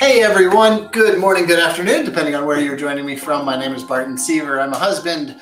Hey 0.00 0.22
everyone, 0.22 0.86
good 0.92 1.18
morning, 1.18 1.44
good 1.44 1.58
afternoon, 1.58 2.06
depending 2.06 2.34
on 2.34 2.46
where 2.46 2.58
you're 2.58 2.74
joining 2.74 3.04
me 3.04 3.16
from. 3.16 3.44
My 3.44 3.58
name 3.60 3.74
is 3.74 3.84
Barton 3.84 4.16
Seaver. 4.16 4.58
I'm 4.58 4.72
a 4.72 4.78
husband, 4.78 5.38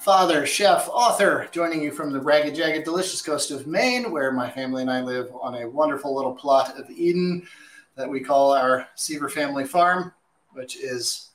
father, 0.00 0.44
chef, 0.46 0.88
author, 0.88 1.48
joining 1.52 1.80
you 1.80 1.92
from 1.92 2.12
the 2.12 2.18
ragged, 2.18 2.56
jagged, 2.56 2.84
delicious 2.84 3.22
coast 3.22 3.52
of 3.52 3.68
Maine, 3.68 4.10
where 4.10 4.32
my 4.32 4.50
family 4.50 4.82
and 4.82 4.90
I 4.90 5.00
live 5.00 5.30
on 5.40 5.62
a 5.62 5.68
wonderful 5.70 6.12
little 6.12 6.34
plot 6.34 6.76
of 6.76 6.90
Eden 6.90 7.46
that 7.94 8.10
we 8.10 8.18
call 8.18 8.52
our 8.52 8.88
Seaver 8.96 9.28
family 9.28 9.64
farm, 9.64 10.12
which 10.54 10.76
is 10.76 11.28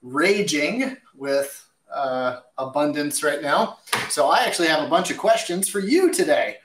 raging 0.00 0.96
with 1.14 1.68
uh, 1.92 2.40
abundance 2.56 3.22
right 3.22 3.42
now. 3.42 3.80
So 4.08 4.30
I 4.30 4.44
actually 4.44 4.68
have 4.68 4.82
a 4.82 4.88
bunch 4.88 5.10
of 5.10 5.18
questions 5.18 5.68
for 5.68 5.80
you 5.80 6.10
today, 6.10 6.56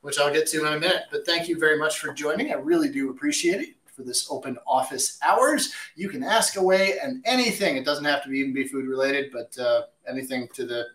which 0.00 0.18
I'll 0.18 0.32
get 0.32 0.48
to 0.48 0.66
in 0.66 0.72
a 0.72 0.80
minute. 0.80 1.04
But 1.12 1.24
thank 1.24 1.46
you 1.46 1.56
very 1.56 1.78
much 1.78 2.00
for 2.00 2.12
joining. 2.12 2.50
I 2.50 2.56
really 2.56 2.88
do 2.88 3.10
appreciate 3.10 3.60
it 3.60 3.73
for 3.94 4.02
this 4.02 4.28
open 4.30 4.58
office 4.66 5.18
hours. 5.22 5.72
You 5.94 6.08
can 6.08 6.22
ask 6.22 6.56
away 6.56 6.98
and 7.02 7.22
anything. 7.24 7.76
It 7.76 7.84
doesn't 7.84 8.04
have 8.04 8.22
to 8.24 8.28
be 8.28 8.38
even 8.40 8.52
be 8.52 8.66
food 8.66 8.86
related, 8.86 9.30
but 9.32 9.56
uh, 9.58 9.82
anything 10.08 10.48
to 10.54 10.66
the 10.66 10.86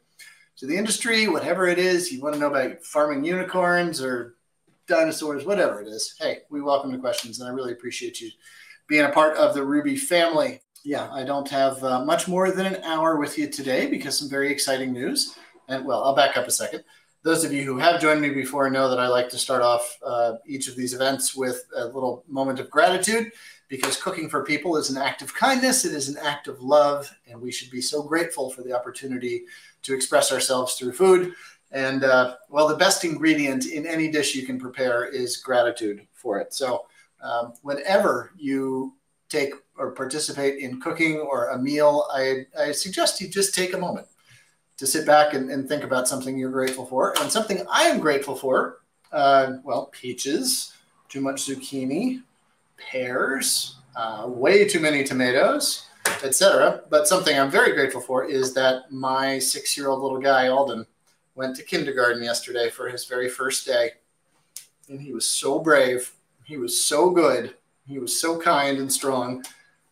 to 0.58 0.68
the 0.68 0.76
industry, 0.76 1.28
whatever 1.28 1.68
it 1.68 1.80
is. 1.80 2.12
You 2.12 2.22
want 2.22 2.34
to 2.36 2.40
know 2.40 2.48
about 2.48 2.84
farming 2.84 3.24
unicorns 3.24 4.02
or 4.02 4.36
dinosaurs, 4.88 5.46
whatever 5.46 5.82
it 5.82 5.88
is. 5.88 6.16
Hey, 6.20 6.40
we 6.50 6.62
welcome 6.62 6.92
the 6.92 6.98
questions, 6.98 7.40
and 7.40 7.48
I 7.48 7.54
really 7.54 7.72
appreciate 7.72 8.20
you 8.20 8.30
being 8.88 9.06
a 9.06 9.10
part 9.10 9.38
of 9.38 9.54
the 9.54 9.62
Rouxbe 9.62 10.00
family. 10.00 10.62
Yeah, 10.84 11.10
I 11.12 11.24
don't 11.24 11.50
have 11.50 11.84
uh, 11.84 12.04
much 12.04 12.28
more 12.28 12.52
than 12.52 12.66
an 12.66 12.84
hour 12.84 13.18
with 13.18 13.38
you 13.38 13.48
today 13.48 13.88
because 13.88 14.18
some 14.18 14.30
very 14.30 14.52
exciting 14.52 14.92
news. 14.92 15.38
And 15.68 15.86
well, 15.86 16.04
I'll 16.04 16.16
back 16.16 16.36
up 16.36 16.48
a 16.48 16.52
second 16.52 16.84
those 17.24 17.44
of 17.44 17.52
you 17.52 17.64
who 17.64 17.78
have 17.78 18.00
joined 18.00 18.22
me 18.22 18.30
before 18.30 18.70
know 18.70 18.90
that 18.90 19.00
I 19.00 19.08
like 19.08 19.30
to 19.30 19.38
start 19.38 19.62
off 19.62 19.98
uh, 20.06 20.34
each 20.46 20.68
of 20.68 20.76
these 20.76 20.94
events 20.94 21.36
with 21.36 21.66
a 21.76 21.86
little 21.86 22.24
moment 22.28 22.60
of 22.60 22.70
gratitude 22.70 23.32
because 23.68 24.02
cooking 24.02 24.30
for 24.30 24.44
people 24.44 24.78
is 24.78 24.90
an 24.90 24.98
act 24.98 25.22
of 25.22 25.34
kindness, 25.34 25.86
it 25.86 25.94
is 25.94 26.10
an 26.10 26.18
act 26.18 26.48
of 26.48 26.62
love, 26.62 27.14
and 27.28 27.40
we 27.40 27.52
should 27.52 27.70
be 27.70 27.82
so 27.82 28.02
grateful 28.02 28.50
for 28.50 28.64
the 28.64 28.74
opportunity 28.74 29.44
to 29.84 29.94
express 29.94 30.32
ourselves 30.32 30.76
through 30.76 30.94
food. 30.94 31.34
And 31.72 32.04
uh, 32.04 32.38
well, 32.50 32.68
the 32.68 32.76
best 32.76 33.04
ingredient 33.04 33.68
in 33.68 33.86
any 33.86 34.10
dish 34.10 34.34
you 34.34 34.46
can 34.46 34.60
prepare 34.60 35.06
is 35.06 35.38
gratitude 35.38 36.08
for 36.14 36.40
it. 36.40 36.54
So, 36.54 36.86
um, 37.22 37.54
whenever 37.62 38.32
you 38.38 38.96
take 39.28 39.54
or 39.78 39.92
participate 39.92 40.60
in 40.60 40.82
cooking 40.82 41.20
or 41.20 41.50
a 41.50 41.60
meal, 41.60 42.08
I, 42.12 42.46
I 42.58 42.72
suggest 42.72 43.22
you 43.22 43.28
just 43.28 43.54
take 43.54 43.74
a 43.74 43.78
moment 43.78 44.08
to 44.80 44.88
sit 44.88 45.06
back 45.06 45.34
and, 45.34 45.52
and, 45.52 45.68
think 45.68 45.84
about 45.84 46.08
something 46.08 46.38
you're 46.38 46.50
grateful 46.50 46.86
for. 46.86 47.14
And 47.20 47.30
something 47.30 47.66
I 47.70 47.84
am 47.84 48.00
grateful 48.00 48.34
for, 48.34 48.80
uh, 49.12 49.58
well, 49.66 49.88
peaches, 49.88 50.74
too 51.10 51.20
much 51.20 51.46
zucchini, 51.46 52.24
pears, 52.78 53.76
uh, 53.98 54.24
way 54.26 54.66
too 54.66 54.80
many 54.80 55.04
tomatoes, 55.04 55.86
etc. 56.24 56.84
But 56.90 57.10
something 57.10 57.38
I'm 57.38 57.52
very 57.52 57.74
grateful 57.74 58.00
for 58.00 58.24
is 58.24 58.54
that 58.54 58.90
my 58.90 59.38
six-year-old 59.38 60.02
little 60.02 60.22
guy 60.22 60.48
Alden 60.48 60.86
went 61.36 61.58
to 61.58 61.64
kindergarten 61.64 62.24
yesterday 62.24 62.70
for 62.70 62.88
his 62.88 63.04
very 63.04 63.28
first 63.28 63.66
day, 63.66 63.92
and 64.88 65.02
he 65.02 65.12
was 65.12 65.28
so 65.28 65.60
brave. 65.60 66.14
He 66.46 66.56
was 66.56 66.82
so 66.82 67.10
good. 67.10 67.54
He 67.86 68.00
was 68.00 68.20
so 68.20 68.40
kind 68.40 68.78
and 68.78 68.92
strong, 68.92 69.44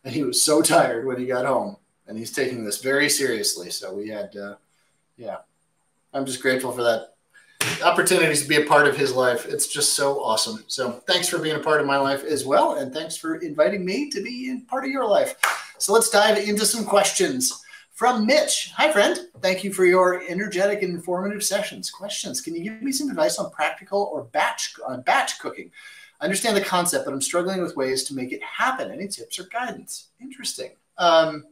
and 0.02 0.14
he 0.14 0.22
was 0.22 0.42
so 0.42 0.62
tired 0.62 1.04
when 1.04 1.18
he 1.18 1.26
got 1.26 1.44
home. 1.44 1.76
And 2.06 2.16
he's 2.16 2.32
taking 2.32 2.64
this 2.64 2.80
very 2.80 3.10
seriously. 3.10 3.68
So 3.68 3.92
we 3.92 4.08
had. 4.08 4.34
Uh, 4.34 4.54
yeah, 5.18 5.38
I'm 6.14 6.24
just 6.24 6.40
grateful 6.40 6.72
for 6.72 6.82
that 6.84 7.14
opportunities 7.82 8.42
to 8.42 8.48
be 8.48 8.56
a 8.56 8.66
part 8.66 8.86
of 8.86 8.96
his 8.96 9.12
life. 9.12 9.46
It's 9.46 9.66
just 9.66 9.94
so 9.94 10.22
awesome. 10.22 10.64
So 10.68 10.92
thanks 11.06 11.28
for 11.28 11.38
being 11.38 11.56
a 11.56 11.60
part 11.60 11.80
of 11.80 11.86
my 11.86 11.96
life 11.96 12.24
as 12.24 12.46
well. 12.46 12.74
And 12.74 12.92
thanks 12.92 13.16
for 13.16 13.36
inviting 13.36 13.84
me 13.84 14.10
to 14.10 14.22
be 14.22 14.48
in 14.48 14.62
part 14.62 14.84
of 14.84 14.90
your 14.90 15.06
life. 15.06 15.34
So 15.78 15.92
let's 15.92 16.10
dive 16.10 16.38
into 16.38 16.64
some 16.64 16.84
questions 16.84 17.62
from 17.92 18.26
Mitch. 18.26 18.72
Hi, 18.76 18.92
friend. 18.92 19.18
Thank 19.42 19.64
you 19.64 19.72
for 19.72 19.84
your 19.84 20.22
energetic 20.28 20.82
and 20.82 20.94
informative 20.94 21.42
sessions. 21.42 21.90
Questions. 21.90 22.40
Can 22.40 22.54
you 22.54 22.62
give 22.62 22.80
me 22.80 22.92
some 22.92 23.10
advice 23.10 23.38
on 23.38 23.50
practical 23.50 24.10
or 24.12 24.24
batch 24.24 24.74
on 24.86 25.02
batch 25.02 25.40
cooking? 25.40 25.70
I 26.20 26.24
understand 26.24 26.56
the 26.56 26.62
concept, 26.62 27.04
but 27.04 27.14
I'm 27.14 27.20
struggling 27.20 27.60
with 27.60 27.76
ways 27.76 28.04
to 28.04 28.14
make 28.14 28.32
it 28.32 28.42
happen. 28.42 28.90
Any 28.90 29.08
tips 29.08 29.38
or 29.38 29.44
guidance? 29.44 30.08
Interesting. 30.20 30.72
Um, 30.96 31.44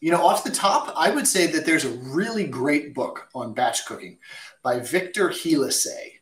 you 0.00 0.10
know, 0.10 0.26
off 0.26 0.44
the 0.44 0.50
top, 0.50 0.92
I 0.96 1.10
would 1.10 1.26
say 1.26 1.46
that 1.48 1.66
there's 1.66 1.84
a 1.84 1.90
really 1.90 2.46
great 2.46 2.94
book 2.94 3.28
on 3.34 3.52
batch 3.52 3.84
cooking 3.84 4.18
by 4.62 4.80
Victor 4.80 5.28
Gielisse, 5.28 6.20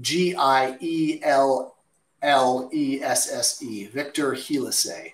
G 0.00 0.34
I 0.36 0.76
E 0.80 1.20
L 1.22 1.76
L 2.22 2.70
E 2.72 3.00
S 3.02 3.32
S 3.32 3.62
E, 3.62 3.86
Victor 3.86 4.32
Gielisse. 4.32 5.12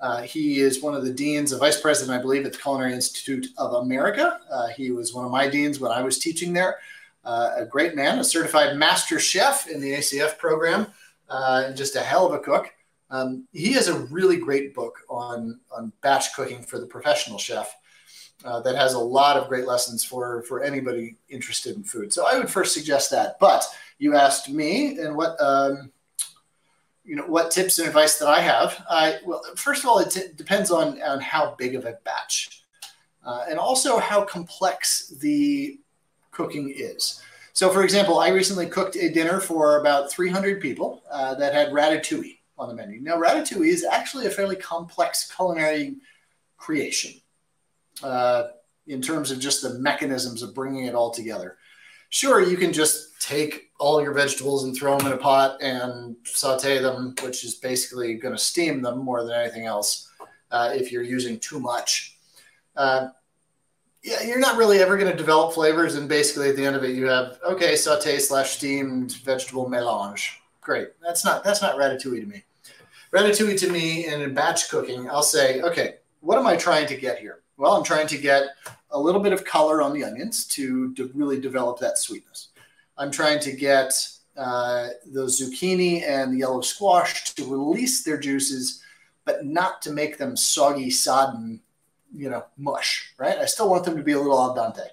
Uh, 0.00 0.22
he 0.22 0.60
is 0.60 0.82
one 0.82 0.94
of 0.94 1.04
the 1.04 1.12
deans, 1.12 1.52
a 1.52 1.58
vice 1.58 1.78
president, 1.78 2.18
I 2.18 2.22
believe, 2.22 2.46
at 2.46 2.52
the 2.52 2.58
Culinary 2.58 2.94
Institute 2.94 3.48
of 3.58 3.74
America. 3.74 4.40
Uh, 4.50 4.68
he 4.68 4.90
was 4.90 5.12
one 5.12 5.26
of 5.26 5.30
my 5.30 5.46
deans 5.46 5.78
when 5.78 5.92
I 5.92 6.02
was 6.02 6.18
teaching 6.18 6.54
there. 6.54 6.78
Uh, 7.22 7.50
a 7.56 7.66
great 7.66 7.94
man, 7.94 8.18
a 8.18 8.24
certified 8.24 8.78
master 8.78 9.18
chef 9.18 9.68
in 9.68 9.78
the 9.82 9.92
ACF 9.92 10.38
program, 10.38 10.86
uh, 11.28 11.64
and 11.66 11.76
just 11.76 11.96
a 11.96 12.00
hell 12.00 12.26
of 12.26 12.32
a 12.32 12.38
cook. 12.38 12.72
Um, 13.10 13.48
he 13.52 13.72
has 13.72 13.88
a 13.88 13.98
really 14.06 14.36
great 14.36 14.74
book 14.74 15.00
on 15.08 15.60
on 15.70 15.92
batch 16.00 16.34
cooking 16.34 16.62
for 16.62 16.78
the 16.78 16.86
professional 16.86 17.38
chef 17.38 17.74
uh, 18.44 18.60
that 18.60 18.76
has 18.76 18.94
a 18.94 18.98
lot 18.98 19.36
of 19.36 19.48
great 19.48 19.66
lessons 19.66 20.04
for 20.04 20.42
for 20.42 20.62
anybody 20.62 21.16
interested 21.28 21.76
in 21.76 21.82
food. 21.82 22.12
So 22.12 22.26
I 22.26 22.38
would 22.38 22.50
first 22.50 22.74
suggest 22.74 23.10
that. 23.10 23.38
But 23.40 23.64
you 23.98 24.14
asked 24.16 24.48
me, 24.48 24.98
and 24.98 25.16
what 25.16 25.40
um, 25.40 25.90
you 27.04 27.16
know, 27.16 27.24
what 27.24 27.50
tips 27.50 27.78
and 27.78 27.88
advice 27.88 28.18
that 28.18 28.28
I 28.28 28.40
have. 28.40 28.84
I 28.88 29.18
well, 29.26 29.42
first 29.56 29.82
of 29.82 29.90
all, 29.90 29.98
it 29.98 30.10
t- 30.10 30.32
depends 30.36 30.70
on 30.70 31.02
on 31.02 31.20
how 31.20 31.54
big 31.58 31.74
of 31.74 31.84
a 31.84 31.98
batch, 32.04 32.64
uh, 33.24 33.44
and 33.48 33.58
also 33.58 33.98
how 33.98 34.24
complex 34.24 35.08
the 35.20 35.78
cooking 36.30 36.72
is. 36.74 37.20
So, 37.52 37.68
for 37.68 37.82
example, 37.82 38.20
I 38.20 38.28
recently 38.28 38.66
cooked 38.66 38.96
a 38.96 39.10
dinner 39.10 39.40
for 39.40 39.80
about 39.80 40.10
300 40.10 40.62
people 40.62 41.02
uh, 41.10 41.34
that 41.34 41.52
had 41.52 41.72
ratatouille 41.72 42.38
on 42.60 42.68
the 42.68 42.74
menu. 42.74 43.00
Now, 43.00 43.16
ratatouille 43.16 43.68
is 43.68 43.84
actually 43.84 44.26
a 44.26 44.30
fairly 44.30 44.56
complex 44.56 45.32
culinary 45.34 45.96
creation 46.58 47.12
uh, 48.02 48.48
in 48.86 49.00
terms 49.00 49.30
of 49.30 49.40
just 49.40 49.62
the 49.62 49.78
mechanisms 49.78 50.42
of 50.42 50.54
bringing 50.54 50.84
it 50.84 50.94
all 50.94 51.10
together. 51.10 51.56
Sure, 52.10 52.42
you 52.42 52.56
can 52.56 52.72
just 52.72 53.20
take 53.20 53.70
all 53.78 54.02
your 54.02 54.12
vegetables 54.12 54.64
and 54.64 54.76
throw 54.76 54.98
them 54.98 55.06
in 55.06 55.12
a 55.14 55.16
pot 55.16 55.62
and 55.62 56.16
saute 56.24 56.80
them, 56.80 57.14
which 57.22 57.44
is 57.44 57.54
basically 57.54 58.14
going 58.14 58.34
to 58.34 58.40
steam 58.40 58.82
them 58.82 58.98
more 58.98 59.24
than 59.24 59.32
anything 59.32 59.64
else 59.64 60.10
uh, 60.50 60.70
if 60.74 60.92
you're 60.92 61.02
using 61.02 61.38
too 61.38 61.60
much. 61.60 62.18
Uh, 62.76 63.08
yeah, 64.02 64.22
you're 64.22 64.40
not 64.40 64.56
really 64.56 64.78
ever 64.78 64.96
going 64.96 65.10
to 65.10 65.16
develop 65.16 65.54
flavors, 65.54 65.94
and 65.94 66.08
basically 66.08 66.48
at 66.48 66.56
the 66.56 66.64
end 66.64 66.74
of 66.74 66.84
it, 66.84 66.96
you 66.96 67.06
have 67.06 67.38
okay, 67.46 67.76
saute 67.76 68.18
slash 68.18 68.50
steamed 68.52 69.12
vegetable 69.24 69.68
melange. 69.68 70.40
Great. 70.62 70.88
That's 71.02 71.24
not 71.24 71.44
that's 71.44 71.62
not 71.62 71.76
ratatouille 71.76 72.20
to 72.20 72.26
me. 72.26 72.44
Ratatouille 73.12 73.58
to 73.58 73.70
me 73.70 74.06
in 74.06 74.32
batch 74.34 74.70
cooking, 74.70 75.10
I'll 75.10 75.22
say, 75.22 75.60
okay, 75.62 75.96
what 76.20 76.38
am 76.38 76.46
I 76.46 76.56
trying 76.56 76.86
to 76.86 76.96
get 76.96 77.18
here? 77.18 77.40
Well, 77.56 77.72
I'm 77.72 77.82
trying 77.82 78.06
to 78.06 78.18
get 78.18 78.44
a 78.92 78.98
little 78.98 79.20
bit 79.20 79.32
of 79.32 79.44
color 79.44 79.82
on 79.82 79.92
the 79.92 80.04
onions 80.04 80.46
to, 80.48 80.94
to 80.94 81.10
really 81.14 81.40
develop 81.40 81.78
that 81.80 81.98
sweetness. 81.98 82.48
I'm 82.96 83.10
trying 83.10 83.40
to 83.40 83.52
get 83.52 83.92
uh, 84.36 84.88
the 85.12 85.24
zucchini 85.26 86.08
and 86.08 86.32
the 86.32 86.38
yellow 86.38 86.60
squash 86.60 87.34
to 87.34 87.44
release 87.44 88.04
their 88.04 88.18
juices, 88.18 88.82
but 89.24 89.44
not 89.44 89.82
to 89.82 89.90
make 89.90 90.16
them 90.16 90.36
soggy, 90.36 90.90
sodden, 90.90 91.60
you 92.14 92.30
know, 92.30 92.44
mush, 92.58 93.12
right? 93.18 93.38
I 93.38 93.46
still 93.46 93.68
want 93.68 93.84
them 93.84 93.96
to 93.96 94.02
be 94.02 94.12
a 94.12 94.18
little 94.18 94.38
al 94.38 94.54
dente. 94.54 94.86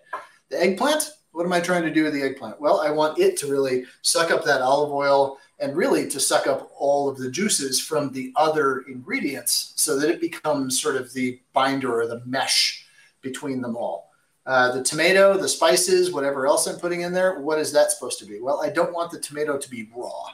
The 0.49 0.61
eggplant, 0.61 1.11
what 1.33 1.45
am 1.45 1.53
I 1.53 1.59
trying 1.59 1.83
to 1.83 1.93
do 1.93 2.03
with 2.03 2.13
the 2.13 2.23
eggplant? 2.23 2.59
Well, 2.59 2.81
I 2.81 2.89
want 2.89 3.19
it 3.19 3.37
to 3.37 3.47
really 3.47 3.85
suck 4.01 4.31
up 4.31 4.43
that 4.45 4.61
olive 4.61 4.91
oil 4.91 5.37
and 5.59 5.75
really 5.75 6.07
to 6.07 6.19
suck 6.19 6.47
up 6.47 6.71
all 6.77 7.09
of 7.09 7.17
the 7.17 7.31
juices 7.31 7.81
from 7.81 8.11
the 8.11 8.31
other 8.35 8.79
ingredients 8.81 9.73
so 9.75 9.99
that 9.99 10.09
it 10.09 10.21
becomes 10.21 10.79
sort 10.81 10.95
of 10.95 11.11
the 11.13 11.39
binder 11.53 11.99
or 11.99 12.07
the 12.07 12.21
mesh 12.25 12.85
between 13.21 13.61
them 13.61 13.75
all. 13.75 14.11
Uh, 14.45 14.71
the 14.71 14.83
tomato, 14.83 15.37
the 15.37 15.49
spices, 15.49 16.13
whatever 16.13 16.47
else 16.47 16.67
I'm 16.67 16.79
putting 16.79 17.01
in 17.01 17.11
there, 17.11 17.39
what 17.39 17.59
is 17.59 17.73
that 17.73 17.91
supposed 17.91 18.19
to 18.19 18.25
be? 18.25 18.39
Well, 18.39 18.61
I 18.63 18.69
don't 18.69 18.93
want 18.93 19.11
the 19.11 19.19
tomato 19.19 19.57
to 19.57 19.69
be 19.69 19.89
raw. 19.93 20.29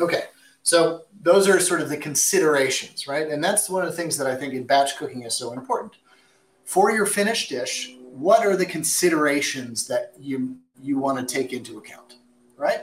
Okay, 0.00 0.24
so 0.62 1.02
those 1.20 1.46
are 1.46 1.60
sort 1.60 1.82
of 1.82 1.90
the 1.90 1.96
considerations, 1.96 3.06
right? 3.06 3.28
And 3.28 3.44
that's 3.44 3.68
one 3.68 3.84
of 3.84 3.90
the 3.90 3.96
things 3.96 4.16
that 4.16 4.26
I 4.26 4.34
think 4.34 4.54
in 4.54 4.64
batch 4.64 4.96
cooking 4.96 5.24
is 5.24 5.34
so 5.34 5.52
important. 5.52 5.96
For 6.64 6.90
your 6.90 7.04
finished 7.04 7.50
dish, 7.50 7.94
what 8.00 8.46
are 8.46 8.56
the 8.56 8.64
considerations 8.64 9.86
that 9.88 10.14
you 10.18 10.56
you 10.80 10.98
want 10.98 11.16
to 11.18 11.34
take 11.34 11.52
into 11.52 11.78
account, 11.78 12.16
right? 12.56 12.82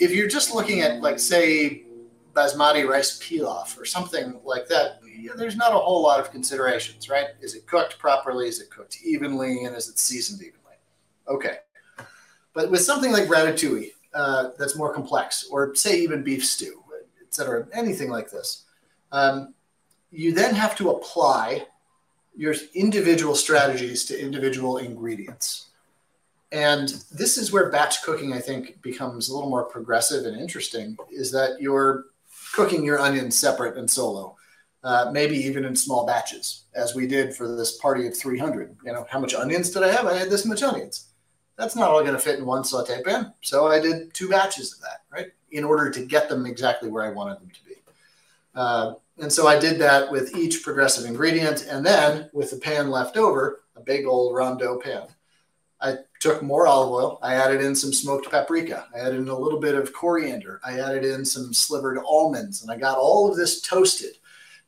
If 0.00 0.12
you're 0.12 0.28
just 0.28 0.54
looking 0.54 0.80
at 0.80 1.00
like 1.00 1.18
say 1.18 1.84
basmati 2.32 2.88
rice 2.88 3.20
pilaf 3.20 3.78
or 3.78 3.84
something 3.84 4.40
like 4.44 4.66
that, 4.68 5.00
there's 5.36 5.56
not 5.56 5.72
a 5.72 5.78
whole 5.78 6.02
lot 6.02 6.18
of 6.18 6.30
considerations, 6.30 7.08
right? 7.08 7.26
Is 7.40 7.54
it 7.54 7.66
cooked 7.66 7.98
properly? 7.98 8.48
Is 8.48 8.60
it 8.60 8.70
cooked 8.70 8.98
evenly? 9.04 9.64
And 9.64 9.76
is 9.76 9.88
it 9.88 9.98
seasoned 9.98 10.40
evenly? 10.40 10.76
Okay. 11.28 11.58
But 12.54 12.70
with 12.70 12.80
something 12.80 13.12
like 13.12 13.24
ratatouille, 13.24 13.90
uh, 14.14 14.50
that's 14.58 14.76
more 14.76 14.92
complex, 14.92 15.46
or 15.50 15.74
say 15.74 16.00
even 16.00 16.24
beef 16.24 16.44
stew, 16.44 16.82
etc., 17.24 17.68
anything 17.72 18.10
like 18.10 18.30
this, 18.30 18.64
um, 19.12 19.54
you 20.10 20.32
then 20.32 20.54
have 20.54 20.74
to 20.76 20.90
apply 20.90 21.66
your 22.36 22.54
individual 22.74 23.36
strategies 23.36 24.04
to 24.06 24.20
individual 24.20 24.78
ingredients. 24.78 25.69
And 26.52 26.88
this 27.12 27.38
is 27.38 27.52
where 27.52 27.70
batch 27.70 28.02
cooking, 28.02 28.32
I 28.32 28.40
think, 28.40 28.82
becomes 28.82 29.28
a 29.28 29.34
little 29.34 29.50
more 29.50 29.64
progressive 29.64 30.26
and 30.26 30.40
interesting. 30.40 30.96
Is 31.10 31.30
that 31.32 31.60
you're 31.60 32.06
cooking 32.52 32.84
your 32.84 32.98
onions 32.98 33.38
separate 33.38 33.76
and 33.76 33.88
solo, 33.88 34.36
uh, 34.82 35.10
maybe 35.12 35.36
even 35.36 35.64
in 35.64 35.76
small 35.76 36.04
batches, 36.04 36.64
as 36.74 36.94
we 36.94 37.06
did 37.06 37.34
for 37.34 37.54
this 37.54 37.78
party 37.78 38.06
of 38.08 38.16
300. 38.16 38.76
You 38.84 38.92
know, 38.92 39.06
how 39.08 39.20
much 39.20 39.34
onions 39.34 39.70
did 39.70 39.84
I 39.84 39.92
have? 39.92 40.06
I 40.06 40.16
had 40.16 40.30
this 40.30 40.44
much 40.44 40.62
onions. 40.62 41.10
That's 41.56 41.76
not 41.76 41.90
all 41.90 42.00
going 42.00 42.14
to 42.14 42.18
fit 42.18 42.38
in 42.38 42.46
one 42.46 42.64
saute 42.64 43.02
pan. 43.02 43.34
So 43.42 43.68
I 43.68 43.78
did 43.78 44.14
two 44.14 44.28
batches 44.28 44.72
of 44.72 44.80
that, 44.80 45.02
right, 45.12 45.28
in 45.52 45.62
order 45.62 45.90
to 45.90 46.04
get 46.04 46.28
them 46.28 46.46
exactly 46.46 46.88
where 46.88 47.04
I 47.04 47.10
wanted 47.10 47.38
them 47.40 47.50
to 47.50 47.64
be. 47.64 47.74
Uh, 48.54 48.94
and 49.18 49.30
so 49.30 49.46
I 49.46 49.58
did 49.58 49.78
that 49.80 50.10
with 50.10 50.34
each 50.34 50.62
progressive 50.62 51.04
ingredient. 51.04 51.66
And 51.70 51.84
then 51.84 52.30
with 52.32 52.50
the 52.50 52.56
pan 52.56 52.90
left 52.90 53.18
over, 53.18 53.60
a 53.76 53.80
big 53.80 54.06
old 54.06 54.34
rondeau 54.34 54.78
pan, 54.82 55.08
I 55.80 55.96
took 56.20 56.42
more 56.42 56.66
olive 56.66 56.90
oil. 56.90 57.18
I 57.22 57.34
added 57.34 57.62
in 57.62 57.74
some 57.74 57.92
smoked 57.92 58.30
paprika. 58.30 58.86
I 58.94 58.98
added 58.98 59.20
in 59.20 59.28
a 59.28 59.38
little 59.38 59.60
bit 59.60 59.74
of 59.74 59.92
coriander. 59.92 60.60
I 60.64 60.78
added 60.78 61.04
in 61.04 61.24
some 61.24 61.54
slivered 61.54 61.98
almonds. 62.04 62.62
And 62.62 62.70
I 62.70 62.76
got 62.76 62.98
all 62.98 63.30
of 63.30 63.36
this 63.36 63.62
toasted 63.62 64.16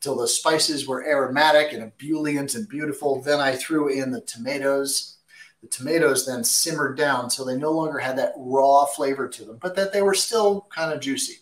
till 0.00 0.16
the 0.16 0.26
spices 0.26 0.88
were 0.88 1.06
aromatic 1.06 1.72
and 1.72 1.82
ebullient 1.82 2.54
and 2.54 2.68
beautiful. 2.68 3.20
Then 3.20 3.40
I 3.40 3.54
threw 3.54 3.88
in 3.88 4.10
the 4.10 4.22
tomatoes. 4.22 5.18
The 5.62 5.68
tomatoes 5.68 6.26
then 6.26 6.42
simmered 6.42 6.96
down 6.96 7.30
so 7.30 7.44
they 7.44 7.56
no 7.56 7.70
longer 7.70 7.98
had 7.98 8.16
that 8.18 8.32
raw 8.36 8.84
flavor 8.86 9.28
to 9.28 9.44
them, 9.44 9.58
but 9.60 9.76
that 9.76 9.92
they 9.92 10.02
were 10.02 10.14
still 10.14 10.66
kind 10.74 10.92
of 10.92 11.00
juicy. 11.00 11.38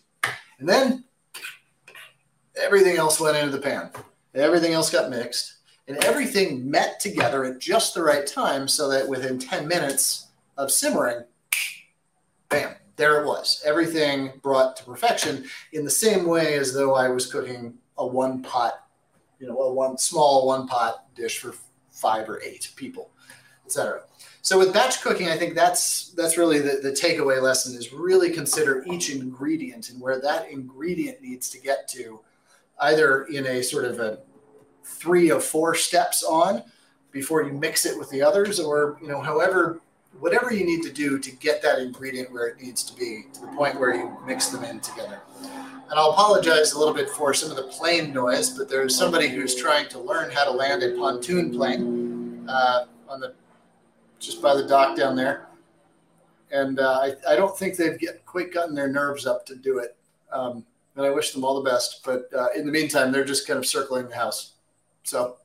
And 0.59 0.69
then 0.69 1.05
everything 2.55 2.97
else 2.97 3.19
went 3.19 3.37
into 3.37 3.51
the 3.51 3.63
pan. 3.63 3.89
Everything 4.35 4.73
else 4.73 4.91
got 4.91 5.09
mixed 5.09 5.55
and 5.91 6.01
everything 6.05 6.71
met 6.71 7.01
together 7.01 7.43
at 7.43 7.59
just 7.59 7.93
the 7.93 8.01
right 8.01 8.25
time 8.25 8.65
so 8.65 8.87
that 8.87 9.05
within 9.05 9.37
10 9.37 9.67
minutes 9.67 10.27
of 10.57 10.71
simmering, 10.71 11.25
bam, 12.47 12.75
there 12.95 13.21
it 13.21 13.27
was. 13.27 13.61
Everything 13.65 14.31
brought 14.41 14.77
to 14.77 14.85
perfection 14.85 15.43
in 15.73 15.83
the 15.83 15.91
same 15.91 16.25
way 16.25 16.53
as 16.53 16.73
though 16.73 16.95
I 16.95 17.09
was 17.09 17.29
cooking 17.29 17.73
a 17.97 18.07
one 18.07 18.41
pot, 18.41 18.85
you 19.37 19.47
know, 19.47 19.59
a 19.59 19.73
one 19.73 19.97
small 19.97 20.47
one 20.47 20.65
pot 20.65 21.13
dish 21.13 21.39
for 21.39 21.55
five 21.89 22.29
or 22.29 22.41
eight 22.41 22.71
people, 22.77 23.09
etc. 23.65 24.03
So 24.41 24.57
with 24.57 24.73
batch 24.73 25.01
cooking, 25.01 25.27
I 25.27 25.35
think 25.35 25.55
that's 25.55 26.11
that's 26.11 26.37
really 26.37 26.59
the, 26.59 26.79
the 26.81 26.91
takeaway 26.91 27.41
lesson 27.41 27.77
is 27.77 27.91
really 27.91 28.31
consider 28.31 28.85
each 28.89 29.13
ingredient 29.13 29.89
and 29.89 29.99
where 29.99 30.21
that 30.21 30.49
ingredient 30.49 31.21
needs 31.21 31.49
to 31.49 31.59
get 31.59 31.89
to, 31.89 32.21
either 32.79 33.25
in 33.25 33.45
a 33.45 33.61
sort 33.61 33.83
of 33.83 33.99
a 33.99 34.19
three 34.83 35.31
or 35.31 35.39
four 35.39 35.75
steps 35.75 36.23
on 36.23 36.63
before 37.11 37.43
you 37.43 37.53
mix 37.53 37.85
it 37.85 37.97
with 37.97 38.09
the 38.09 38.21
others, 38.21 38.59
or 38.59 38.97
you 39.01 39.07
know, 39.07 39.21
however, 39.21 39.81
whatever 40.19 40.53
you 40.53 40.65
need 40.65 40.83
to 40.83 40.91
do 40.91 41.19
to 41.19 41.31
get 41.31 41.61
that 41.61 41.79
ingredient 41.79 42.31
where 42.31 42.47
it 42.47 42.61
needs 42.61 42.83
to 42.83 42.97
be 42.97 43.25
to 43.33 43.41
the 43.41 43.47
point 43.47 43.79
where 43.79 43.95
you 43.95 44.15
mix 44.25 44.47
them 44.47 44.63
in 44.63 44.79
together. 44.79 45.19
And 45.41 45.99
I'll 45.99 46.11
apologize 46.11 46.71
a 46.71 46.79
little 46.79 46.93
bit 46.93 47.09
for 47.09 47.33
some 47.33 47.49
of 47.49 47.57
the 47.57 47.63
plane 47.63 48.13
noise, 48.13 48.51
but 48.51 48.69
there's 48.69 48.95
somebody 48.95 49.27
who's 49.27 49.55
trying 49.55 49.89
to 49.89 49.99
learn 49.99 50.31
how 50.31 50.45
to 50.45 50.51
land 50.51 50.83
a 50.83 50.95
pontoon 50.97 51.51
plane 51.51 52.45
uh, 52.47 52.85
on 53.09 53.19
the 53.19 53.33
just 54.19 54.41
by 54.41 54.53
the 54.55 54.67
dock 54.67 54.95
down 54.95 55.15
there. 55.15 55.47
And 56.51 56.79
uh, 56.79 56.99
I, 56.99 57.33
I 57.33 57.35
don't 57.35 57.57
think 57.57 57.75
they've 57.75 57.97
get, 57.97 58.25
quite 58.25 58.53
gotten 58.53 58.75
their 58.75 58.87
nerves 58.87 59.25
up 59.25 59.45
to 59.47 59.55
do 59.55 59.79
it. 59.79 59.97
Um, 60.31 60.65
and 60.95 61.05
I 61.05 61.09
wish 61.09 61.31
them 61.31 61.43
all 61.43 61.61
the 61.61 61.69
best. 61.69 62.01
But 62.05 62.29
uh, 62.37 62.47
in 62.55 62.65
the 62.65 62.71
meantime, 62.71 63.11
they're 63.11 63.25
just 63.25 63.47
kind 63.47 63.57
of 63.57 63.65
circling 63.65 64.07
the 64.09 64.15
house. 64.15 64.53
So 65.03 65.37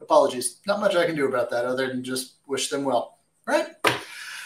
apologies. 0.00 0.58
Not 0.66 0.80
much 0.80 0.96
I 0.96 1.06
can 1.06 1.16
do 1.16 1.26
about 1.26 1.50
that 1.50 1.64
other 1.64 1.88
than 1.88 2.04
just 2.04 2.34
wish 2.46 2.68
them 2.68 2.84
well. 2.84 3.18
Right? 3.46 3.66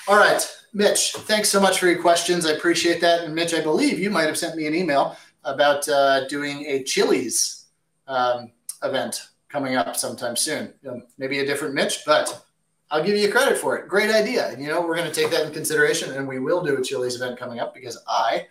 All 0.09 0.17
right. 0.17 0.47
Mitch, 0.73 1.13
thanks 1.13 1.49
so 1.49 1.61
much 1.61 1.79
for 1.79 1.87
your 1.87 2.01
questions. 2.01 2.47
I 2.47 2.53
appreciate 2.53 3.01
that. 3.03 3.25
And 3.25 3.35
Mitch, 3.35 3.55
I 3.55 3.61
believe 3.61 3.99
you 3.99 4.11
might 4.11 4.27
have 4.27 4.39
sent 4.39 4.57
me 4.57 4.67
an 4.67 4.75
email 4.75 5.17
about 5.45 5.87
uh, 5.89 6.27
doing 6.29 6.65
a 6.67 6.83
Chili's 6.83 7.67
um, 8.07 8.51
event 8.83 9.29
coming 9.49 9.77
up 9.77 9.97
sometime 9.97 10.35
soon. 10.35 10.73
Um, 10.89 11.05
maybe 11.19 11.41
a 11.41 11.47
different 11.47 11.75
Mitch, 11.75 12.05
but 12.07 12.45
I'll 12.91 13.05
give 13.05 13.17
you 13.17 13.31
credit 13.31 13.59
for 13.59 13.77
it. 13.77 13.89
Great 13.89 14.11
idea. 14.11 14.49
And, 14.49 14.63
you 14.63 14.69
know, 14.69 14.81
we're 14.81 14.97
going 14.97 15.11
to 15.11 15.15
take 15.15 15.31
that 15.31 15.47
in 15.47 15.53
consideration 15.53 16.13
and 16.13 16.27
we 16.27 16.39
will 16.39 16.63
do 16.63 16.77
a 16.77 16.83
Chili's 16.83 17.17
event 17.17 17.39
coming 17.39 17.61
up 17.61 17.75
because 17.75 17.99
I 18.09 18.47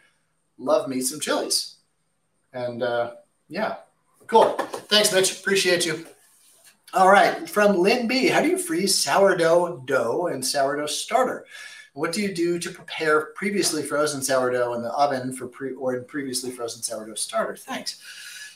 love 0.57 0.87
me 0.87 1.01
some 1.01 1.19
Chili's. 1.19 1.77
And 2.53 2.83
uh, 2.83 3.13
yeah, 3.49 3.77
cool. 4.27 4.57
Thanks, 4.91 5.13
Mitch. 5.13 5.39
Appreciate 5.39 5.85
you. 5.85 6.05
All 6.93 7.09
right. 7.09 7.49
From 7.49 7.77
Lynn 7.77 8.09
B. 8.09 8.27
How 8.27 8.41
do 8.41 8.49
you 8.49 8.57
freeze 8.57 8.93
sourdough 8.93 9.83
dough 9.85 10.27
and 10.27 10.45
sourdough 10.45 10.87
starter? 10.87 11.45
What 11.93 12.11
do 12.11 12.21
you 12.21 12.35
do 12.35 12.59
to 12.59 12.69
prepare 12.69 13.27
previously 13.27 13.83
frozen 13.83 14.21
sourdough 14.21 14.73
in 14.73 14.81
the 14.81 14.91
oven 14.91 15.31
for 15.31 15.47
pre 15.47 15.71
or 15.75 15.95
in 15.95 16.03
previously 16.03 16.51
frozen 16.51 16.83
sourdough 16.83 17.15
starter? 17.15 17.55
Thanks. 17.55 18.01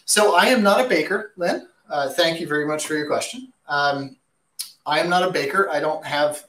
So 0.04 0.36
I 0.36 0.48
am 0.48 0.62
not 0.62 0.86
a 0.86 0.90
baker, 0.90 1.32
Lynn. 1.38 1.70
Uh, 1.90 2.10
thank 2.10 2.42
you 2.42 2.48
very 2.48 2.68
much 2.68 2.86
for 2.86 2.96
your 2.96 3.08
question. 3.08 3.54
Um, 3.70 4.18
I 4.86 5.00
am 5.00 5.08
not 5.08 5.24
a 5.24 5.32
baker. 5.32 5.70
I 5.70 5.80
don't 5.80 6.06
have 6.06 6.44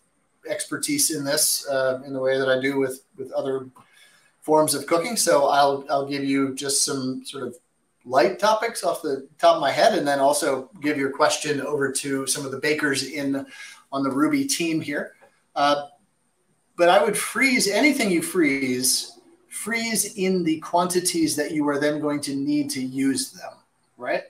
expertise 0.48 1.12
in 1.12 1.22
this 1.22 1.64
uh, 1.68 2.02
in 2.04 2.12
the 2.12 2.20
way 2.20 2.40
that 2.40 2.48
I 2.48 2.60
do 2.60 2.76
with 2.80 3.04
with 3.16 3.30
other 3.30 3.68
forms 4.40 4.74
of 4.74 4.88
cooking. 4.88 5.14
So 5.14 5.46
I'll 5.46 5.84
I'll 5.88 6.08
give 6.08 6.24
you 6.24 6.56
just 6.56 6.84
some 6.84 7.24
sort 7.24 7.44
of 7.44 7.56
light 8.06 8.38
topics 8.38 8.84
off 8.84 9.02
the 9.02 9.28
top 9.38 9.56
of 9.56 9.60
my 9.60 9.70
head, 9.70 9.98
and 9.98 10.06
then 10.06 10.20
also 10.20 10.70
give 10.80 10.96
your 10.96 11.10
question 11.10 11.60
over 11.60 11.92
to 11.92 12.26
some 12.26 12.46
of 12.46 12.52
the 12.52 12.58
bakers 12.58 13.04
in 13.04 13.44
on 13.92 14.02
the 14.02 14.10
Rouxbe 14.10 14.48
team 14.48 14.80
here. 14.80 15.14
Uh, 15.54 15.86
but 16.76 16.88
I 16.88 17.02
would 17.02 17.16
freeze 17.16 17.68
anything 17.68 18.10
you 18.10 18.22
freeze, 18.22 19.18
freeze 19.48 20.16
in 20.16 20.44
the 20.44 20.60
quantities 20.60 21.34
that 21.36 21.50
you 21.50 21.66
are 21.68 21.80
then 21.80 22.00
going 22.00 22.20
to 22.22 22.34
need 22.34 22.70
to 22.70 22.82
use 22.82 23.32
them, 23.32 23.52
right? 23.96 24.24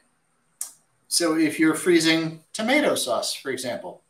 So 1.09 1.37
if 1.37 1.59
you're 1.59 1.75
freezing 1.75 2.41
tomato 2.53 2.95
sauce, 2.95 3.35
for 3.35 3.51
example, 3.51 4.03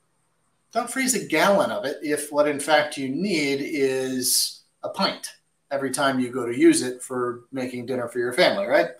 don't 0.72 0.90
freeze 0.90 1.14
a 1.14 1.26
gallon 1.26 1.70
of 1.70 1.84
it 1.84 1.98
if 2.02 2.30
what 2.30 2.46
in 2.46 2.60
fact 2.60 2.98
you 2.98 3.08
need 3.08 3.60
is 3.62 4.60
a 4.82 4.90
pint 4.90 5.32
every 5.70 5.90
time 5.90 6.20
you 6.20 6.30
go 6.30 6.46
to 6.46 6.56
use 6.56 6.82
it 6.82 7.02
for 7.02 7.44
making 7.50 7.86
dinner 7.86 8.08
for 8.08 8.18
your 8.18 8.32
family, 8.32 8.66
right? 8.66 8.90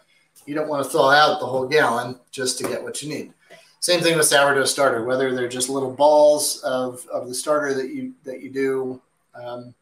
You 0.46 0.54
don't 0.54 0.68
want 0.68 0.84
to 0.84 0.90
thaw 0.90 1.10
out 1.10 1.40
the 1.40 1.46
whole 1.46 1.66
gallon 1.66 2.18
just 2.30 2.58
to 2.58 2.64
get 2.64 2.82
what 2.82 3.02
you 3.02 3.08
need. 3.08 3.32
Same 3.80 4.00
thing 4.00 4.16
with 4.16 4.26
sourdough 4.26 4.64
starter, 4.64 5.04
whether 5.04 5.34
they're 5.34 5.48
just 5.48 5.68
little 5.68 5.92
balls 5.92 6.60
of, 6.62 7.06
of 7.12 7.28
the 7.28 7.34
starter 7.34 7.74
that 7.74 7.90
you 7.90 8.14
that 8.24 8.40
you 8.40 8.50
do 8.50 9.00
um, 9.34 9.74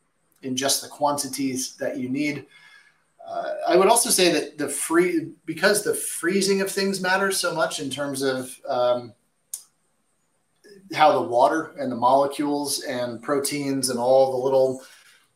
in 0.43 0.57
just 0.57 0.83
the 0.83 0.89
quantities 0.89 1.77
that 1.77 1.99
you 1.99 2.09
need. 2.09 2.47
Uh, 3.27 3.55
I 3.69 3.77
would 3.77 3.89
also 3.89 4.11
say 4.11 4.33
that 4.33 4.59
the 4.59 4.69
free 4.69 5.31
because 5.47 5.83
the 5.83 5.95
freezing 5.95 6.61
of 6.61 6.71
things 6.71 7.01
matters 7.01 7.39
so 7.39 7.55
much 7.55 7.81
in 7.81 7.89
terms 7.89 8.23
of 8.23 8.59
um, 8.69 9.15
how 10.93 11.13
the 11.13 11.29
water 11.29 11.75
and 11.79 11.91
the 11.91 11.97
molecules 11.97 12.83
and 12.83 13.23
proteins 13.23 13.91
and 13.91 13.99
all 13.99 14.33
the 14.33 14.45
little 14.45 14.83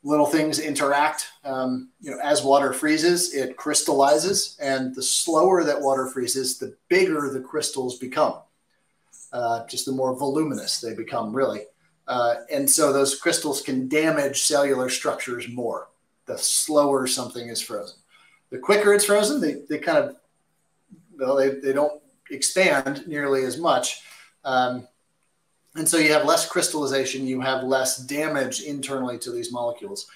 little 0.04 0.26
things 0.26 0.58
interact. 0.58 1.28
Um, 1.44 1.90
you 2.00 2.10
know, 2.10 2.18
as 2.22 2.42
water 2.42 2.72
freezes, 2.72 3.34
it 3.34 3.56
crystallizes, 3.56 4.56
and 4.60 4.94
the 4.94 5.02
slower 5.02 5.64
that 5.64 5.80
water 5.80 6.06
freezes, 6.06 6.58
the 6.58 6.76
bigger 6.88 7.30
the 7.32 7.40
crystals 7.40 7.98
become. 7.98 8.34
Uh, 9.32 9.66
just 9.66 9.84
the 9.84 9.92
more 9.92 10.16
voluminous 10.16 10.80
they 10.80 10.94
become, 10.94 11.34
really. 11.34 11.62
Uh, 12.06 12.36
and 12.50 12.68
so 12.68 12.92
those 12.92 13.20
crystals 13.20 13.60
can 13.60 13.86
damage 13.88 14.42
cellular 14.42 14.88
structures 14.88 15.46
more 15.48 15.88
the 16.28 16.38
slower 16.38 17.06
something 17.08 17.48
is 17.48 17.60
frozen. 17.60 17.98
The 18.50 18.58
quicker 18.58 18.94
it's 18.94 19.06
frozen, 19.06 19.40
they, 19.40 19.62
they 19.68 19.78
kind 19.78 19.98
of, 19.98 20.16
well, 21.18 21.34
they, 21.34 21.48
they 21.48 21.72
don't 21.72 22.00
expand 22.30 23.06
nearly 23.08 23.44
as 23.44 23.58
much. 23.58 24.02
Um, 24.44 24.86
and 25.78 25.88
so 25.88 25.96
you 25.96 26.12
have 26.12 26.24
less 26.24 26.46
crystallization, 26.46 27.26
you 27.26 27.40
have 27.40 27.62
less 27.62 27.98
damage 27.98 28.62
internally 28.62 29.16
to 29.18 29.30
these 29.30 29.52
molecules. 29.52 30.08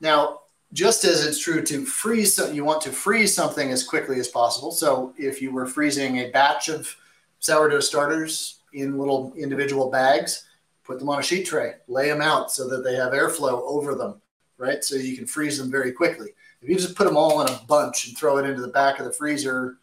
Now, 0.00 0.40
just 0.72 1.04
as 1.04 1.26
it's 1.26 1.38
true 1.38 1.62
to 1.62 1.84
freeze, 1.84 2.34
so 2.34 2.50
you 2.50 2.64
want 2.64 2.80
to 2.82 2.90
freeze 2.90 3.34
something 3.34 3.70
as 3.70 3.84
quickly 3.84 4.18
as 4.18 4.28
possible. 4.28 4.70
So 4.70 5.12
if 5.18 5.42
you 5.42 5.52
were 5.52 5.66
freezing 5.66 6.18
a 6.18 6.30
batch 6.30 6.68
of 6.68 6.96
sourdough 7.40 7.80
starters 7.80 8.60
in 8.72 8.98
little 8.98 9.32
individual 9.36 9.90
bags, 9.90 10.46
put 10.84 10.98
them 10.98 11.08
on 11.08 11.18
a 11.18 11.22
sheet 11.22 11.46
tray, 11.46 11.74
lay 11.88 12.08
them 12.08 12.22
out 12.22 12.50
so 12.50 12.68
that 12.68 12.82
they 12.82 12.94
have 12.94 13.12
airflow 13.12 13.62
over 13.64 13.94
them, 13.94 14.20
right? 14.58 14.82
So 14.82 14.96
you 14.96 15.16
can 15.16 15.26
freeze 15.26 15.58
them 15.58 15.70
very 15.70 15.92
quickly. 15.92 16.30
If 16.62 16.68
you 16.68 16.76
just 16.76 16.94
put 16.94 17.06
them 17.06 17.16
all 17.16 17.40
in 17.42 17.52
a 17.52 17.60
bunch 17.66 18.06
and 18.06 18.16
throw 18.16 18.38
it 18.38 18.48
into 18.48 18.62
the 18.62 18.68
back 18.68 19.00
of 19.00 19.06
the 19.06 19.12
freezer, 19.12 19.76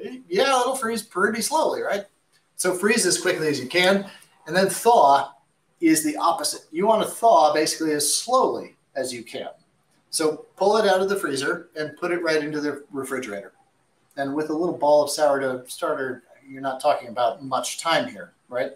eh, 0.00 0.18
yeah, 0.28 0.60
it'll 0.60 0.76
freeze 0.76 1.02
pretty 1.02 1.40
slowly, 1.40 1.80
right? 1.80 2.04
So 2.56 2.74
freeze 2.74 3.06
as 3.06 3.18
quickly 3.18 3.48
as 3.48 3.58
you 3.58 3.68
can. 3.68 4.10
And 4.50 4.56
then 4.56 4.68
thaw 4.68 5.30
is 5.80 6.02
the 6.02 6.16
opposite. 6.16 6.62
You 6.72 6.84
want 6.84 7.04
to 7.04 7.08
thaw 7.08 7.54
basically 7.54 7.92
as 7.92 8.12
slowly 8.12 8.74
as 8.96 9.14
you 9.14 9.22
can. 9.22 9.50
So 10.10 10.46
pull 10.56 10.76
it 10.76 10.88
out 10.88 11.00
of 11.00 11.08
the 11.08 11.14
freezer 11.14 11.68
and 11.76 11.96
put 11.96 12.10
it 12.10 12.20
right 12.20 12.42
into 12.42 12.60
the 12.60 12.82
refrigerator. 12.90 13.52
And 14.16 14.34
with 14.34 14.50
a 14.50 14.52
little 14.52 14.76
ball 14.76 15.04
of 15.04 15.10
sourdough 15.10 15.66
starter, 15.66 16.24
you're 16.44 16.60
not 16.60 16.80
talking 16.80 17.10
about 17.10 17.44
much 17.44 17.78
time 17.78 18.08
here, 18.08 18.32
right? 18.48 18.72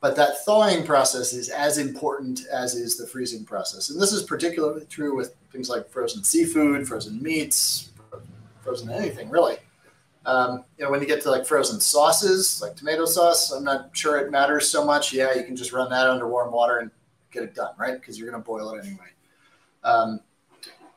But 0.00 0.16
that 0.16 0.42
thawing 0.46 0.86
process 0.86 1.34
is 1.34 1.50
as 1.50 1.76
important 1.76 2.46
as 2.50 2.74
is 2.74 2.96
the 2.96 3.06
freezing 3.06 3.44
process. 3.44 3.90
And 3.90 4.00
this 4.00 4.14
is 4.14 4.22
particularly 4.22 4.86
true 4.86 5.14
with 5.14 5.36
things 5.52 5.68
like 5.68 5.90
frozen 5.90 6.24
seafood, 6.24 6.88
frozen 6.88 7.22
meats, 7.22 7.90
frozen 8.62 8.88
anything 8.88 9.28
really. 9.28 9.58
Um, 10.26 10.64
you 10.76 10.84
know, 10.84 10.90
when 10.90 11.00
you 11.00 11.06
get 11.06 11.22
to 11.22 11.30
like 11.30 11.46
frozen 11.46 11.80
sauces, 11.80 12.60
like 12.60 12.74
tomato 12.74 13.06
sauce, 13.06 13.52
I'm 13.52 13.62
not 13.62 13.96
sure 13.96 14.18
it 14.18 14.30
matters 14.30 14.68
so 14.68 14.84
much. 14.84 15.12
Yeah, 15.12 15.32
you 15.34 15.44
can 15.44 15.54
just 15.54 15.72
run 15.72 15.88
that 15.90 16.10
under 16.10 16.28
warm 16.28 16.52
water 16.52 16.78
and 16.78 16.90
get 17.30 17.44
it 17.44 17.54
done, 17.54 17.74
right? 17.78 17.98
Because 17.98 18.18
you're 18.18 18.28
going 18.28 18.42
to 18.42 18.44
boil 18.44 18.74
it 18.74 18.84
anyway. 18.84 19.06
Um, 19.84 20.20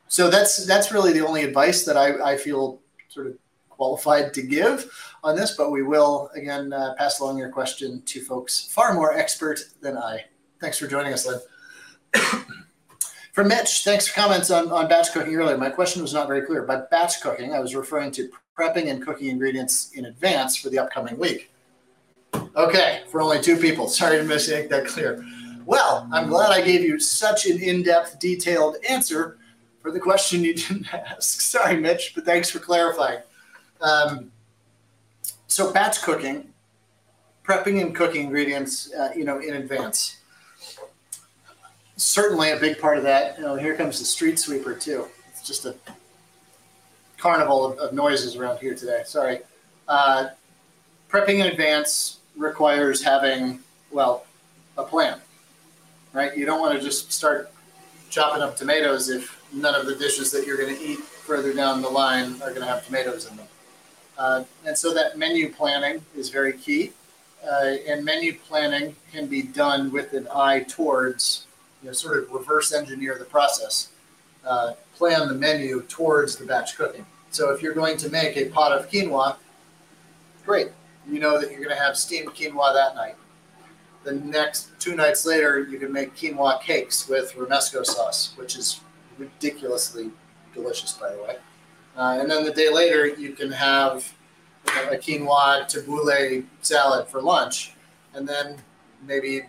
so 0.08 0.28
that's 0.28 0.66
that's 0.66 0.90
really 0.90 1.12
the 1.12 1.24
only 1.24 1.44
advice 1.44 1.84
that 1.84 1.96
I, 1.96 2.32
I 2.32 2.36
feel 2.36 2.80
sort 3.08 3.28
of 3.28 3.38
qualified 3.68 4.34
to 4.34 4.42
give 4.42 4.90
on 5.22 5.36
this. 5.36 5.56
But 5.56 5.70
we 5.70 5.84
will 5.84 6.28
again 6.34 6.72
uh, 6.72 6.94
pass 6.98 7.20
along 7.20 7.38
your 7.38 7.50
question 7.50 8.02
to 8.06 8.20
folks 8.20 8.66
far 8.72 8.94
more 8.94 9.16
expert 9.16 9.60
than 9.80 9.96
I. 9.96 10.24
Thanks 10.60 10.76
for 10.76 10.88
joining 10.88 11.12
us, 11.12 11.24
Lynn. 11.24 11.40
From 13.32 13.48
Mitch, 13.48 13.84
thanks 13.84 14.08
for 14.08 14.20
comments 14.20 14.50
on, 14.50 14.72
on 14.72 14.88
batch 14.88 15.12
cooking 15.12 15.34
earlier. 15.36 15.56
My 15.56 15.70
question 15.70 16.02
was 16.02 16.12
not 16.12 16.26
very 16.26 16.42
clear. 16.42 16.62
By 16.62 16.82
batch 16.90 17.20
cooking, 17.20 17.54
I 17.54 17.60
was 17.60 17.76
referring 17.76 18.10
to 18.12 18.28
prepping 18.58 18.90
and 18.90 19.04
cooking 19.04 19.28
ingredients 19.28 19.92
in 19.94 20.06
advance 20.06 20.56
for 20.56 20.68
the 20.68 20.78
upcoming 20.80 21.16
week. 21.16 21.50
Okay, 22.56 23.02
for 23.08 23.20
only 23.20 23.40
two 23.40 23.56
people. 23.56 23.88
Sorry 23.88 24.18
to 24.18 24.24
make 24.24 24.68
that 24.68 24.86
clear. 24.86 25.24
Well, 25.64 26.08
I'm 26.12 26.28
glad 26.28 26.50
I 26.50 26.60
gave 26.62 26.80
you 26.82 26.98
such 26.98 27.46
an 27.46 27.62
in 27.62 27.84
depth, 27.84 28.18
detailed 28.18 28.76
answer 28.88 29.38
for 29.80 29.92
the 29.92 30.00
question 30.00 30.42
you 30.42 30.54
didn't 30.54 30.92
ask. 30.92 31.40
Sorry, 31.40 31.76
Mitch, 31.76 32.12
but 32.14 32.24
thanks 32.24 32.50
for 32.50 32.58
clarifying. 32.58 33.20
Um, 33.80 34.32
so, 35.46 35.72
batch 35.72 36.02
cooking, 36.02 36.52
prepping 37.44 37.80
and 37.80 37.94
cooking 37.94 38.22
ingredients, 38.22 38.92
uh, 38.92 39.10
you 39.16 39.24
know, 39.24 39.38
in 39.38 39.54
advance. 39.54 40.19
Certainly 42.00 42.52
a 42.52 42.56
big 42.56 42.78
part 42.78 42.96
of 42.96 43.04
that. 43.04 43.36
You 43.36 43.44
know, 43.44 43.56
here 43.56 43.76
comes 43.76 43.98
the 43.98 44.06
street 44.06 44.38
sweeper 44.38 44.74
too. 44.74 45.06
It's 45.28 45.46
just 45.46 45.66
a 45.66 45.74
carnival 47.18 47.66
of, 47.66 47.78
of 47.78 47.92
noises 47.92 48.36
around 48.36 48.58
here 48.58 48.74
today. 48.74 49.02
Sorry. 49.04 49.40
Uh, 49.86 50.28
prepping 51.10 51.40
in 51.40 51.46
advance 51.48 52.20
requires 52.38 53.02
having, 53.02 53.60
well, 53.90 54.24
a 54.78 54.82
plan, 54.82 55.20
right? 56.14 56.34
You 56.34 56.46
don't 56.46 56.60
want 56.60 56.74
to 56.74 56.82
just 56.82 57.12
start 57.12 57.52
chopping 58.08 58.42
up 58.42 58.56
tomatoes 58.56 59.10
if 59.10 59.38
none 59.52 59.74
of 59.74 59.84
the 59.84 59.94
dishes 59.94 60.32
that 60.32 60.46
you're 60.46 60.56
going 60.56 60.74
to 60.74 60.82
eat 60.82 61.00
further 61.00 61.52
down 61.52 61.82
the 61.82 61.88
line 61.88 62.32
are 62.36 62.48
going 62.48 62.62
to 62.62 62.66
have 62.66 62.86
tomatoes 62.86 63.30
in 63.30 63.36
them. 63.36 63.46
Uh, 64.16 64.44
and 64.64 64.76
so 64.76 64.94
that 64.94 65.18
menu 65.18 65.52
planning 65.52 66.02
is 66.16 66.30
very 66.30 66.54
key. 66.54 66.92
Uh, 67.44 67.74
and 67.86 68.02
menu 68.04 68.38
planning 68.38 68.96
can 69.12 69.26
be 69.26 69.42
done 69.42 69.92
with 69.92 70.14
an 70.14 70.26
eye 70.34 70.60
towards, 70.60 71.46
you 71.82 71.88
know, 71.88 71.92
sort 71.92 72.18
of 72.18 72.30
reverse 72.30 72.72
engineer 72.72 73.16
the 73.18 73.24
process. 73.24 73.88
Uh, 74.44 74.72
plan 74.94 75.28
the 75.28 75.34
menu 75.34 75.82
towards 75.82 76.36
the 76.36 76.46
batch 76.46 76.76
cooking. 76.76 77.04
So 77.30 77.50
if 77.50 77.62
you're 77.62 77.74
going 77.74 77.96
to 77.98 78.08
make 78.08 78.36
a 78.36 78.46
pot 78.46 78.72
of 78.72 78.90
quinoa, 78.90 79.36
great. 80.44 80.68
You 81.08 81.20
know 81.20 81.40
that 81.40 81.50
you're 81.50 81.60
going 81.60 81.74
to 81.74 81.82
have 81.82 81.96
steamed 81.96 82.28
quinoa 82.28 82.74
that 82.74 82.94
night. 82.94 83.16
The 84.02 84.12
next 84.12 84.70
two 84.78 84.96
nights 84.96 85.26
later, 85.26 85.60
you 85.60 85.78
can 85.78 85.92
make 85.92 86.14
quinoa 86.14 86.60
cakes 86.62 87.08
with 87.08 87.32
romesco 87.34 87.84
sauce, 87.84 88.32
which 88.36 88.56
is 88.56 88.80
ridiculously 89.18 90.10
delicious, 90.54 90.92
by 90.94 91.14
the 91.14 91.22
way. 91.22 91.36
Uh, 91.96 92.18
and 92.20 92.30
then 92.30 92.44
the 92.44 92.52
day 92.52 92.72
later, 92.72 93.06
you 93.06 93.32
can 93.32 93.50
have 93.52 94.12
a 94.66 94.96
quinoa 94.96 95.66
tabbouleh 95.66 96.44
salad 96.62 97.08
for 97.08 97.20
lunch. 97.20 97.74
And 98.14 98.26
then 98.26 98.56
maybe 99.06 99.42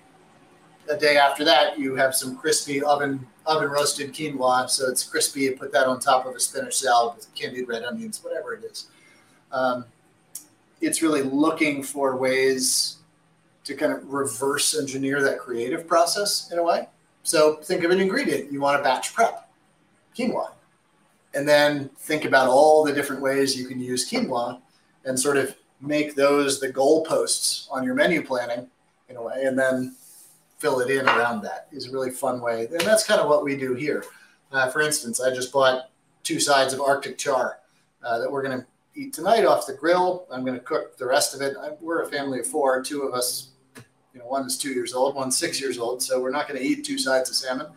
a 0.90 0.98
day 0.98 1.18
after 1.18 1.44
that, 1.46 1.78
you 1.80 1.96
have 1.96 2.16
some 2.16 2.36
crispy 2.36 2.84
oven 2.84 3.26
oven 3.46 3.70
roasted 3.70 4.14
quinoa, 4.14 4.70
so 4.70 4.90
it's 4.90 5.04
crispy. 5.04 5.42
You 5.42 5.56
put 5.56 5.72
that 5.74 5.88
on 5.88 6.00
top 6.00 6.26
of 6.26 6.36
a 6.36 6.40
spinach 6.40 6.76
salad 6.76 7.16
with 7.16 7.34
candied 7.34 7.68
red 7.68 7.84
onions, 7.84 8.24
whatever 8.24 8.54
it 8.54 8.64
is. 8.64 8.88
Um, 9.52 9.86
it's 10.80 11.02
really 11.02 11.22
looking 11.22 11.84
for 11.84 12.18
ways 12.18 12.98
to 13.64 13.76
kind 13.76 13.94
of 13.94 14.12
reverse 14.12 14.78
engineer 14.78 15.22
that 15.22 15.40
creative 15.40 15.88
process 15.88 16.52
in 16.52 16.58
a 16.58 16.64
way. 16.64 16.88
So 17.24 17.56
think 17.58 17.84
of 17.84 17.92
an 17.92 18.00
ingredient 18.00 18.52
you 18.52 18.60
want 18.60 18.78
to 18.80 18.84
batch 18.84 19.14
prep 19.14 19.50
quinoa, 20.18 20.52
and 21.34 21.48
then 21.48 21.90
think 22.00 22.26
about 22.26 22.48
all 22.48 22.84
the 22.84 22.94
different 22.94 23.22
ways 23.22 23.58
you 23.58 23.68
can 23.68 23.80
use 23.80 24.10
quinoa 24.10 24.60
and 25.06 25.20
sort 25.20 25.38
of 25.38 25.56
make 25.80 26.16
those 26.16 26.60
the 26.60 26.72
goalposts 26.72 27.68
on 27.72 27.84
your 27.84 27.96
menu 27.96 28.24
planning 28.24 28.68
in 29.10 29.16
a 29.16 29.22
way, 29.22 29.44
and 29.46 29.58
then 29.58 29.96
fill 30.62 30.80
it 30.80 30.92
in 30.92 31.10
around 31.10 31.42
that 31.42 31.68
is 31.72 31.88
a 31.88 31.92
really 31.92 32.12
fun 32.12 32.40
way. 32.40 32.68
And 32.68 32.82
that's 32.82 33.04
kind 33.04 33.20
of 33.20 33.28
what 33.28 33.44
we 33.44 33.58
do 33.58 33.74
here. 33.74 34.06
Uh, 34.52 34.70
for 34.70 34.80
instance, 34.80 35.20
I 35.20 35.34
just 35.34 35.52
bought 35.52 35.90
two 36.22 36.40
sides 36.40 36.72
of 36.72 36.80
Arctic 36.80 37.18
char 37.18 37.58
uh, 38.04 38.20
that 38.20 38.32
we're 38.32 38.44
going 38.44 38.60
to 38.60 38.68
eat 38.94 39.12
tonight 39.12 39.44
off 39.44 39.66
the 39.66 39.74
grill. 39.74 40.28
I'm 40.32 40.46
going 40.46 40.54
to 40.54 40.64
cook 40.64 41.00
the 41.00 41.08
rest 41.08 41.34
of 41.34 41.42
it. 41.42 41.58
I, 41.60 41.72
we're 41.82 42.04
a 42.04 42.10
family 42.10 42.42
of 42.42 42.48
four. 42.48 42.84
Two 42.84 43.02
of 43.02 43.16
us, 43.16 43.50
you 44.14 44.20
know, 44.20 44.28
one 44.28 44.46
is 44.46 44.56
two 44.56 44.70
years 44.70 44.94
old, 44.94 45.16
one's 45.16 45.36
six 45.36 45.60
years 45.60 45.80
old. 45.80 46.04
So 46.04 46.22
we're 46.22 46.30
not 46.30 46.48
going 46.48 46.60
to 46.60 46.66
eat 46.66 46.86
two 46.86 47.00
sides 47.00 47.32
of 47.32 47.36
salmon. 47.36 47.68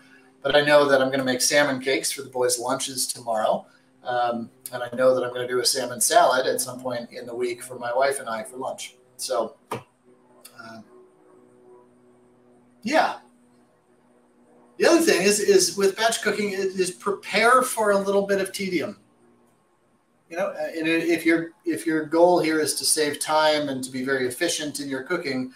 But 0.42 0.54
I 0.54 0.60
know 0.60 0.86
that 0.86 1.00
I'm 1.00 1.08
going 1.08 1.20
to 1.20 1.24
make 1.24 1.40
salmon 1.40 1.80
cakes 1.80 2.12
for 2.12 2.20
the 2.20 2.28
boys' 2.28 2.58
lunches 2.58 3.06
tomorrow. 3.06 3.64
Um, 4.04 4.50
and 4.74 4.82
I 4.82 4.94
know 4.94 5.14
that 5.14 5.24
I'm 5.24 5.32
going 5.32 5.48
to 5.48 5.52
do 5.52 5.60
a 5.60 5.64
salmon 5.64 6.02
salad 6.02 6.46
at 6.46 6.60
some 6.60 6.80
point 6.80 7.10
in 7.12 7.24
the 7.24 7.34
week 7.34 7.62
for 7.62 7.78
my 7.78 7.94
wife 7.94 8.20
and 8.20 8.28
I 8.28 8.42
for 8.42 8.58
lunch. 8.58 8.96
So 9.16 9.56
uh, 9.72 10.80
yeah. 12.84 13.16
The 14.76 14.86
other 14.86 15.00
thing 15.00 15.22
is 15.22 15.40
is 15.40 15.76
with 15.76 15.96
batch 15.96 16.22
cooking 16.22 16.50
is 16.50 16.90
prepare 16.90 17.62
for 17.62 17.92
a 17.92 17.98
little 17.98 18.26
bit 18.26 18.40
of 18.40 18.52
tedium. 18.52 18.98
You 20.28 20.36
know, 20.36 20.50
and 20.50 20.86
if 20.86 21.24
your 21.24 21.52
if 21.64 21.86
your 21.86 22.04
goal 22.04 22.40
here 22.40 22.60
is 22.60 22.74
to 22.76 22.84
save 22.84 23.18
time 23.18 23.68
and 23.68 23.82
to 23.82 23.90
be 23.90 24.04
very 24.04 24.26
efficient 24.28 24.80
in 24.80 24.88
your 24.88 25.02
cooking, 25.02 25.52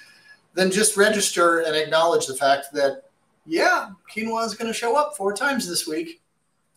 then 0.54 0.70
just 0.70 0.96
register 0.96 1.60
and 1.60 1.76
acknowledge 1.76 2.26
the 2.26 2.34
fact 2.34 2.72
that 2.72 3.10
yeah, 3.44 3.90
quinoa 4.14 4.44
is 4.46 4.54
going 4.54 4.68
to 4.68 4.74
show 4.74 4.96
up 4.96 5.16
four 5.16 5.32
times 5.34 5.68
this 5.68 5.86
week, 5.86 6.20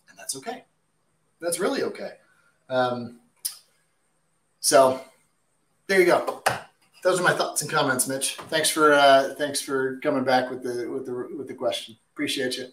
and 0.08 0.18
that's 0.18 0.36
okay. 0.36 0.64
That's 1.40 1.58
really 1.60 1.82
okay. 1.84 2.12
Um, 2.68 3.20
so 4.60 5.00
there 5.86 6.00
you 6.00 6.06
go 6.06 6.42
those 7.02 7.18
are 7.18 7.22
my 7.22 7.32
thoughts 7.32 7.62
and 7.62 7.70
comments, 7.70 8.06
Mitch. 8.06 8.36
Thanks 8.48 8.70
for 8.70 8.92
uh, 8.92 9.34
thanks 9.36 9.60
for 9.60 9.98
coming 10.02 10.24
back 10.24 10.50
with 10.50 10.62
the 10.62 10.88
with 10.88 11.04
the 11.04 11.28
with 11.36 11.48
the 11.48 11.54
question. 11.54 11.96
Appreciate 12.14 12.56
you. 12.56 12.66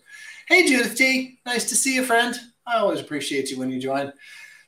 Hey, 0.48 0.68
Judith 0.68 0.96
T. 0.96 1.40
Nice 1.46 1.68
to 1.70 1.76
see 1.76 1.96
you, 1.96 2.06
friend. 2.06 2.36
I 2.66 2.78
always 2.78 3.02
appreciate 3.02 3.50
you 3.50 3.58
when 3.58 3.70
you 3.70 3.80
join. 3.80 4.14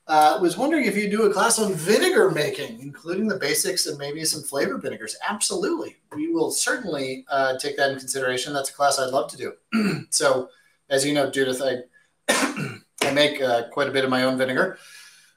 Uh, 0.07 0.39
was 0.41 0.57
wondering 0.57 0.85
if 0.85 0.97
you 0.97 1.09
do 1.09 1.23
a 1.23 1.33
class 1.33 1.59
on 1.59 1.73
vinegar 1.73 2.31
making, 2.31 2.81
including 2.81 3.27
the 3.27 3.37
basics 3.37 3.85
and 3.85 3.97
maybe 3.99 4.25
some 4.25 4.41
flavor 4.41 4.77
vinegars. 4.77 5.15
Absolutely, 5.29 5.97
we 6.15 6.33
will 6.33 6.51
certainly 6.51 7.23
uh, 7.29 7.57
take 7.59 7.77
that 7.77 7.91
in 7.91 7.99
consideration. 7.99 8.53
That's 8.53 8.71
a 8.71 8.73
class 8.73 8.99
I'd 8.99 9.11
love 9.11 9.29
to 9.31 9.37
do. 9.37 10.05
so, 10.09 10.49
as 10.89 11.05
you 11.05 11.13
know, 11.13 11.29
Judith, 11.29 11.61
I 11.63 11.83
I 13.03 13.11
make 13.13 13.39
uh, 13.41 13.69
quite 13.71 13.87
a 13.87 13.91
bit 13.91 14.03
of 14.03 14.09
my 14.09 14.23
own 14.23 14.39
vinegar, 14.39 14.79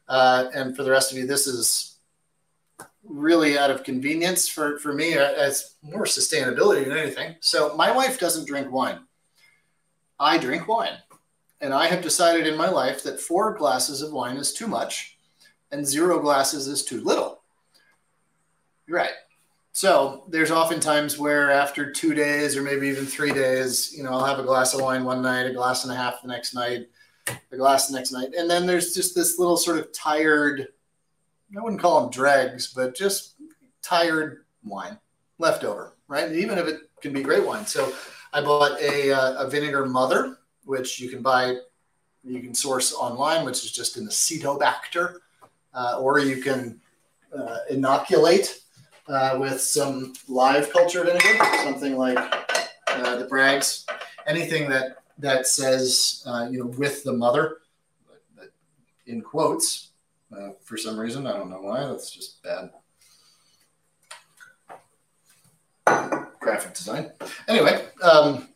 uh, 0.08 0.46
and 0.54 0.74
for 0.74 0.82
the 0.82 0.90
rest 0.90 1.12
of 1.12 1.18
you, 1.18 1.26
this 1.26 1.46
is 1.46 1.93
really 3.06 3.58
out 3.58 3.70
of 3.70 3.84
convenience 3.84 4.48
for, 4.48 4.78
for 4.78 4.92
me 4.92 5.14
as 5.14 5.76
uh, 5.82 5.90
more 5.90 6.04
sustainability 6.04 6.84
than 6.84 6.96
anything. 6.96 7.36
So 7.40 7.76
my 7.76 7.90
wife 7.90 8.18
doesn't 8.18 8.46
drink 8.46 8.70
wine. 8.70 9.00
I 10.18 10.38
drink 10.38 10.68
wine. 10.68 10.98
And 11.60 11.72
I 11.72 11.86
have 11.86 12.02
decided 12.02 12.46
in 12.46 12.56
my 12.56 12.68
life 12.68 13.02
that 13.02 13.20
four 13.20 13.54
glasses 13.56 14.02
of 14.02 14.12
wine 14.12 14.36
is 14.36 14.52
too 14.52 14.66
much 14.66 15.18
and 15.70 15.86
zero 15.86 16.20
glasses 16.20 16.66
is 16.66 16.84
too 16.84 17.00
little. 17.00 17.42
You're 18.86 18.98
right. 18.98 19.12
So 19.72 20.24
there's 20.28 20.50
often 20.52 20.78
times 20.78 21.18
where 21.18 21.50
after 21.50 21.90
two 21.90 22.14
days 22.14 22.56
or 22.56 22.62
maybe 22.62 22.88
even 22.88 23.06
three 23.06 23.32
days, 23.32 23.92
you 23.96 24.04
know, 24.04 24.10
I'll 24.10 24.24
have 24.24 24.38
a 24.38 24.44
glass 24.44 24.72
of 24.72 24.80
wine 24.80 25.04
one 25.04 25.20
night, 25.20 25.46
a 25.46 25.52
glass 25.52 25.84
and 25.84 25.92
a 25.92 25.96
half 25.96 26.22
the 26.22 26.28
next 26.28 26.54
night, 26.54 26.88
a 27.50 27.56
glass 27.56 27.88
the 27.88 27.96
next 27.96 28.12
night. 28.12 28.34
And 28.38 28.48
then 28.48 28.66
there's 28.66 28.94
just 28.94 29.14
this 29.14 29.38
little 29.38 29.56
sort 29.56 29.78
of 29.78 29.92
tired 29.92 30.68
I 31.56 31.60
wouldn't 31.60 31.80
call 31.80 32.00
them 32.00 32.10
dregs, 32.10 32.72
but 32.72 32.96
just 32.96 33.34
tired 33.82 34.44
wine 34.64 34.98
leftover, 35.38 35.94
right? 36.08 36.32
Even 36.32 36.58
if 36.58 36.66
it 36.66 36.80
can 37.00 37.12
be 37.12 37.22
great 37.22 37.46
wine. 37.46 37.66
So 37.66 37.92
I 38.32 38.40
bought 38.40 38.80
a, 38.80 39.12
uh, 39.12 39.44
a 39.44 39.50
vinegar 39.50 39.86
mother, 39.86 40.38
which 40.64 41.00
you 41.00 41.08
can 41.08 41.22
buy, 41.22 41.56
you 42.24 42.40
can 42.40 42.54
source 42.54 42.92
online, 42.92 43.44
which 43.44 43.64
is 43.64 43.72
just 43.72 43.96
an 43.96 44.06
Acetobacter, 44.06 45.16
uh, 45.74 45.98
or 46.00 46.18
you 46.18 46.42
can 46.42 46.80
uh, 47.36 47.58
inoculate 47.70 48.60
uh, 49.08 49.36
with 49.38 49.60
some 49.60 50.14
live 50.28 50.72
culture 50.72 51.04
vinegar, 51.04 51.44
something 51.62 51.96
like 51.96 52.18
uh, 52.88 53.16
the 53.16 53.26
Bragg's, 53.26 53.86
anything 54.26 54.68
that 54.70 54.98
that 55.18 55.46
says, 55.46 56.24
uh, 56.26 56.48
you 56.50 56.58
know, 56.58 56.66
with 56.66 57.04
the 57.04 57.12
mother, 57.12 57.58
in 59.06 59.22
quotes, 59.22 59.90
uh, 60.36 60.50
for 60.62 60.76
some 60.76 60.98
reason. 60.98 61.26
I 61.26 61.32
don't 61.32 61.50
know 61.50 61.60
why. 61.60 61.86
That's 61.86 62.10
just 62.10 62.42
bad. 62.42 62.70
Graphic 66.40 66.74
design. 66.74 67.12
Anyway, 67.48 67.84
um, 68.02 68.48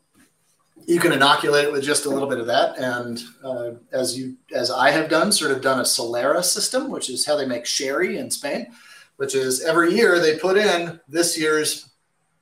you 0.86 0.98
can 0.98 1.12
inoculate 1.12 1.66
it 1.66 1.72
with 1.72 1.82
just 1.82 2.06
a 2.06 2.10
little 2.10 2.28
bit 2.28 2.38
of 2.38 2.46
that, 2.46 2.78
and 2.78 3.22
uh, 3.44 3.72
as 3.92 4.18
you 4.18 4.36
as 4.54 4.70
I 4.70 4.90
have 4.90 5.10
done, 5.10 5.30
sort 5.32 5.52
of 5.52 5.60
done 5.60 5.80
a 5.80 5.82
Solera 5.82 6.42
system, 6.42 6.90
which 6.90 7.10
is 7.10 7.26
how 7.26 7.36
they 7.36 7.46
make 7.46 7.66
sherry 7.66 8.18
in 8.18 8.30
Spain, 8.30 8.68
which 9.16 9.34
is 9.34 9.62
every 9.62 9.94
year 9.94 10.18
they 10.18 10.38
put 10.38 10.56
in 10.56 10.98
this 11.08 11.38
year's 11.38 11.90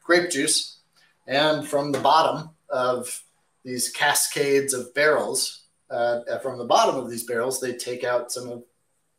grape 0.03 0.31
juice, 0.31 0.79
and 1.27 1.67
from 1.67 1.91
the 1.91 1.99
bottom 1.99 2.51
of 2.69 3.23
these 3.65 3.89
cascades 3.89 4.73
of 4.75 4.95
barrels, 4.95 5.65
uh, 5.91 6.39
from 6.39 6.59
the 6.59 6.65
bottom 6.65 6.97
of 6.97 7.11
these 7.11 7.25
barrels, 7.25 7.61
they 7.61 7.73
take 7.73 8.05
out 8.05 8.31
some 8.31 8.49
of 8.49 8.63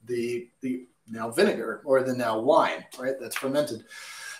the 0.07 0.49
the 0.61 0.87
now 1.07 1.29
vinegar 1.29 1.81
or 1.85 2.03
the 2.03 2.13
now 2.13 2.39
wine, 2.39 2.83
right? 2.99 3.15
That's 3.19 3.35
fermented, 3.35 3.85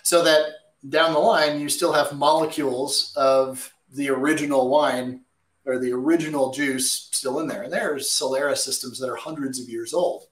so 0.02 0.22
that 0.24 0.50
down 0.88 1.12
the 1.12 1.18
line 1.18 1.60
you 1.60 1.68
still 1.68 1.92
have 1.92 2.12
molecules 2.12 3.12
of 3.16 3.72
the 3.92 4.10
original 4.10 4.68
wine 4.68 5.22
or 5.64 5.78
the 5.78 5.92
original 5.92 6.52
juice 6.52 7.08
still 7.12 7.40
in 7.40 7.48
there. 7.48 7.62
And 7.62 7.72
there's 7.72 8.08
Solera 8.08 8.56
systems 8.56 8.98
that 8.98 9.10
are 9.10 9.16
hundreds 9.16 9.60
of 9.60 9.68
years 9.68 9.92
old. 9.92 10.24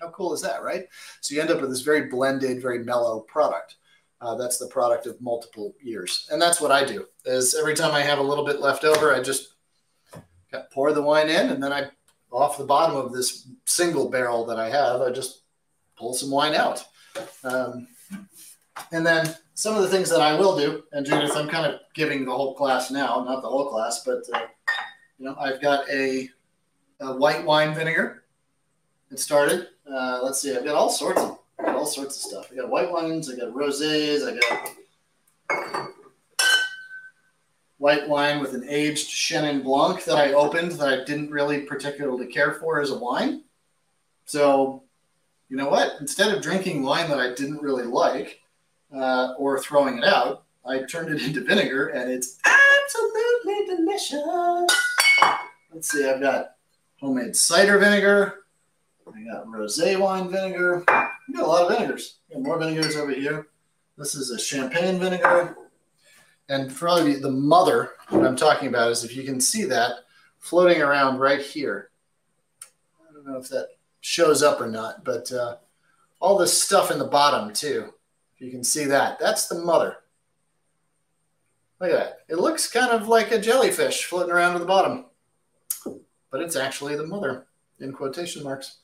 How 0.00 0.10
cool 0.10 0.34
is 0.34 0.42
that, 0.42 0.62
right? 0.62 0.86
So 1.20 1.34
you 1.34 1.40
end 1.40 1.50
up 1.50 1.60
with 1.60 1.70
this 1.70 1.80
very 1.80 2.08
blended, 2.08 2.60
very 2.60 2.84
mellow 2.84 3.20
product. 3.20 3.76
Uh, 4.20 4.34
that's 4.34 4.58
the 4.58 4.66
product 4.66 5.06
of 5.06 5.20
multiple 5.20 5.74
years, 5.82 6.28
and 6.30 6.40
that's 6.40 6.60
what 6.60 6.70
I 6.70 6.84
do. 6.84 7.06
Is 7.24 7.54
every 7.54 7.74
time 7.74 7.92
I 7.92 8.00
have 8.00 8.18
a 8.18 8.22
little 8.22 8.44
bit 8.44 8.60
left 8.60 8.84
over, 8.84 9.14
I 9.14 9.22
just 9.22 9.54
pour 10.72 10.92
the 10.92 11.02
wine 11.02 11.28
in, 11.28 11.50
and 11.50 11.62
then 11.62 11.72
I 11.72 11.90
off 12.34 12.58
the 12.58 12.64
bottom 12.64 12.96
of 12.96 13.12
this 13.12 13.48
single 13.64 14.10
barrel 14.10 14.44
that 14.46 14.58
I 14.58 14.68
have, 14.68 15.00
I 15.00 15.10
just 15.10 15.42
pull 15.96 16.14
some 16.14 16.30
wine 16.30 16.54
out. 16.54 16.84
Um, 17.44 17.86
and 18.90 19.06
then 19.06 19.34
some 19.54 19.76
of 19.76 19.82
the 19.82 19.88
things 19.88 20.10
that 20.10 20.20
I 20.20 20.38
will 20.38 20.56
do, 20.58 20.82
and 20.92 21.06
Judith, 21.06 21.36
I'm 21.36 21.48
kind 21.48 21.72
of 21.72 21.80
giving 21.94 22.24
the 22.24 22.32
whole 22.32 22.54
class 22.54 22.90
now, 22.90 23.22
not 23.24 23.42
the 23.42 23.48
whole 23.48 23.70
class, 23.70 24.02
but 24.04 24.22
uh, 24.34 24.46
you 25.18 25.26
know, 25.26 25.36
I've 25.38 25.62
got 25.62 25.88
a, 25.88 26.28
a, 27.00 27.14
white 27.14 27.44
wine 27.44 27.72
vinegar. 27.72 28.24
It 29.12 29.20
started. 29.20 29.68
Uh, 29.88 30.20
let's 30.22 30.40
see, 30.40 30.56
I've 30.56 30.64
got 30.64 30.74
all 30.74 30.90
sorts 30.90 31.22
of 31.22 31.38
all 31.64 31.86
sorts 31.86 32.16
of 32.16 32.22
stuff. 32.22 32.48
I 32.52 32.56
got 32.56 32.68
white 32.68 32.90
wines, 32.90 33.30
I 33.30 33.36
got 33.36 33.54
rosés, 33.54 34.26
I 34.26 34.38
got 35.48 35.93
white 37.78 38.08
wine 38.08 38.40
with 38.40 38.54
an 38.54 38.64
aged 38.68 39.10
Chenin 39.10 39.62
Blanc 39.62 40.04
that 40.04 40.16
I 40.16 40.32
opened 40.32 40.72
that 40.72 40.88
I 40.88 41.04
didn't 41.04 41.30
really 41.30 41.60
particularly 41.60 42.26
care 42.26 42.52
for 42.54 42.80
as 42.80 42.90
a 42.90 42.98
wine. 42.98 43.42
So, 44.26 44.84
you 45.48 45.56
know 45.56 45.68
what? 45.68 45.94
Instead 46.00 46.34
of 46.34 46.42
drinking 46.42 46.82
wine 46.82 47.10
that 47.10 47.18
I 47.18 47.34
didn't 47.34 47.62
really 47.62 47.84
like 47.84 48.40
uh, 48.94 49.34
or 49.38 49.58
throwing 49.58 49.98
it 49.98 50.04
out, 50.04 50.44
I 50.64 50.82
turned 50.84 51.14
it 51.14 51.22
into 51.26 51.44
vinegar 51.44 51.88
and 51.88 52.10
it's 52.10 52.38
absolutely 52.44 53.76
delicious. 53.76 54.22
Let's 55.72 55.90
see, 55.90 56.08
I've 56.08 56.20
got 56.20 56.54
homemade 57.00 57.36
cider 57.36 57.78
vinegar. 57.78 58.44
I 59.06 59.22
got 59.22 59.46
rosé 59.46 59.98
wine 59.98 60.30
vinegar. 60.30 60.82
I 60.88 61.10
got 61.32 61.42
a 61.42 61.46
lot 61.46 61.62
of 61.70 61.76
vinegars. 61.76 62.16
Got 62.32 62.42
more 62.42 62.58
vinegars 62.58 62.96
over 62.96 63.12
here. 63.12 63.48
This 63.98 64.14
is 64.14 64.30
a 64.30 64.38
champagne 64.38 64.98
vinegar 64.98 65.56
and 66.48 66.74
probably 66.74 67.16
the 67.16 67.30
mother, 67.30 67.92
what 68.10 68.26
I'm 68.26 68.36
talking 68.36 68.68
about 68.68 68.90
is 68.90 69.04
if 69.04 69.16
you 69.16 69.22
can 69.22 69.40
see 69.40 69.64
that 69.64 69.92
floating 70.38 70.82
around 70.82 71.18
right 71.18 71.40
here. 71.40 71.90
I 72.62 73.12
don't 73.14 73.26
know 73.26 73.38
if 73.38 73.48
that 73.48 73.68
shows 74.02 74.42
up 74.42 74.60
or 74.60 74.66
not, 74.66 75.04
but 75.04 75.32
uh, 75.32 75.56
all 76.20 76.36
this 76.36 76.60
stuff 76.60 76.90
in 76.90 76.98
the 76.98 77.06
bottom 77.06 77.52
too. 77.52 77.94
If 78.34 78.42
you 78.42 78.50
can 78.50 78.62
see 78.62 78.84
that, 78.84 79.18
that's 79.18 79.48
the 79.48 79.58
mother. 79.60 79.96
Look 81.80 81.90
at 81.90 81.98
that. 81.98 82.18
It 82.28 82.38
looks 82.38 82.70
kind 82.70 82.90
of 82.90 83.08
like 83.08 83.32
a 83.32 83.40
jellyfish 83.40 84.04
floating 84.04 84.32
around 84.32 84.54
at 84.54 84.60
the 84.60 84.66
bottom, 84.66 85.06
but 86.30 86.42
it's 86.42 86.56
actually 86.56 86.96
the 86.96 87.06
mother 87.06 87.46
in 87.80 87.92
quotation 87.92 88.42
marks. 88.42 88.78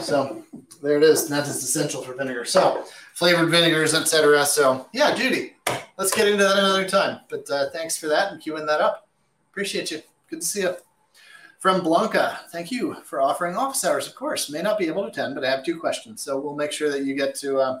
So 0.00 0.44
there 0.82 0.98
it 0.98 1.02
is. 1.02 1.22
And 1.22 1.32
that 1.32 1.48
is 1.48 1.62
essential 1.62 2.02
for 2.02 2.14
vinegar. 2.14 2.44
So 2.44 2.84
flavored 3.14 3.50
vinegars, 3.50 3.94
etc. 3.94 4.44
So 4.44 4.86
yeah, 4.92 5.14
Judy, 5.14 5.54
let's 5.96 6.14
get 6.14 6.28
into 6.28 6.44
that 6.44 6.58
another 6.58 6.88
time. 6.88 7.20
But 7.28 7.48
uh, 7.50 7.70
thanks 7.70 7.96
for 7.96 8.08
that 8.08 8.32
and 8.32 8.40
queuing 8.40 8.66
that 8.66 8.80
up. 8.80 9.08
Appreciate 9.50 9.90
you. 9.90 10.02
Good 10.28 10.40
to 10.40 10.46
see 10.46 10.62
you. 10.62 10.74
From 11.58 11.82
Blanca, 11.82 12.40
thank 12.52 12.70
you 12.70 12.94
for 13.04 13.20
offering 13.20 13.56
office 13.56 13.84
hours. 13.84 14.06
Of 14.06 14.14
course, 14.14 14.50
may 14.50 14.62
not 14.62 14.78
be 14.78 14.86
able 14.86 15.02
to 15.02 15.08
attend, 15.08 15.34
but 15.34 15.44
I 15.44 15.50
have 15.50 15.64
two 15.64 15.80
questions. 15.80 16.22
So 16.22 16.38
we'll 16.38 16.54
make 16.54 16.70
sure 16.70 16.90
that 16.90 17.04
you 17.04 17.14
get 17.14 17.34
to 17.36 17.58
uh, 17.58 17.80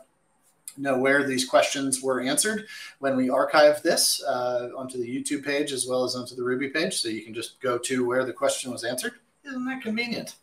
know 0.78 0.98
where 0.98 1.26
these 1.26 1.44
questions 1.44 2.02
were 2.02 2.20
answered 2.20 2.66
when 2.98 3.16
we 3.16 3.28
archive 3.28 3.82
this 3.82 4.22
uh, 4.24 4.70
onto 4.76 4.98
the 4.98 5.06
YouTube 5.06 5.44
page 5.44 5.72
as 5.72 5.86
well 5.86 6.04
as 6.04 6.16
onto 6.16 6.34
the 6.34 6.42
Rouxbe 6.42 6.72
page. 6.72 6.94
So 6.94 7.08
you 7.08 7.22
can 7.22 7.34
just 7.34 7.60
go 7.60 7.78
to 7.78 8.06
where 8.06 8.24
the 8.24 8.32
question 8.32 8.72
was 8.72 8.84
answered. 8.84 9.12
Isn't 9.44 9.66
that 9.66 9.82
convenient? 9.82 10.36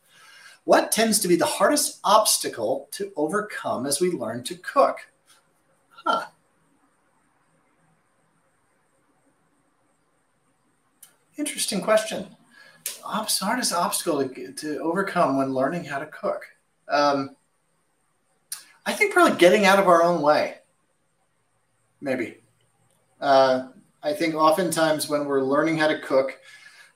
What 0.65 0.91
tends 0.91 1.19
to 1.19 1.27
be 1.27 1.36
the 1.36 1.45
hardest 1.45 1.99
obstacle 2.03 2.88
to 2.91 3.12
overcome 3.15 3.86
as 3.86 3.99
we 3.99 4.12
learn 4.12 4.43
to 4.43 4.55
cook? 4.55 4.99
Huh. 5.89 6.27
Interesting 11.38 11.82
question. 11.82 12.28
Ops, 13.04 13.39
hardest 13.39 13.74
obstacle 13.74 14.28
to, 14.28 14.52
to 14.52 14.78
overcome 14.80 15.38
when 15.38 15.54
learning 15.54 15.86
how 15.86 16.00
to 16.00 16.06
cook. 16.06 16.46
Um, 16.88 17.36
I 18.86 18.93
think 18.93 19.13
probably 19.13 19.38
getting 19.38 19.65
out 19.65 19.80
of 19.80 19.88
our 19.88 20.04
own 20.04 20.22
way. 20.22 20.56
Maybe. 22.02 22.38
Uh, 23.19 23.69
I 24.04 24.13
think 24.13 24.36
oftentimes 24.36 25.10
when 25.10 25.26
we're 25.26 25.41
learning 25.41 25.78
how 25.78 25.88
to 25.88 26.00
cook, 26.00 26.38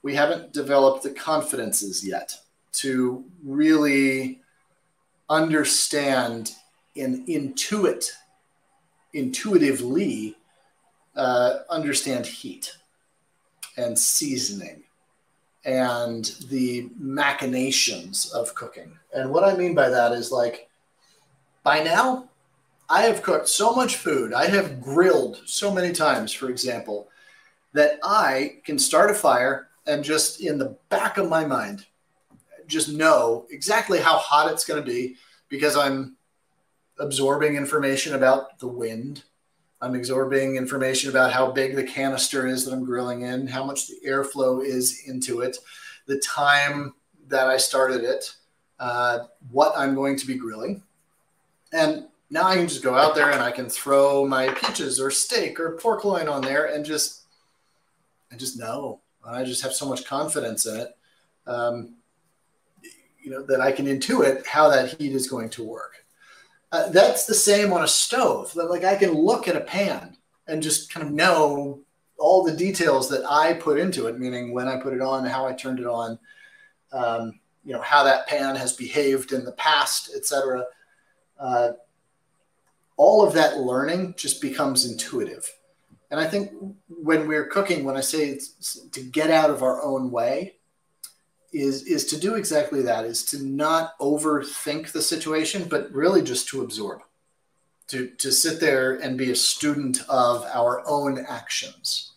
we 0.04 0.14
haven't 0.14 0.54
developed 0.54 1.04
the 1.04 1.12
confidences 1.12 2.06
yet 2.06 2.38
to 2.74 3.24
really 3.44 4.42
understand 5.30 6.52
and 6.96 7.28
intuit, 7.28 8.10
intuitively 9.14 10.36
uh, 11.16 11.60
understand 11.70 12.26
heat 12.26 12.78
and 13.78 13.98
seasoning 13.98 14.84
and 15.66 16.36
the 16.50 16.90
machinations 16.98 18.32
of 18.32 18.56
cooking. 18.56 18.92
And 19.14 19.30
what 19.30 19.44
I 19.44 19.56
mean 19.56 19.76
by 19.76 19.90
that 19.90 20.14
is 20.14 20.32
like, 20.32 20.70
by 21.64 21.84
now, 21.84 22.30
I 22.90 23.02
have 23.02 23.22
cooked 23.22 23.50
so 23.50 23.74
much 23.74 23.98
food, 23.98 24.34
I 24.34 24.48
have 24.48 24.82
grilled 24.82 25.42
so 25.46 25.74
many 25.74 25.92
times, 25.92 26.32
for 26.32 26.50
example, 26.50 27.10
that 27.74 28.00
I 28.02 28.60
can 28.64 28.80
start 28.80 29.12
a 29.12 29.14
fire 29.14 29.68
and 29.86 30.04
just 30.04 30.42
in 30.42 30.58
the 30.58 30.78
back 30.90 31.18
of 31.18 31.30
my 31.30 31.46
mind, 31.46 31.86
just 32.68 32.90
know 32.90 33.46
exactly 33.50 34.00
how 34.00 34.18
hot 34.18 34.52
it's 34.52 34.66
going 34.66 34.82
to 34.82 34.90
be 34.90 35.16
because 35.50 35.78
I'm 35.78 36.16
absorbing 37.00 37.56
information 37.56 38.16
about 38.16 38.60
the 38.60 38.68
wind 38.68 39.24
I'm 39.82 39.96
absorbing 39.96 40.56
information 40.56 41.10
about 41.10 41.32
how 41.32 41.52
big 41.52 41.76
the 41.76 41.84
canister 41.84 42.48
is 42.48 42.66
that 42.66 42.74
I'm 42.74 42.86
grilling 42.86 43.22
in, 43.22 43.48
how 43.48 43.64
much 43.64 43.88
the 43.88 44.00
airflow 44.06 44.66
is 44.66 45.04
into 45.06 45.42
it, 45.42 45.58
the 46.08 46.20
time 46.20 46.94
that 47.28 47.48
I 47.48 47.58
started 47.58 48.04
it, 48.04 48.34
uh, 48.80 49.20
what 49.52 49.74
I'm 49.78 49.94
going 49.94 50.18
to 50.18 50.26
be 50.26 50.36
grilling. 50.36 50.84
And 51.74 52.08
now 52.30 52.48
I 52.48 52.56
can 52.56 52.68
just 52.68 52.84
go 52.84 52.96
out 52.96 53.14
there 53.14 53.32
and 53.32 53.42
I 53.42 53.52
can 53.52 53.70
throw 53.70 54.26
my 54.26 54.50
peaches 54.50 55.00
or 55.00 55.12
steak 55.12 55.60
or 55.60 55.78
pork 55.78 56.06
loin 56.06 56.28
on 56.28 56.42
there 56.42 56.74
and 56.74 56.84
just, 56.84 57.24
I 58.32 58.36
just 58.36 58.58
know. 58.58 59.02
I 59.24 59.44
just 59.44 59.62
have 59.62 59.74
so 59.74 59.86
much 59.86 60.06
confidence 60.06 60.66
in 60.66 60.78
it, 60.78 60.98
um, 61.48 61.96
you 63.22 63.30
know, 63.30 63.46
that 63.46 63.60
I 63.60 63.74
can 63.74 63.86
intuit 63.86 64.46
how 64.46 64.70
that 64.70 65.00
heat 65.00 65.12
is 65.12 65.28
going 65.28 65.50
to 65.50 65.64
work. 65.64 66.06
Uh, 66.72 66.90
that's 66.90 67.26
the 67.26 67.34
same 67.34 67.72
on 67.72 67.84
a 67.84 67.88
stove. 67.88 68.54
Like 68.56 68.84
I 68.84 68.96
can 68.96 69.14
look 69.14 69.48
at 69.48 69.56
a 69.56 69.62
pan 69.62 70.18
and 70.48 70.62
just 70.62 70.92
kind 70.92 71.06
of 71.06 71.14
know 71.14 71.82
all 72.18 72.44
the 72.44 72.56
details 72.56 73.10
that 73.10 73.24
I 73.30 73.54
put 73.54 73.80
into 73.80 74.08
it, 74.08 74.20
meaning 74.20 74.54
when 74.54 74.68
I 74.68 74.78
put 74.78 74.94
it 74.94 75.02
on, 75.02 75.26
how 75.26 75.48
I 75.48 75.54
turned 75.54 75.80
it 75.80 75.86
on, 75.86 76.20
um, 76.92 77.40
you 77.64 77.74
know, 77.74 77.82
how 77.82 78.04
that 78.04 78.28
pan 78.28 78.56
has 78.56 78.74
behaved 78.74 79.34
in 79.34 79.46
the 79.46 79.52
past, 79.54 80.12
etc. 80.16 80.66
Uh, 81.40 81.72
all 82.98 83.26
of 83.26 83.34
that 83.34 83.60
learning 83.60 84.16
just 84.18 84.42
becomes 84.42 84.90
intuitive. 84.90 85.50
And 86.10 86.20
I 86.20 86.26
think 86.26 86.52
when 86.90 87.28
we're 87.28 87.48
cooking, 87.48 87.84
when 87.84 87.98
I 87.98 88.02
say 88.02 88.40
to 88.92 89.04
get 89.04 89.30
out 89.30 89.50
of 89.50 89.62
our 89.62 89.84
own 89.84 90.10
way, 90.10 90.56
is 91.54 91.84
is 91.84 92.06
to 92.06 92.20
do 92.20 92.36
exactly 92.36 92.82
that 92.82 93.06
is 93.06 93.24
to 93.24 93.42
not 93.44 93.98
overthink 94.00 94.92
the 94.92 95.02
situation 95.02 95.66
but 95.70 95.92
really 95.92 96.22
just 96.22 96.48
to 96.48 96.62
absorb 96.62 97.02
to 97.88 98.10
to 98.12 98.32
sit 98.32 98.60
there 98.60 98.96
and 98.96 99.18
be 99.18 99.32
a 99.32 99.36
student 99.36 100.02
of 100.10 100.44
our 100.46 100.84
own 100.88 101.26
actions 101.28 102.12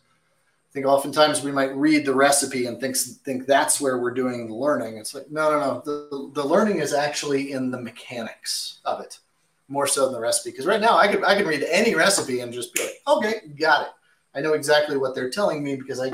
I 0.71 0.73
think 0.73 0.87
oftentimes 0.87 1.43
we 1.43 1.51
might 1.51 1.75
read 1.75 2.07
the 2.07 2.15
recipe 2.15 2.67
and 2.67 2.79
think 2.79 2.97
think 2.97 3.45
that's 3.45 3.81
where 3.81 3.99
we're 3.99 4.15
doing 4.15 4.47
the 4.47 4.55
learning. 4.55 4.99
It's 4.99 5.15
like 5.15 5.29
no, 5.29 5.51
no, 5.51 5.59
no. 5.59 5.83
The, 5.85 6.31
the 6.33 6.47
learning 6.47 6.79
is 6.79 6.95
actually 6.95 7.51
in 7.51 7.73
the 7.73 7.81
mechanics 7.81 8.79
of 8.85 9.01
it, 9.01 9.19
more 9.67 9.89
so 9.89 10.05
than 10.05 10.13
the 10.13 10.21
recipe. 10.21 10.53
Because 10.53 10.67
right 10.67 10.81
now 10.81 10.97
I 10.97 11.09
could 11.09 11.25
I 11.25 11.35
can 11.35 11.45
read 11.45 11.67
any 11.69 11.97
recipe 11.97 12.39
and 12.39 12.53
just 12.53 12.73
be 12.73 12.83
like, 12.83 13.03
okay, 13.09 13.49
got 13.59 13.83
it. 13.83 13.93
I 14.33 14.41
know 14.41 14.53
exactly 14.53 14.97
what 14.97 15.13
they're 15.13 15.29
telling 15.29 15.61
me 15.61 15.75
because 15.75 15.99
I 15.99 16.13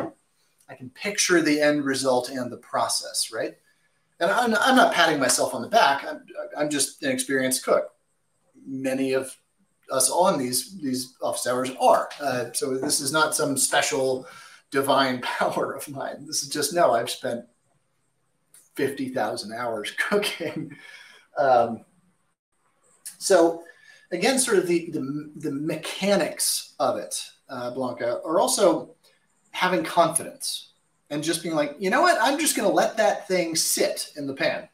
I 0.68 0.74
can 0.74 0.90
picture 0.90 1.40
the 1.40 1.61
end 1.61 1.85
result 1.85 2.29
and 2.29 2.50
the 2.50 2.57
process, 2.57 3.31
right? 3.33 3.55
And 4.18 4.31
I'm, 4.31 4.55
I'm 4.55 4.76
not 4.76 4.94
patting 4.94 5.20
myself 5.20 5.55
on 5.55 5.62
the 5.62 5.68
back. 5.68 6.05
I'm, 6.05 6.22
I'm 6.57 6.70
just 6.70 7.02
an 7.02 7.11
experienced 7.11 7.64
cook. 7.64 7.90
Many 8.66 9.12
of 9.12 9.37
us 9.92 10.11
on 10.11 10.38
these 10.38 10.76
these 10.79 11.14
office 11.22 11.46
hours 11.46 11.70
are. 11.81 12.09
Uh, 12.20 12.46
so 12.52 12.76
this 12.76 13.00
is 13.00 13.12
not 13.12 13.35
some 13.35 13.57
special 13.57 14.26
divine 14.70 15.20
power 15.22 15.74
of 15.74 15.88
mine. 15.88 16.26
This 16.26 16.42
is 16.42 16.48
just 16.48 16.74
no. 16.74 16.92
I've 16.92 17.11
spent 17.11 17.44
fifty 18.74 19.11
thousand 19.11 19.52
hours 19.52 19.92
cooking. 20.09 20.76
Um, 21.38 21.85
so 23.18 23.62
again, 24.11 24.38
sort 24.38 24.59
of 24.59 24.66
the, 24.66 24.90
the, 24.90 25.33
the 25.37 25.52
mechanics 25.52 26.74
of 26.79 26.98
it, 26.98 27.24
uh, 27.48 27.70
Blanca, 27.70 28.20
are 28.24 28.40
also 28.40 28.95
having 29.57 29.83
confidence 29.83 30.69
and 31.09 31.25
just 31.25 31.42
being 31.42 31.55
like, 31.55 31.75
you 31.79 31.88
know 31.88 32.03
what, 32.03 32.19
I'm 32.21 32.38
just 32.38 32.57
going 32.57 32.69
to 32.69 32.75
let 32.75 32.99
that 32.99 33.27
thing 33.27 33.57
sit 33.57 34.12
in 34.16 34.27
the 34.27 34.35
pan, 34.35 34.69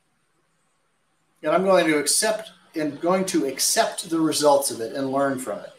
and 1.42 1.52
I'm 1.52 1.64
going 1.64 1.86
to 1.86 1.98
accept 1.98 2.50
and 2.74 3.00
going 3.00 3.24
to 3.26 3.46
accept 3.46 4.10
the 4.10 4.18
results 4.18 4.70
of 4.70 4.80
it 4.80 4.94
and 4.94 5.12
learn 5.12 5.38
from 5.38 5.60
it. 5.60 5.72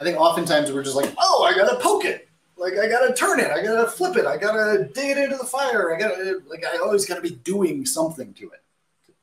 I 0.00 0.04
think 0.04 0.18
oftentimes 0.18 0.72
we're 0.72 0.84
just 0.84 0.96
like, 0.96 1.12
oh, 1.18 1.44
I 1.44 1.54
got 1.56 1.70
to 1.70 1.80
poke 1.80 2.04
it. 2.04 2.28
Like 2.58 2.72
I 2.78 2.88
gotta 2.88 3.12
turn 3.12 3.38
it, 3.38 3.50
I 3.50 3.62
gotta 3.62 3.86
flip 3.86 4.16
it, 4.16 4.24
I 4.24 4.38
gotta 4.38 4.88
dig 4.94 5.10
it 5.10 5.18
into 5.18 5.36
the 5.36 5.44
fire. 5.44 5.94
I 5.94 5.98
gotta 5.98 6.40
like 6.48 6.64
I 6.64 6.78
always 6.78 7.04
gotta 7.04 7.20
be 7.20 7.32
doing 7.32 7.84
something 7.84 8.32
to 8.32 8.44
it. 8.44 8.62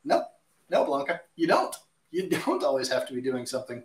No, 0.04 0.22
no, 0.70 0.84
Blanca, 0.84 1.20
you 1.34 1.48
don't. 1.48 1.74
You 2.12 2.28
don't 2.46 2.62
always 2.62 2.88
have 2.90 3.08
to 3.08 3.12
be 3.12 3.20
doing 3.20 3.44
something. 3.44 3.82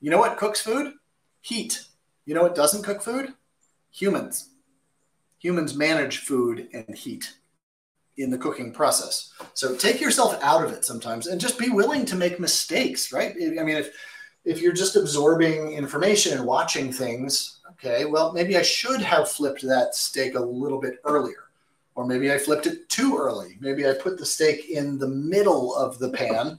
You 0.00 0.10
know 0.10 0.18
what 0.18 0.38
cooks 0.38 0.60
food? 0.60 0.94
Heat. 1.40 1.84
You 2.26 2.34
know 2.34 2.42
what 2.42 2.56
doesn't 2.56 2.82
cook 2.82 3.00
food? 3.00 3.32
Humans. 3.92 4.50
Humans 5.44 5.76
manage 5.76 6.20
food 6.20 6.68
and 6.72 6.96
heat 6.96 7.34
in 8.16 8.30
the 8.30 8.38
cooking 8.38 8.72
process. 8.72 9.34
So 9.52 9.76
take 9.76 10.00
yourself 10.00 10.42
out 10.42 10.64
of 10.64 10.72
it 10.72 10.86
sometimes 10.86 11.26
and 11.26 11.38
just 11.38 11.58
be 11.58 11.68
willing 11.68 12.06
to 12.06 12.16
make 12.16 12.40
mistakes, 12.40 13.12
right? 13.12 13.34
I 13.36 13.62
mean, 13.62 13.76
if 13.76 13.94
if 14.46 14.62
you're 14.62 14.72
just 14.72 14.96
absorbing 14.96 15.72
information 15.72 16.38
and 16.38 16.46
watching 16.46 16.90
things, 16.90 17.60
okay, 17.72 18.06
well, 18.06 18.32
maybe 18.32 18.56
I 18.56 18.62
should 18.62 19.02
have 19.02 19.30
flipped 19.30 19.60
that 19.62 19.94
steak 19.94 20.34
a 20.34 20.40
little 20.40 20.80
bit 20.80 20.94
earlier. 21.04 21.50
Or 21.94 22.06
maybe 22.06 22.32
I 22.32 22.38
flipped 22.38 22.66
it 22.66 22.88
too 22.88 23.18
early. 23.18 23.58
Maybe 23.60 23.86
I 23.86 23.92
put 23.92 24.16
the 24.16 24.24
steak 24.24 24.70
in 24.70 24.98
the 24.98 25.08
middle 25.08 25.74
of 25.74 25.98
the 25.98 26.08
pan 26.08 26.58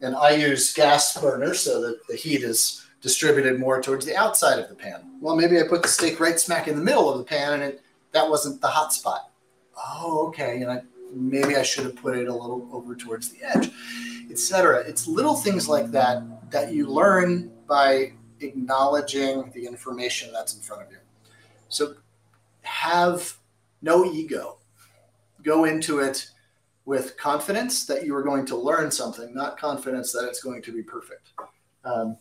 and 0.00 0.14
I 0.14 0.36
use 0.36 0.72
gas 0.72 1.20
burners 1.20 1.60
so 1.60 1.80
that 1.82 2.06
the 2.08 2.14
heat 2.14 2.42
is 2.42 2.86
distributed 3.00 3.58
more 3.58 3.82
towards 3.82 4.06
the 4.06 4.16
outside 4.16 4.60
of 4.60 4.68
the 4.68 4.74
pan. 4.76 5.18
Well, 5.20 5.34
maybe 5.34 5.58
I 5.58 5.64
put 5.68 5.82
the 5.82 5.88
steak 5.88 6.20
right 6.20 6.38
smack 6.38 6.68
in 6.68 6.76
the 6.76 6.84
middle 6.84 7.10
of 7.10 7.18
the 7.18 7.24
pan 7.24 7.54
and 7.54 7.62
it, 7.64 7.83
that 8.14 8.28
wasn't 8.30 8.60
the 8.60 8.68
hot 8.68 8.92
spot. 8.92 9.30
Oh, 9.76 10.26
okay. 10.28 10.62
And 10.62 10.70
I, 10.70 10.82
maybe 11.12 11.56
I 11.56 11.62
should 11.62 11.84
have 11.84 11.96
put 11.96 12.16
it 12.16 12.28
a 12.28 12.32
little 12.32 12.68
over 12.72 12.94
towards 12.94 13.28
the 13.28 13.38
edge, 13.42 13.70
etc. 14.30 14.84
It's 14.86 15.06
little 15.06 15.34
things 15.34 15.68
like 15.68 15.90
that 15.90 16.50
that 16.50 16.72
you 16.72 16.86
learn 16.86 17.52
by 17.68 18.12
acknowledging 18.40 19.50
the 19.54 19.66
information 19.66 20.32
that's 20.32 20.54
in 20.54 20.62
front 20.62 20.82
of 20.82 20.90
you. 20.90 20.98
So 21.68 21.94
have 22.62 23.36
no 23.82 24.04
ego. 24.04 24.58
Go 25.42 25.64
into 25.64 25.98
it 25.98 26.30
with 26.84 27.16
confidence 27.16 27.84
that 27.86 28.04
you 28.04 28.14
are 28.14 28.22
going 28.22 28.46
to 28.46 28.56
learn 28.56 28.90
something, 28.90 29.34
not 29.34 29.58
confidence 29.58 30.12
that 30.12 30.26
it's 30.26 30.42
going 30.42 30.62
to 30.62 30.72
be 30.72 30.82
perfect. 30.82 31.32
Um, 31.84 32.16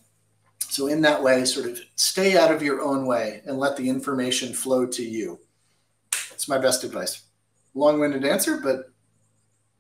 so, 0.60 0.88
in 0.88 1.02
that 1.02 1.22
way, 1.22 1.46
sort 1.46 1.70
of 1.70 1.80
stay 1.96 2.38
out 2.38 2.52
of 2.52 2.64
your 2.64 2.82
own 2.82 3.06
way 3.06 3.42
and 3.46 3.60
let 3.60 3.78
the 3.78 3.88
information 3.88 4.54
flow 4.54 4.86
to 4.88 5.04
you. 5.04 5.40
It's 6.34 6.50
my 6.50 6.58
best 6.58 6.84
advice. 6.84 7.24
Long 7.74 8.00
winded 8.00 8.26
answer, 8.26 8.60
but 8.62 8.92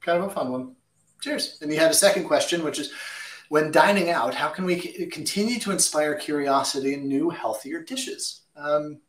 kind 0.02 0.24
of 0.24 0.30
a 0.30 0.34
fun 0.34 0.52
one. 0.52 0.76
Cheers. 1.22 1.58
And 1.62 1.72
you 1.72 1.80
had 1.80 1.92
a 1.92 1.96
second 1.96 2.26
question, 2.26 2.64
which 2.64 2.80
is 2.80 2.92
when 3.50 3.72
dining 3.72 4.10
out, 4.10 4.34
how 4.34 4.50
can 4.50 4.66
we 4.66 5.08
continue 5.08 5.60
to 5.60 5.72
inspire 5.72 6.16
curiosity 6.16 6.94
in 6.94 7.08
new, 7.08 7.30
healthier 7.30 7.82
dishes? 7.82 8.42
Um, 8.56 9.00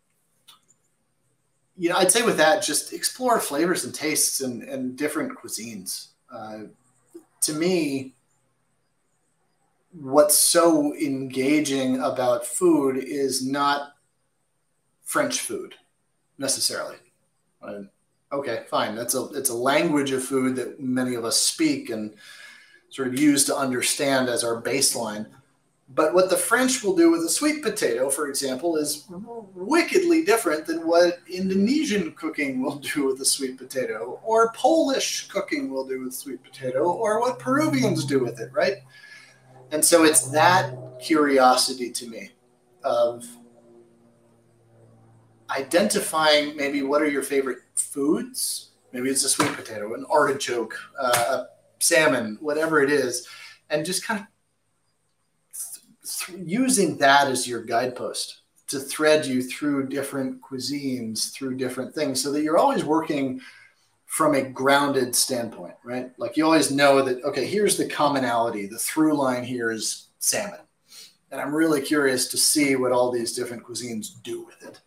you 1.77 1.89
know, 1.89 1.97
I'd 1.97 2.13
say 2.13 2.23
with 2.23 2.37
that, 2.37 2.63
just 2.63 2.93
explore 2.93 3.41
flavors 3.41 3.85
and 3.85 3.95
tastes 3.95 4.41
and, 4.41 4.63
and 4.63 4.97
different 4.97 5.33
cuisines. 5.37 6.09
Uh, 6.33 6.65
to 7.41 7.53
me, 7.53 8.15
what's 9.93 10.37
so 10.37 10.95
engaging 10.95 12.01
about 12.01 12.47
food 12.47 12.97
is 12.97 13.47
not 13.47 13.95
French 15.05 15.41
food 15.41 15.75
necessarily. 16.39 16.97
Okay, 18.33 18.65
fine. 18.69 18.95
That's 18.95 19.15
a 19.15 19.27
it's 19.35 19.51
a 19.51 19.55
language 19.55 20.11
of 20.11 20.25
food 20.25 20.57
that 20.57 20.81
many 20.81 21.15
of 21.15 21.25
us 21.25 21.39
speak 21.39 21.91
and 21.91 22.15
sort 22.89 23.09
of 23.09 23.19
use 23.19 23.45
to 23.45 23.57
understand 23.57 24.29
as 24.29 24.43
our 24.43 24.61
baseline. 24.61 25.27
But 25.91 26.15
what 26.15 26.31
the 26.31 26.37
French 26.37 26.83
will 26.83 26.97
do 26.97 27.11
with 27.11 27.23
a 27.23 27.29
sweet 27.29 27.63
potato, 27.63 28.09
for 28.09 28.29
example, 28.29 28.77
is 28.77 29.05
wickedly 29.55 30.25
different 30.25 30.67
than 30.67 30.87
what 30.87 31.19
Indonesian 31.29 32.13
cooking 32.13 32.63
will 32.63 32.77
do 32.77 33.07
with 33.07 33.21
a 33.21 33.25
sweet 33.25 33.59
potato, 33.59 34.19
or 34.25 34.51
Polish 34.53 35.29
cooking 35.29 35.71
will 35.71 35.87
do 35.87 36.01
with 36.01 36.15
sweet 36.15 36.43
potato, 36.43 36.91
or 36.91 37.21
what 37.21 37.39
Peruvians 37.39 38.05
do 38.07 38.19
with 38.19 38.41
it, 38.41 38.51
right? 38.53 38.79
And 39.71 39.85
so 39.85 40.05
it's 40.05 40.31
that 40.31 40.75
curiosity 41.01 41.91
to 41.93 42.09
me 42.09 42.31
of 42.83 43.27
identifying 45.57 46.57
maybe 46.57 46.83
what 46.83 47.03
are 47.03 47.09
your 47.09 47.23
favorite 47.23 47.59
foods. 47.75 48.71
Maybe 48.93 49.11
it's 49.11 49.25
a 49.25 49.29
sweet 49.29 49.53
potato, 49.53 49.95
an 49.95 50.07
artichoke, 50.11 50.77
uh, 50.99 51.09
a 51.09 51.47
salmon, 51.79 52.39
whatever 52.41 52.83
it 52.83 52.91
is, 52.91 53.27
and 53.71 53.85
just 53.85 54.07
kind 54.07 54.21
of 54.21 54.27
using 56.47 56.97
that 56.99 57.29
as 57.29 57.49
your 57.49 57.63
guidepost 57.63 58.41
to 58.69 58.79
thread 58.79 59.27
you 59.27 59.43
through 59.43 59.89
different 59.89 60.41
cuisines, 60.41 61.33
through 61.33 61.57
different 61.57 61.95
things, 61.95 62.23
so 62.23 62.33
that 62.33 62.43
you're 62.43 62.59
always 62.59 62.85
working 62.85 63.41
from 64.07 64.35
a 64.35 64.43
grounded 64.43 65.15
standpoint, 65.15 65.75
right? 65.85 66.13
Like 66.19 66.37
you 66.37 66.45
always 66.45 66.71
know 66.71 67.03
that, 67.03 67.23
okay, 67.25 67.47
here's 67.47 67.77
the 67.77 67.89
commonality. 67.89 68.67
The 68.67 68.79
through 68.79 69.17
line 69.17 69.43
here 69.43 69.73
is 69.73 70.09
salmon. 70.19 70.61
And 71.33 71.41
I'm 71.41 71.53
really 71.53 71.81
curious 71.81 72.29
to 72.29 72.37
see 72.37 72.77
what 72.77 72.93
all 72.93 73.11
these 73.11 73.35
different 73.35 73.65
cuisines 73.65 74.23
do 74.23 74.45
with 74.45 74.63
it. 74.63 74.81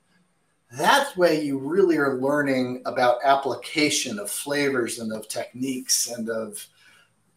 That 0.71 1.15
way, 1.15 1.43
you 1.43 1.57
really 1.57 1.97
are 1.97 2.17
learning 2.17 2.81
about 2.85 3.19
application 3.23 4.19
of 4.19 4.29
flavors 4.29 4.99
and 4.99 5.13
of 5.13 5.27
techniques 5.29 6.11
and 6.11 6.29
of 6.29 6.65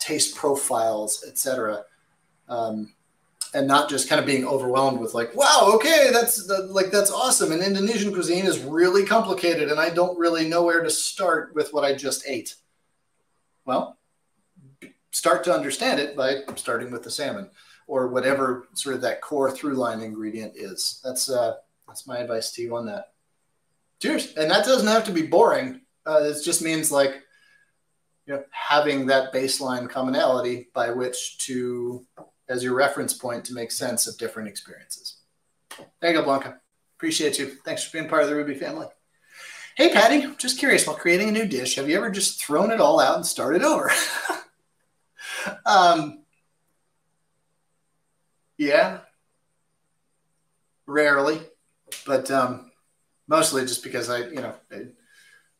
taste 0.00 0.34
profiles, 0.34 1.24
etc. 1.26 1.84
Um, 2.48 2.92
and 3.54 3.66
not 3.66 3.88
just 3.88 4.08
kind 4.08 4.20
of 4.20 4.26
being 4.26 4.44
overwhelmed 4.44 4.98
with 4.98 5.14
like, 5.14 5.34
wow, 5.36 5.70
okay, 5.74 6.10
that's 6.12 6.46
the, 6.46 6.68
like 6.70 6.90
that's 6.90 7.10
awesome. 7.10 7.52
And 7.52 7.62
Indonesian 7.62 8.12
cuisine 8.12 8.46
is 8.46 8.60
really 8.60 9.04
complicated, 9.04 9.70
and 9.70 9.78
I 9.78 9.90
don't 9.90 10.18
really 10.18 10.48
know 10.48 10.64
where 10.64 10.82
to 10.82 10.90
start 10.90 11.54
with 11.54 11.72
what 11.72 11.84
I 11.84 11.94
just 11.94 12.24
ate. 12.26 12.56
Well, 13.64 13.98
start 15.12 15.44
to 15.44 15.54
understand 15.54 16.00
it 16.00 16.16
by 16.16 16.38
starting 16.56 16.90
with 16.90 17.02
the 17.02 17.10
salmon 17.10 17.50
or 17.86 18.08
whatever 18.08 18.68
sort 18.74 18.94
of 18.94 19.00
that 19.02 19.20
core 19.20 19.50
through 19.50 19.74
line 19.74 20.00
ingredient 20.00 20.54
is. 20.56 21.00
That's 21.04 21.30
uh, 21.30 21.54
that's 21.86 22.06
my 22.06 22.18
advice 22.18 22.52
to 22.52 22.62
you 22.62 22.76
on 22.76 22.86
that. 22.86 23.12
Cheers. 24.00 24.34
And 24.36 24.50
that 24.50 24.64
doesn't 24.64 24.88
have 24.88 25.04
to 25.04 25.12
be 25.12 25.26
boring. 25.26 25.82
Uh, 26.06 26.22
it 26.24 26.42
just 26.42 26.62
means 26.62 26.90
like 26.90 27.22
you 28.26 28.34
know 28.34 28.44
having 28.50 29.06
that 29.06 29.32
baseline 29.32 29.88
commonality 29.88 30.68
by 30.74 30.90
which 30.90 31.38
to 31.46 32.06
as 32.48 32.64
your 32.64 32.74
reference 32.74 33.12
point 33.12 33.44
to 33.44 33.54
make 33.54 33.70
sense 33.70 34.06
of 34.06 34.18
different 34.18 34.48
experiences. 34.48 35.18
There 36.00 36.10
you 36.10 36.18
go, 36.18 36.24
Blanca. 36.24 36.60
Appreciate 36.96 37.38
you. 37.38 37.56
Thanks 37.64 37.84
for 37.84 37.96
being 37.96 38.08
part 38.08 38.22
of 38.22 38.28
the 38.28 38.34
Rouxbe 38.34 38.58
family. 38.58 38.86
Hey, 39.76 39.92
Patty, 39.92 40.26
just 40.36 40.58
curious, 40.58 40.86
while 40.86 40.96
creating 40.96 41.28
a 41.28 41.32
new 41.32 41.46
dish, 41.46 41.76
have 41.76 41.88
you 41.88 41.96
ever 41.96 42.10
just 42.10 42.44
thrown 42.44 42.70
it 42.70 42.80
all 42.80 43.00
out 43.00 43.16
and 43.16 43.24
started 43.24 43.62
over? 43.62 43.90
um, 45.64 46.24
yeah, 48.58 48.98
rarely, 50.86 51.40
but 52.04 52.30
um, 52.30 52.69
mostly 53.30 53.62
just 53.62 53.82
because 53.84 54.10
I, 54.10 54.18
you 54.26 54.42
know, 54.42 54.54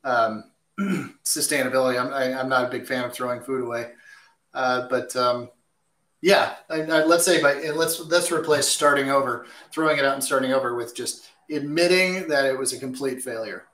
um, 0.05 0.45
sustainability. 1.25 1.99
I'm, 1.99 2.13
I, 2.13 2.25
am 2.25 2.37
i 2.37 2.41
am 2.41 2.49
not 2.49 2.65
a 2.67 2.69
big 2.69 2.85
fan 2.85 3.05
of 3.05 3.15
throwing 3.15 3.41
food 3.41 3.63
away, 3.63 3.93
uh, 4.53 4.89
but 4.91 5.15
um, 5.17 5.49
yeah, 6.21 6.57
I, 6.69 6.83
I, 6.83 7.05
let's 7.05 7.25
say 7.25 7.41
by 7.41 7.71
let's 7.71 8.01
let's 8.01 8.33
replace 8.33 8.67
starting 8.67 9.09
over, 9.11 9.47
throwing 9.73 9.99
it 9.99 10.05
out 10.05 10.15
and 10.15 10.25
starting 10.25 10.53
over 10.53 10.75
with 10.75 10.95
just 10.95 11.31
admitting 11.51 12.29
that 12.29 12.45
it 12.45 12.59
was 12.59 12.73
a 12.73 12.79
complete 12.79 13.23
failure. 13.23 13.67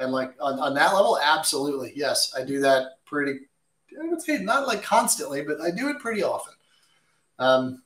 And 0.00 0.12
like 0.12 0.34
on, 0.40 0.58
on 0.58 0.74
that 0.74 0.92
level, 0.92 1.18
absolutely. 1.22 1.92
Yes, 1.94 2.34
I 2.36 2.44
do 2.44 2.60
that 2.60 3.04
pretty, 3.04 3.40
I 4.00 4.06
would 4.08 4.20
say 4.20 4.38
not 4.38 4.66
like 4.66 4.82
constantly, 4.82 5.42
but 5.42 5.60
I 5.60 5.70
do 5.70 5.88
it 5.88 5.98
pretty 5.98 6.22
often. 6.22 6.54
Um, 7.38 7.82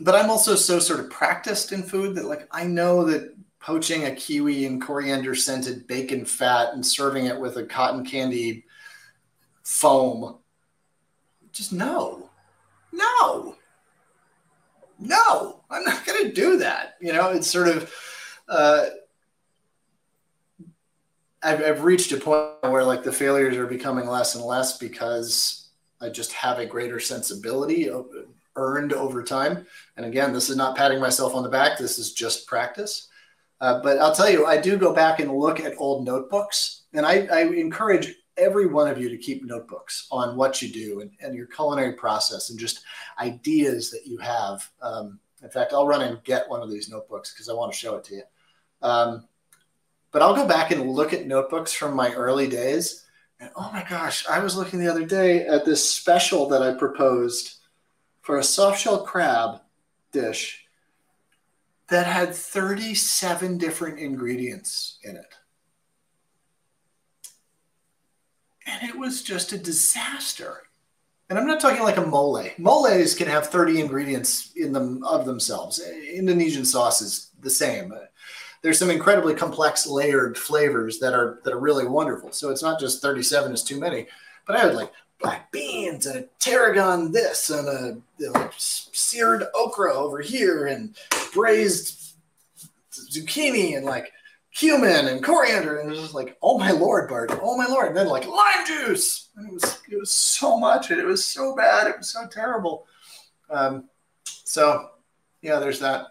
but 0.00 0.14
I'm 0.14 0.30
also 0.30 0.54
so 0.54 0.78
sort 0.78 1.00
of 1.00 1.10
practiced 1.10 1.72
in 1.72 1.82
food 1.82 2.14
that 2.16 2.24
like 2.24 2.48
I 2.52 2.64
know 2.64 3.04
that 3.04 3.34
poaching 3.68 4.06
a 4.06 4.14
kiwi 4.14 4.64
in 4.64 4.80
coriander 4.80 5.34
scented 5.34 5.86
bacon 5.86 6.24
fat 6.24 6.72
and 6.72 6.86
serving 6.86 7.26
it 7.26 7.38
with 7.38 7.58
a 7.58 7.62
cotton 7.66 8.02
candy 8.02 8.64
foam, 9.62 10.38
just 11.52 11.70
no, 11.70 12.30
no, 12.92 13.54
no, 14.98 15.60
I'm 15.68 15.84
not 15.84 16.06
going 16.06 16.24
to 16.24 16.32
do 16.32 16.56
that. 16.56 16.94
You 16.98 17.12
know, 17.12 17.28
it's 17.28 17.50
sort 17.50 17.68
of, 17.68 17.94
uh, 18.48 18.86
I've, 21.42 21.62
I've 21.62 21.84
reached 21.84 22.12
a 22.12 22.16
point 22.16 22.72
where 22.72 22.84
like 22.84 23.02
the 23.02 23.12
failures 23.12 23.58
are 23.58 23.66
becoming 23.66 24.06
less 24.06 24.34
and 24.34 24.42
less 24.42 24.78
because 24.78 25.68
I 26.00 26.08
just 26.08 26.32
have 26.32 26.58
a 26.58 26.64
greater 26.64 27.00
sensibility 27.00 27.90
earned 28.56 28.94
over 28.94 29.22
time. 29.22 29.66
And 29.98 30.06
again, 30.06 30.32
this 30.32 30.48
is 30.48 30.56
not 30.56 30.74
patting 30.74 31.00
myself 31.00 31.34
on 31.34 31.42
the 31.42 31.50
back. 31.50 31.76
This 31.76 31.98
is 31.98 32.14
just 32.14 32.46
practice. 32.46 33.08
Uh, 33.60 33.80
but 33.82 33.98
I'll 33.98 34.14
tell 34.14 34.30
you, 34.30 34.46
I 34.46 34.60
do 34.60 34.76
go 34.76 34.94
back 34.94 35.20
and 35.20 35.34
look 35.34 35.60
at 35.60 35.74
old 35.78 36.04
notebooks, 36.06 36.82
and 36.92 37.04
I, 37.04 37.26
I 37.32 37.40
encourage 37.42 38.14
every 38.36 38.66
one 38.66 38.88
of 38.88 38.98
you 38.98 39.08
to 39.08 39.18
keep 39.18 39.44
notebooks 39.44 40.06
on 40.10 40.36
what 40.36 40.62
you 40.62 40.68
do 40.72 41.00
and, 41.00 41.10
and 41.20 41.34
your 41.34 41.46
culinary 41.46 41.94
process 41.94 42.50
and 42.50 42.58
just 42.58 42.82
ideas 43.18 43.90
that 43.90 44.06
you 44.06 44.16
have. 44.18 44.68
Um, 44.80 45.18
in 45.42 45.50
fact, 45.50 45.72
I'll 45.72 45.86
run 45.86 46.02
and 46.02 46.22
get 46.24 46.48
one 46.48 46.62
of 46.62 46.70
these 46.70 46.88
notebooks 46.88 47.32
because 47.32 47.48
I 47.48 47.54
want 47.54 47.72
to 47.72 47.78
show 47.78 47.96
it 47.96 48.04
to 48.04 48.14
you. 48.14 48.22
Um, 48.82 49.28
but 50.10 50.22
I'll 50.22 50.34
go 50.34 50.46
back 50.46 50.70
and 50.70 50.90
look 50.90 51.12
at 51.12 51.26
notebooks 51.26 51.72
from 51.72 51.94
my 51.94 52.12
early 52.12 52.48
days. 52.48 53.04
And 53.40 53.50
oh 53.56 53.70
my 53.72 53.84
gosh, 53.88 54.26
I 54.28 54.38
was 54.40 54.56
looking 54.56 54.78
the 54.78 54.90
other 54.90 55.04
day 55.04 55.46
at 55.46 55.64
this 55.64 55.88
special 55.88 56.48
that 56.48 56.62
I 56.62 56.74
proposed 56.74 57.56
for 58.22 58.38
a 58.38 58.42
soft 58.42 58.80
shell 58.80 59.04
crab 59.04 59.60
dish 60.12 60.67
that 61.88 62.06
had 62.06 62.34
37 62.34 63.58
different 63.58 63.98
ingredients 63.98 64.98
in 65.02 65.16
it. 65.16 65.34
And 68.66 68.88
it 68.88 68.98
was 68.98 69.22
just 69.22 69.52
a 69.52 69.58
disaster. 69.58 70.64
And 71.30 71.38
I'm 71.38 71.46
not 71.46 71.60
talking 71.60 71.82
like 71.82 71.96
a 71.96 72.06
mole. 72.06 72.44
Moles 72.58 73.14
can 73.14 73.28
have 73.28 73.48
30 73.48 73.80
ingredients 73.80 74.52
in 74.56 74.72
them 74.72 75.02
of 75.04 75.26
themselves. 75.26 75.80
Indonesian 75.80 76.64
sauce 76.64 77.00
is 77.00 77.30
the 77.40 77.50
same. 77.50 77.92
There's 78.62 78.78
some 78.78 78.90
incredibly 78.90 79.34
complex 79.34 79.86
layered 79.86 80.36
flavors 80.36 80.98
that 80.98 81.14
are 81.14 81.40
that 81.44 81.52
are 81.52 81.60
really 81.60 81.86
wonderful. 81.86 82.32
So 82.32 82.50
it's 82.50 82.62
not 82.62 82.80
just 82.80 83.02
37 83.02 83.52
is 83.52 83.62
too 83.62 83.78
many. 83.78 84.06
But 84.46 84.56
I 84.56 84.60
had 84.60 84.74
like 84.74 84.92
black 85.20 85.50
beans 85.52 86.06
and 86.06 86.16
a 86.16 86.24
tarragon 86.38 87.12
this 87.12 87.50
and 87.50 87.68
a 87.68 87.96
know, 88.18 88.50
seared 88.56 89.44
okra 89.54 89.94
over 89.94 90.20
here 90.20 90.66
and 90.66 90.96
braised 91.32 92.16
zucchini 92.92 93.76
and 93.76 93.84
like 93.84 94.12
cumin 94.54 95.06
and 95.08 95.22
coriander 95.22 95.78
and 95.78 95.88
it 95.88 95.92
was 95.92 96.00
just 96.00 96.14
like 96.14 96.36
oh 96.42 96.58
my 96.58 96.70
lord 96.72 97.08
bart 97.08 97.30
oh 97.42 97.56
my 97.56 97.66
lord 97.66 97.88
and 97.88 97.96
then 97.96 98.08
like 98.08 98.26
lime 98.26 98.66
juice! 98.66 99.28
And 99.36 99.48
it 99.48 99.52
was 99.52 99.78
it 99.88 99.98
was 99.98 100.10
so 100.10 100.58
much 100.58 100.90
and 100.90 101.00
it 101.00 101.06
was 101.06 101.24
so 101.24 101.54
bad 101.54 101.86
it 101.86 101.96
was 101.96 102.10
so 102.10 102.26
terrible. 102.26 102.86
Um, 103.50 103.88
so 104.24 104.90
yeah 105.42 105.58
there's 105.58 105.80
that. 105.80 106.06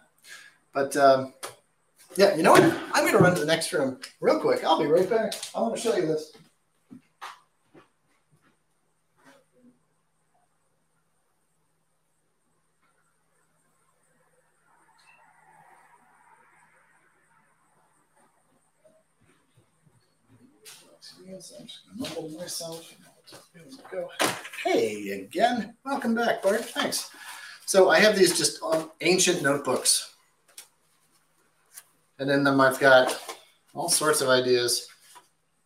But 0.74 0.96
um, 0.96 1.34
yeah 2.16 2.36
you 2.36 2.44
know 2.44 2.54
what? 2.54 2.64
I'm 2.94 3.06
gonna 3.06 3.18
run 3.18 3.34
to 3.34 3.42
the 3.42 3.46
next 3.46 3.74
room 3.74 4.00
real 4.22 4.40
quick. 4.40 4.64
I'll 4.64 4.80
be 4.80 4.86
right 4.86 5.10
back. 5.10 5.34
I 5.54 5.62
want 5.62 5.76
to 5.76 5.82
show 5.82 5.96
you 5.96 6.06
this 6.06 6.37
to 21.38 21.54
mumble 21.96 22.30
myself. 22.30 22.96
Go. 23.92 24.10
Hey 24.64 25.10
again. 25.10 25.76
Welcome 25.86 26.16
back, 26.16 26.42
Bart. 26.42 26.66
Thanks. 26.66 27.12
So 27.66 27.90
I 27.90 28.00
have 28.00 28.18
these 28.18 28.36
just 28.36 28.60
ancient 29.02 29.44
notebooks. 29.44 30.16
And 32.18 32.32
in 32.32 32.44
them 32.44 32.60
I've 32.60 32.80
got 32.80 33.22
all 33.76 33.90
sorts 33.90 34.22
of 34.22 34.30
ideas. 34.30 34.88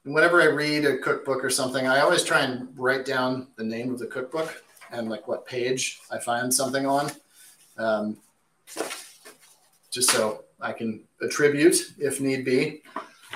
And 0.03 0.13
whenever 0.13 0.41
I 0.41 0.45
read 0.45 0.83
a 0.83 0.97
cookbook 0.97 1.41
or 1.41 1.49
something, 1.49 1.87
I 1.87 2.01
always 2.01 2.23
try 2.23 2.41
and 2.41 2.67
write 2.77 3.05
down 3.05 3.47
the 3.55 3.63
name 3.63 3.93
of 3.93 3.99
the 3.99 4.07
cookbook 4.07 4.63
and 4.91 5.09
like 5.09 5.27
what 5.29 5.45
page 5.45 6.01
I 6.11 6.19
find 6.19 6.53
something 6.53 6.85
on. 6.85 7.11
Um, 7.77 8.17
just 9.89 10.09
so 10.09 10.43
I 10.59 10.73
can 10.73 11.03
attribute 11.21 11.93
if 11.97 12.19
need 12.19 12.43
be. 12.43 12.81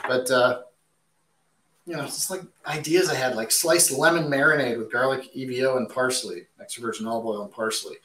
But 0.05 0.29
uh, 0.29 0.63
you 1.85 1.95
know, 1.95 2.03
it's 2.03 2.15
just 2.15 2.31
like 2.31 2.41
ideas 2.65 3.09
I 3.09 3.15
had, 3.15 3.35
like 3.35 3.51
sliced 3.51 3.91
lemon 3.91 4.25
marinade 4.25 4.77
with 4.77 4.91
garlic, 4.91 5.33
EVO, 5.35 5.77
and 5.77 5.89
parsley, 5.89 6.47
extra 6.59 6.81
virgin 6.81 7.05
olive 7.05 7.25
oil 7.25 7.43
and 7.43 7.51
parsley. 7.51 7.97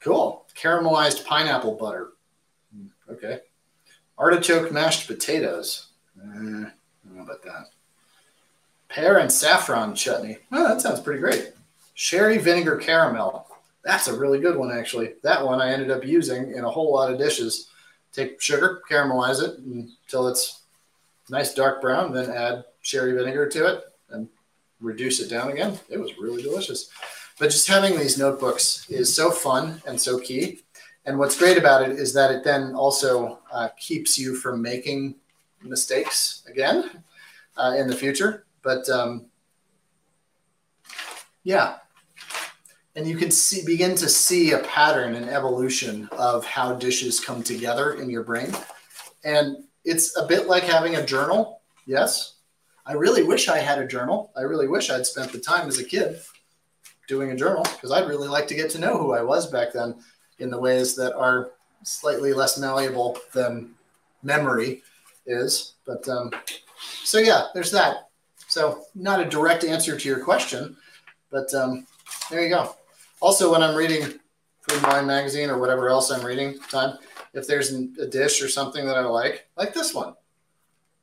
Cool. 0.00 0.46
Caramelized 0.56 1.24
pineapple 1.26 1.74
butter. 1.74 2.10
Hmm, 2.74 2.86
okay. 3.10 3.40
Artichoke 4.16 4.72
mashed 4.72 5.06
potatoes. 5.06 5.88
Eh, 6.18 6.24
I 6.24 6.32
don't 6.32 6.72
know 7.14 7.22
about 7.22 7.42
that. 7.42 7.66
Pear 8.88 9.18
and 9.18 9.30
saffron 9.30 9.94
chutney. 9.94 10.38
Oh, 10.50 10.66
that 10.66 10.80
sounds 10.80 11.00
pretty 11.00 11.20
great. 11.20 11.52
Sherry 11.94 12.38
vinegar 12.38 12.76
caramel. 12.76 13.46
That's 13.84 14.08
a 14.08 14.18
really 14.18 14.40
good 14.40 14.56
one, 14.56 14.70
actually. 14.70 15.14
That 15.22 15.44
one 15.44 15.60
I 15.60 15.72
ended 15.72 15.90
up 15.90 16.04
using 16.04 16.52
in 16.52 16.64
a 16.64 16.70
whole 16.70 16.92
lot 16.92 17.12
of 17.12 17.18
dishes. 17.18 17.68
Take 18.12 18.40
sugar, 18.40 18.80
caramelize 18.90 19.42
it 19.42 19.58
until 19.58 20.28
it's 20.28 20.62
nice 21.30 21.54
dark 21.54 21.80
brown, 21.80 22.12
then 22.12 22.30
add 22.30 22.64
sherry 22.82 23.12
vinegar 23.12 23.48
to 23.48 23.66
it 23.66 23.84
and 24.10 24.28
reduce 24.80 25.20
it 25.20 25.28
down 25.28 25.50
again. 25.50 25.78
It 25.88 25.98
was 25.98 26.18
really 26.18 26.42
delicious. 26.42 26.90
But 27.38 27.50
just 27.50 27.68
having 27.68 27.98
these 27.98 28.18
notebooks 28.18 28.88
is 28.90 29.14
so 29.14 29.30
fun 29.30 29.82
and 29.86 30.00
so 30.00 30.18
key. 30.18 30.60
And 31.04 31.18
what's 31.18 31.38
great 31.38 31.56
about 31.56 31.88
it 31.88 31.98
is 31.98 32.12
that 32.14 32.30
it 32.30 32.44
then 32.44 32.74
also 32.74 33.38
uh, 33.52 33.68
keeps 33.78 34.18
you 34.18 34.34
from 34.34 34.60
making 34.60 35.16
mistakes 35.62 36.42
again 36.48 37.02
uh, 37.56 37.74
in 37.78 37.86
the 37.86 37.96
future. 37.96 38.46
But 38.62 38.88
um, 38.88 39.26
yeah, 41.44 41.76
and 42.94 43.06
you 43.06 43.16
can 43.16 43.30
see 43.30 43.64
begin 43.64 43.94
to 43.96 44.08
see 44.08 44.52
a 44.52 44.58
pattern 44.58 45.14
and 45.14 45.30
evolution 45.30 46.08
of 46.12 46.44
how 46.44 46.74
dishes 46.74 47.20
come 47.20 47.42
together 47.42 47.94
in 47.94 48.10
your 48.10 48.24
brain. 48.24 48.52
And 49.24 49.64
it's 49.88 50.16
a 50.18 50.26
bit 50.26 50.46
like 50.46 50.64
having 50.64 50.96
a 50.96 51.06
journal, 51.06 51.62
yes, 51.86 52.34
I 52.84 52.92
really 52.92 53.22
wish 53.22 53.48
I 53.48 53.58
had 53.58 53.78
a 53.78 53.86
journal. 53.86 54.30
I 54.36 54.42
really 54.42 54.68
wish 54.68 54.90
I'd 54.90 55.06
spent 55.06 55.32
the 55.32 55.38
time 55.38 55.66
as 55.66 55.78
a 55.78 55.84
kid 55.84 56.20
doing 57.06 57.30
a 57.30 57.36
journal 57.36 57.62
because 57.62 57.90
I'd 57.90 58.06
really 58.06 58.28
like 58.28 58.46
to 58.48 58.54
get 58.54 58.70
to 58.72 58.78
know 58.78 58.98
who 58.98 59.14
I 59.14 59.22
was 59.22 59.50
back 59.50 59.72
then 59.72 59.96
in 60.38 60.50
the 60.50 60.60
ways 60.60 60.94
that 60.96 61.16
are 61.16 61.52
slightly 61.84 62.34
less 62.34 62.58
malleable 62.58 63.18
than 63.32 63.70
memory 64.22 64.82
is. 65.26 65.74
But 65.86 66.06
um, 66.06 66.32
so, 67.04 67.18
yeah, 67.18 67.46
there's 67.54 67.70
that. 67.72 68.10
So, 68.46 68.84
not 68.94 69.20
a 69.20 69.28
direct 69.28 69.64
answer 69.64 69.98
to 69.98 70.08
your 70.08 70.22
question, 70.22 70.76
but 71.30 71.52
um, 71.54 71.86
there 72.30 72.42
you 72.42 72.50
go. 72.50 72.74
Also, 73.20 73.50
when 73.50 73.62
I'm 73.62 73.74
reading 73.74 74.02
Food 74.68 74.82
Wine 74.82 75.06
Magazine 75.06 75.48
or 75.48 75.58
whatever 75.58 75.88
else 75.88 76.10
I'm 76.10 76.24
reading, 76.24 76.58
time 76.70 76.98
if 77.34 77.46
there's 77.46 77.72
a 77.72 78.06
dish 78.06 78.42
or 78.42 78.48
something 78.48 78.86
that 78.86 78.96
I 78.96 79.02
like, 79.02 79.46
like 79.56 79.74
this 79.74 79.94
one, 79.94 80.14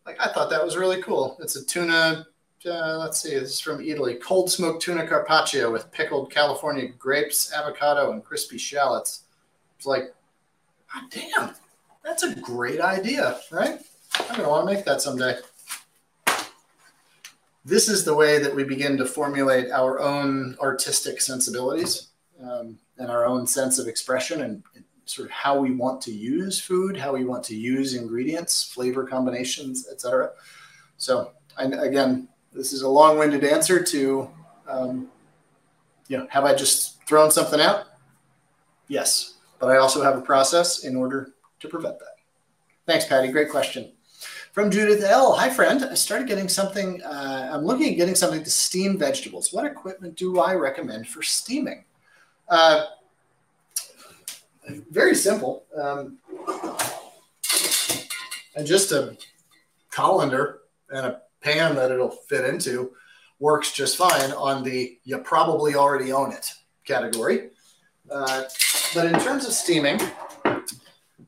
like 0.06 0.18
I 0.20 0.32
thought 0.32 0.50
that 0.50 0.64
was 0.64 0.78
really 0.78 1.02
cool. 1.02 1.38
It's 1.42 1.56
a 1.56 1.66
tuna. 1.66 2.28
Uh, 2.66 2.98
let's 2.98 3.22
see, 3.22 3.36
this 3.36 3.52
is 3.52 3.60
from 3.60 3.80
Italy. 3.80 4.16
Cold 4.16 4.50
smoked 4.50 4.82
tuna 4.82 5.08
carpaccio 5.08 5.72
with 5.72 5.92
pickled 5.92 6.32
California 6.32 6.88
grapes, 6.88 7.54
avocado, 7.54 8.12
and 8.12 8.24
crispy 8.24 8.58
shallots. 8.58 9.26
It's 9.78 9.86
like, 9.86 10.16
oh, 10.96 11.02
damn, 11.12 11.54
that's 12.04 12.24
a 12.24 12.34
great 12.36 12.82
idea, 12.82 13.40
right? 13.52 13.80
I'm 14.20 14.38
gonna 14.38 14.50
want 14.50 14.68
to 14.68 14.74
make 14.74 14.86
that 14.86 15.02
someday. 15.02 15.38
This 17.66 17.90
is 17.90 18.06
the 18.06 18.16
way 18.16 18.40
that 18.40 18.56
we 18.56 18.64
begin 18.64 18.98
to 18.98 19.06
formulate 19.06 19.72
our 19.72 20.00
own 20.00 20.56
artistic 20.60 21.20
sensibilities 21.20 22.10
um, 22.42 22.78
and 22.98 23.10
our 23.10 23.26
own 23.26 23.48
sense 23.48 23.80
of 23.80 23.88
expression 23.88 24.42
and, 24.42 24.64
sort 25.06 25.28
of 25.28 25.32
how 25.32 25.60
we 25.60 25.72
want 25.72 26.02
to 26.02 26.12
use 26.12 26.60
food, 26.60 26.98
how 26.98 27.14
we 27.14 27.24
want 27.24 27.44
to 27.46 27.56
use 27.56 27.94
ingredients, 27.94 28.64
flavor 28.64 29.06
combinations, 29.06 29.88
etc. 29.90 30.32
So, 30.98 31.32
I, 31.58 31.66
again, 31.66 32.28
this 32.52 32.74
is 32.74 32.82
a 32.82 32.90
long-winded 32.90 33.44
answer 33.44 33.84
to, 33.84 34.30
um, 34.68 35.10
you 36.08 36.18
know, 36.18 36.28
have 36.30 36.44
I 36.44 36.56
just 36.56 37.04
thrown 37.06 37.32
something 37.32 37.62
out? 37.62 37.86
Yes, 38.88 39.36
but 39.60 39.70
I 39.70 39.78
also 39.78 40.04
have 40.04 40.18
a 40.18 40.22
process 40.22 40.84
in 40.84 40.96
order 40.96 41.34
to 41.60 41.68
prevent 41.68 42.00
that. 42.00 42.16
Thanks, 42.86 43.06
Patty. 43.06 43.32
Great 43.32 43.50
question. 43.50 43.92
From 44.54 44.72
Judith 44.72 45.04
L. 45.04 45.34
Hi, 45.34 45.50
friend. 45.50 45.84
I 45.84 45.96
started 45.96 46.28
getting 46.28 46.48
something. 46.48 47.02
Uh, 47.04 47.50
I'm 47.52 47.66
looking 47.66 47.92
at 47.92 47.98
getting 47.98 48.16
something 48.16 48.44
to 48.44 48.50
steam 48.50 48.98
vegetables. 48.98 49.52
What 49.52 49.66
equipment 49.66 50.16
do 50.16 50.40
I 50.40 50.54
recommend 50.54 51.08
for 51.08 51.22
steaming? 51.22 51.84
Uh, 52.48 52.86
very 54.92 55.16
simple. 55.16 55.66
Um, 55.76 56.18
and 58.56 58.66
just 58.66 58.92
a 58.92 59.18
colander 59.92 60.60
and 60.90 61.06
a 61.06 61.22
pan 61.42 61.76
that 61.76 61.92
it'll 61.92 62.10
fit 62.10 62.46
into 62.46 62.94
works 63.40 63.72
just 63.72 63.98
fine 63.98 64.32
on 64.32 64.64
the 64.64 64.98
you 65.04 65.18
probably 65.20 65.76
already 65.76 66.12
own 66.12 66.32
it 66.32 66.54
category. 66.86 67.50
Uh, 68.10 68.44
but 68.94 69.06
in 69.08 69.20
terms 69.20 69.46
of 69.46 69.52
steaming, 69.52 70.00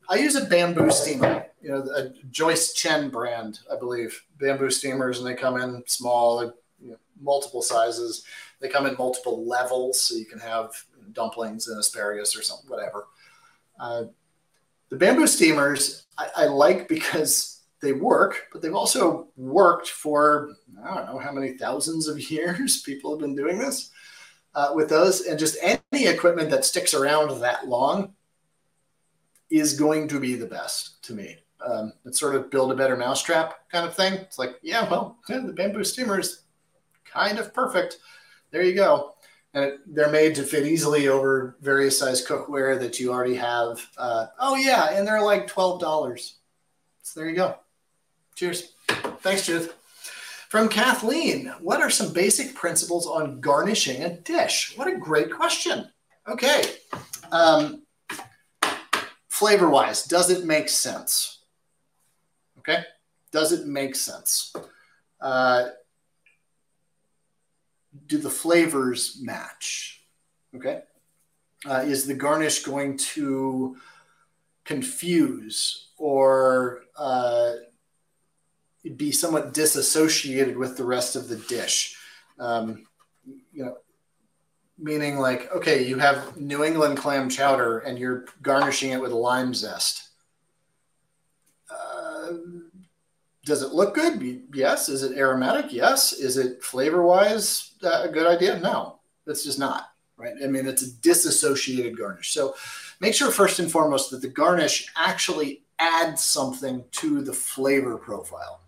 I 0.09 0.15
use 0.15 0.35
a 0.35 0.45
bamboo 0.45 0.89
steamer 0.89 1.47
you 1.67 1.73
know, 1.73 1.85
a 1.95 2.09
Joyce 2.31 2.73
Chen 2.73 3.09
brand, 3.09 3.59
I 3.71 3.77
believe, 3.77 4.23
bamboo 4.39 4.69
steamers, 4.69 5.19
and 5.19 5.27
they 5.27 5.33
come 5.33 5.59
in 5.59 5.83
small, 5.85 6.43
you 6.81 6.91
know, 6.91 6.97
multiple 7.19 7.61
sizes. 7.61 8.23
They 8.61 8.69
come 8.69 8.85
in 8.85 8.95
multiple 8.97 9.45
levels, 9.45 10.01
so 10.01 10.15
you 10.15 10.25
can 10.25 10.39
have 10.39 10.71
dumplings 11.11 11.67
and 11.67 11.77
asparagus 11.77 12.37
or 12.37 12.41
something, 12.41 12.69
whatever. 12.69 13.07
Uh, 13.79 14.05
the 14.89 14.95
bamboo 14.95 15.27
steamers 15.27 16.05
I, 16.17 16.29
I, 16.35 16.45
like 16.45 16.87
because 16.87 17.61
they 17.81 17.93
work, 17.93 18.47
but 18.51 18.61
they've 18.61 18.73
also 18.73 19.27
worked 19.35 19.89
for 19.89 20.55
I 20.83 20.95
don't 20.95 21.13
know 21.13 21.19
how 21.19 21.31
many 21.31 21.57
thousands 21.57 22.07
of 22.07 22.19
years. 22.31 22.81
People 22.81 23.11
have 23.11 23.19
been 23.19 23.35
doing 23.35 23.59
this 23.59 23.91
uh, 24.55 24.71
with 24.73 24.89
those, 24.89 25.21
and 25.21 25.37
just 25.37 25.57
any 25.61 26.07
equipment 26.07 26.49
that 26.49 26.65
sticks 26.65 26.93
around 26.93 27.39
that 27.41 27.67
long 27.67 28.13
is 29.49 29.79
going 29.79 30.07
to 30.07 30.19
be 30.19 30.35
the 30.35 30.45
best 30.45 31.03
to 31.03 31.13
me 31.13 31.37
um, 31.65 31.93
it's 32.05 32.19
sort 32.19 32.35
of 32.35 32.51
build 32.51 32.71
a 32.71 32.75
better 32.75 32.95
mousetrap 32.95 33.69
kind 33.69 33.85
of 33.85 33.95
thing. 33.95 34.13
It's 34.13 34.39
like, 34.39 34.55
yeah, 34.61 34.89
well, 34.89 35.17
yeah, 35.29 35.39
the 35.39 35.53
bamboo 35.53 35.83
steamer 35.83 36.19
is 36.19 36.43
kind 37.05 37.39
of 37.39 37.53
perfect. 37.53 37.97
There 38.51 38.61
you 38.61 38.75
go. 38.75 39.15
And 39.57 39.65
it, 39.65 39.79
they're 39.87 40.11
made 40.11 40.35
to 40.35 40.43
fit 40.43 40.67
easily 40.67 41.07
over 41.07 41.57
various 41.61 41.97
size 41.97 42.23
cookware 42.23 42.79
that 42.79 42.99
you 42.99 43.11
already 43.11 43.33
have. 43.33 43.83
Uh, 43.97 44.27
oh, 44.39 44.55
yeah, 44.55 44.91
and 44.91 45.07
they're 45.07 45.23
like 45.23 45.51
$12. 45.51 46.33
So 47.01 47.19
there 47.19 47.27
you 47.27 47.35
go. 47.35 47.55
Cheers. 48.35 48.73
Thanks, 49.21 49.47
Judith. 49.47 49.75
From 50.49 50.69
Kathleen, 50.69 51.47
what 51.59 51.81
are 51.81 51.89
some 51.89 52.13
basic 52.13 52.53
principles 52.53 53.07
on 53.07 53.41
garnishing 53.41 54.03
a 54.03 54.17
dish? 54.17 54.73
What 54.75 54.87
a 54.87 54.95
great 54.95 55.31
question. 55.31 55.89
Okay. 56.27 56.61
Um, 57.31 57.81
flavor 59.27 59.71
wise, 59.71 60.03
does 60.03 60.29
it 60.29 60.45
make 60.45 60.69
sense? 60.69 61.39
Okay. 62.59 62.83
Does 63.31 63.53
it 63.53 63.65
make 63.65 63.95
sense? 63.95 64.53
Uh, 65.19 65.69
do 68.05 68.17
the 68.17 68.29
flavors 68.29 69.19
match? 69.21 70.01
Okay. 70.55 70.81
Uh, 71.65 71.83
is 71.85 72.05
the 72.05 72.13
garnish 72.13 72.63
going 72.63 72.97
to 72.97 73.77
confuse 74.63 75.89
or 75.97 76.81
uh, 76.97 77.53
be 78.95 79.11
somewhat 79.11 79.53
disassociated 79.53 80.57
with 80.57 80.77
the 80.77 80.83
rest 80.85 81.15
of 81.15 81.27
the 81.27 81.35
dish? 81.35 81.97
Um, 82.39 82.85
you 83.51 83.65
know, 83.65 83.77
meaning 84.77 85.17
like, 85.17 85.51
okay, 85.51 85.85
you 85.85 85.97
have 85.97 86.37
New 86.37 86.63
England 86.63 86.97
clam 86.97 87.29
chowder 87.29 87.79
and 87.79 87.97
you're 87.97 88.25
garnishing 88.41 88.91
it 88.91 89.01
with 89.01 89.11
lime 89.11 89.53
zest 89.53 90.06
does 93.47 93.63
it 93.63 93.73
look 93.73 93.95
good? 93.95 94.43
Yes. 94.53 94.89
Is 94.89 95.03
it 95.03 95.17
aromatic? 95.17 95.71
Yes. 95.73 96.13
Is 96.13 96.37
it 96.37 96.63
flavor 96.63 97.01
wise 97.01 97.71
uh, 97.83 98.03
a 98.03 98.09
good 98.09 98.27
idea? 98.27 98.59
No, 98.59 98.99
it's 99.25 99.43
just 99.43 99.57
not. 99.57 99.91
Right. 100.17 100.33
I 100.43 100.47
mean, 100.47 100.67
it's 100.67 100.81
a 100.81 100.93
disassociated 101.01 101.97
garnish. 101.97 102.33
So 102.33 102.55
make 102.99 103.13
sure 103.13 103.31
first 103.31 103.59
and 103.59 103.71
foremost 103.71 104.11
that 104.11 104.21
the 104.21 104.27
garnish 104.27 104.87
actually 104.95 105.63
adds 105.79 106.23
something 106.23 106.83
to 106.91 107.21
the 107.21 107.33
flavor 107.33 107.97
profile. 107.97 108.61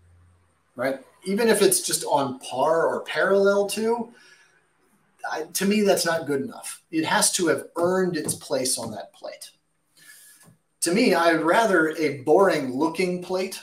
Right. 0.76 1.00
Even 1.24 1.48
if 1.48 1.60
it's 1.60 1.82
just 1.82 2.04
on 2.04 2.38
par 2.38 2.86
or 2.86 3.02
parallel 3.02 3.68
to, 3.70 4.12
I, 5.30 5.42
to 5.42 5.66
me, 5.66 5.82
that's 5.82 6.06
not 6.06 6.26
good 6.26 6.40
enough. 6.40 6.82
It 6.90 7.04
has 7.04 7.30
to 7.32 7.48
have 7.48 7.66
earned 7.76 8.16
its 8.16 8.34
place 8.34 8.78
on 8.78 8.90
that 8.92 9.12
plate. 9.12 9.50
To 10.82 10.94
me, 10.94 11.14
I'd 11.14 11.42
rather 11.42 11.90
a 11.98 12.18
boring 12.22 12.74
looking 12.74 13.22
plate 13.22 13.60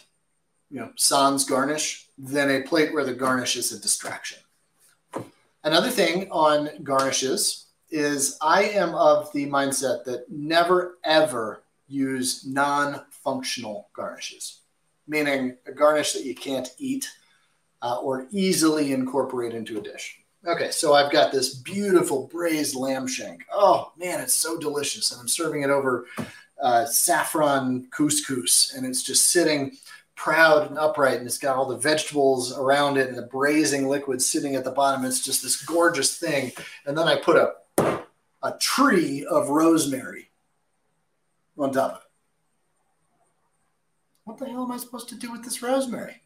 you 0.70 0.80
know, 0.80 0.92
sans 0.96 1.46
garnish 1.46 2.08
than 2.18 2.50
a 2.50 2.62
plate 2.62 2.94
where 2.94 3.06
the 3.06 3.14
garnish 3.14 3.56
is 3.56 3.72
a 3.72 3.80
distraction. 3.80 4.40
Another 5.64 5.90
thing 5.90 6.28
on 6.32 6.70
garnishes 6.84 7.68
is 7.90 8.38
I 8.42 8.64
am 8.64 8.94
of 8.96 9.32
the 9.34 9.48
mindset 9.48 10.04
that 10.06 10.26
never 10.30 10.98
ever 11.04 11.64
use 11.88 12.46
non 12.46 13.02
functional 13.10 13.90
garnishes, 13.94 14.62
meaning 15.08 15.58
a 15.66 15.72
garnish 15.72 16.14
that 16.14 16.26
you 16.26 16.36
can't 16.36 16.70
eat 16.78 17.10
uh, 17.82 17.98
or 18.02 18.28
easily 18.32 18.92
incorporate 18.92 19.54
into 19.54 19.78
a 19.78 19.82
dish. 19.82 20.20
Okay, 20.46 20.72
so 20.72 20.94
I've 20.94 21.12
got 21.12 21.32
this 21.32 21.56
beautiful 21.56 22.28
braised 22.28 22.76
lamb 22.76 23.08
shank. 23.08 23.44
Oh 23.52 23.92
man, 23.98 24.20
it's 24.20 24.34
so 24.36 24.58
delicious. 24.58 25.12
And 25.12 25.20
I'm 25.20 25.28
serving 25.28 25.64
it 25.64 25.70
over 25.70 26.06
uh, 26.62 26.86
saffron 26.86 27.88
couscous, 27.92 28.76
and 28.76 28.86
it's 28.86 29.04
just 29.04 29.30
sitting 29.30 29.78
proud 30.18 30.68
and 30.68 30.78
upright, 30.78 31.20
and 31.20 31.26
it's 31.26 31.38
got 31.38 31.56
all 31.56 31.68
the 31.68 31.78
vegetables 31.78 32.58
around 32.58 32.98
it 32.98 33.08
and 33.08 33.18
the 33.18 33.22
braising 33.22 33.88
liquid 33.88 34.22
sitting 34.22 34.56
at 34.56 34.66
the 34.66 34.72
bottom. 34.72 35.06
It's 35.06 35.24
just 35.24 35.42
this 35.42 35.64
gorgeous 35.64 36.18
thing. 36.18 36.52
And 36.86 36.98
then 36.98 37.08
I 37.08 37.16
put 37.16 37.38
a 37.38 37.54
a 38.44 38.58
tree 38.60 39.26
of 39.26 39.50
rosemary 39.50 40.30
on 41.58 41.72
top 41.72 41.92
of 41.92 41.98
it. 41.98 42.04
What 44.26 44.38
the 44.38 44.46
hell 44.46 44.64
am 44.64 44.72
I 44.72 44.78
supposed 44.78 45.10
to 45.10 45.16
do 45.16 45.32
with 45.32 45.44
this 45.44 45.62
rosemary? 45.62 46.22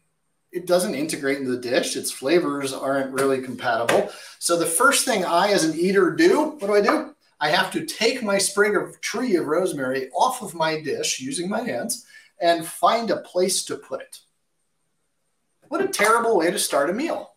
It 0.50 0.66
doesn't 0.66 0.94
integrate 0.94 1.38
into 1.38 1.52
the 1.52 1.56
dish. 1.56 1.96
Its 1.96 2.10
flavors 2.10 2.74
aren't 2.74 3.12
really 3.12 3.40
compatible. 3.40 4.10
So 4.38 4.58
the 4.58 4.66
first 4.66 5.04
thing 5.04 5.24
I, 5.24 5.50
as 5.50 5.64
an 5.64 5.78
eater, 5.78 6.10
do, 6.10 6.56
what 6.58 6.66
do 6.66 6.74
I 6.74 6.80
do? 6.82 7.14
I 7.40 7.48
have 7.48 7.70
to 7.72 7.86
take 7.86 8.22
my 8.22 8.38
sprig 8.38 8.76
of 8.76 9.00
tree 9.00 9.36
of 9.36 9.46
rosemary 9.46 10.10
off 10.10 10.42
of 10.42 10.54
my 10.54 10.80
dish 10.80 11.20
using 11.20 11.48
my 11.48 11.62
hands 11.62 12.06
and 12.40 12.66
find 12.66 13.10
a 13.10 13.16
place 13.16 13.64
to 13.66 13.76
put 13.76 14.00
it. 14.00 14.18
What 15.68 15.82
a 15.82 15.88
terrible 15.88 16.36
way 16.36 16.50
to 16.50 16.58
start 16.58 16.90
a 16.90 16.92
meal, 16.92 17.34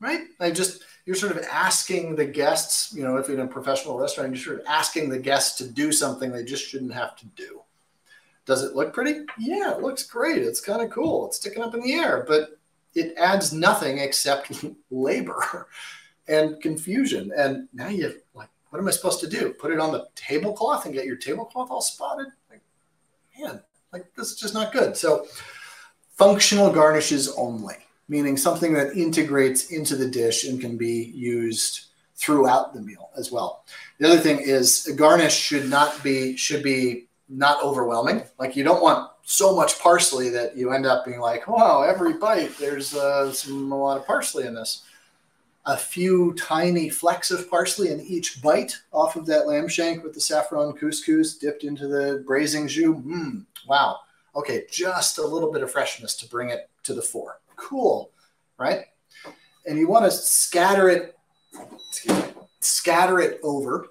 right? 0.00 0.22
I 0.40 0.50
just, 0.50 0.82
you're 1.04 1.16
sort 1.16 1.36
of 1.36 1.44
asking 1.50 2.16
the 2.16 2.24
guests, 2.24 2.92
you 2.92 3.04
know, 3.04 3.16
if 3.16 3.28
you're 3.28 3.38
in 3.38 3.46
a 3.46 3.48
professional 3.48 3.98
restaurant, 3.98 4.30
you're 4.30 4.42
sort 4.42 4.60
of 4.60 4.66
asking 4.66 5.08
the 5.08 5.18
guests 5.18 5.58
to 5.58 5.68
do 5.68 5.92
something 5.92 6.32
they 6.32 6.44
just 6.44 6.66
shouldn't 6.66 6.94
have 6.94 7.16
to 7.16 7.26
do. 7.36 7.62
Does 8.44 8.62
it 8.62 8.74
look 8.74 8.92
pretty? 8.92 9.24
Yeah, 9.38 9.72
it 9.74 9.82
looks 9.82 10.04
great. 10.04 10.42
It's 10.42 10.60
kind 10.60 10.80
of 10.80 10.90
cool. 10.90 11.26
It's 11.26 11.36
sticking 11.36 11.62
up 11.62 11.74
in 11.74 11.80
the 11.80 11.94
air, 11.94 12.24
but 12.26 12.58
it 12.94 13.14
adds 13.18 13.52
nothing 13.52 13.98
except 13.98 14.64
labor 14.90 15.68
and 16.28 16.60
confusion. 16.60 17.32
And 17.36 17.68
now 17.72 17.88
you're 17.88 18.14
like, 18.34 18.48
what 18.70 18.78
am 18.78 18.88
I 18.88 18.92
supposed 18.92 19.20
to 19.20 19.28
do? 19.28 19.52
Put 19.52 19.72
it 19.72 19.80
on 19.80 19.92
the 19.92 20.06
tablecloth 20.14 20.86
and 20.86 20.94
get 20.94 21.06
your 21.06 21.16
tablecloth 21.16 21.70
all 21.70 21.80
spotted? 21.80 22.26
Like, 22.50 22.62
man, 23.38 23.62
is 24.32 24.36
just 24.36 24.54
not 24.54 24.72
good. 24.72 24.96
So 24.96 25.26
functional 26.16 26.72
garnishes 26.72 27.32
only, 27.36 27.76
meaning 28.08 28.36
something 28.36 28.72
that 28.74 28.96
integrates 28.96 29.70
into 29.70 29.96
the 29.96 30.08
dish 30.08 30.44
and 30.44 30.60
can 30.60 30.76
be 30.76 31.12
used 31.14 31.86
throughout 32.16 32.72
the 32.74 32.80
meal 32.80 33.10
as 33.16 33.30
well. 33.30 33.64
The 33.98 34.08
other 34.08 34.18
thing 34.18 34.40
is 34.40 34.86
a 34.86 34.94
garnish 34.94 35.34
should 35.34 35.68
not 35.68 36.02
be 36.02 36.36
should 36.36 36.62
be 36.62 37.08
not 37.28 37.62
overwhelming. 37.62 38.22
Like 38.38 38.56
you 38.56 38.64
don't 38.64 38.82
want 38.82 39.10
so 39.24 39.54
much 39.54 39.78
parsley 39.80 40.28
that 40.30 40.56
you 40.56 40.72
end 40.72 40.86
up 40.86 41.04
being 41.04 41.20
like, 41.20 41.48
wow, 41.48 41.82
every 41.82 42.14
bite 42.14 42.56
there's 42.58 42.94
uh, 42.94 43.32
some 43.32 43.70
a 43.72 43.78
lot 43.78 43.98
of 43.98 44.06
parsley 44.06 44.46
in 44.46 44.54
this. 44.54 44.82
A 45.68 45.76
few 45.76 46.32
tiny 46.34 46.88
flecks 46.88 47.32
of 47.32 47.50
parsley 47.50 47.90
in 47.90 48.00
each 48.00 48.40
bite 48.40 48.78
off 48.92 49.16
of 49.16 49.26
that 49.26 49.48
lamb 49.48 49.66
shank 49.66 50.04
with 50.04 50.14
the 50.14 50.20
saffron 50.20 50.72
couscous 50.74 51.38
dipped 51.40 51.64
into 51.64 51.88
the 51.88 52.22
braising 52.24 52.68
jus. 52.68 52.94
Mmm, 52.94 53.44
wow, 53.66 53.98
okay, 54.36 54.64
just 54.70 55.18
a 55.18 55.26
little 55.26 55.50
bit 55.50 55.62
of 55.62 55.72
freshness 55.72 56.14
to 56.16 56.28
bring 56.28 56.50
it 56.50 56.68
to 56.84 56.94
the 56.94 57.02
fore. 57.02 57.40
Cool, 57.56 58.10
right? 58.58 58.84
And 59.66 59.78
you 59.78 59.88
want 59.88 60.04
to 60.04 60.10
scatter 60.10 60.88
it, 60.88 61.16
me, 62.06 62.22
scatter 62.60 63.18
it 63.18 63.40
over 63.42 63.88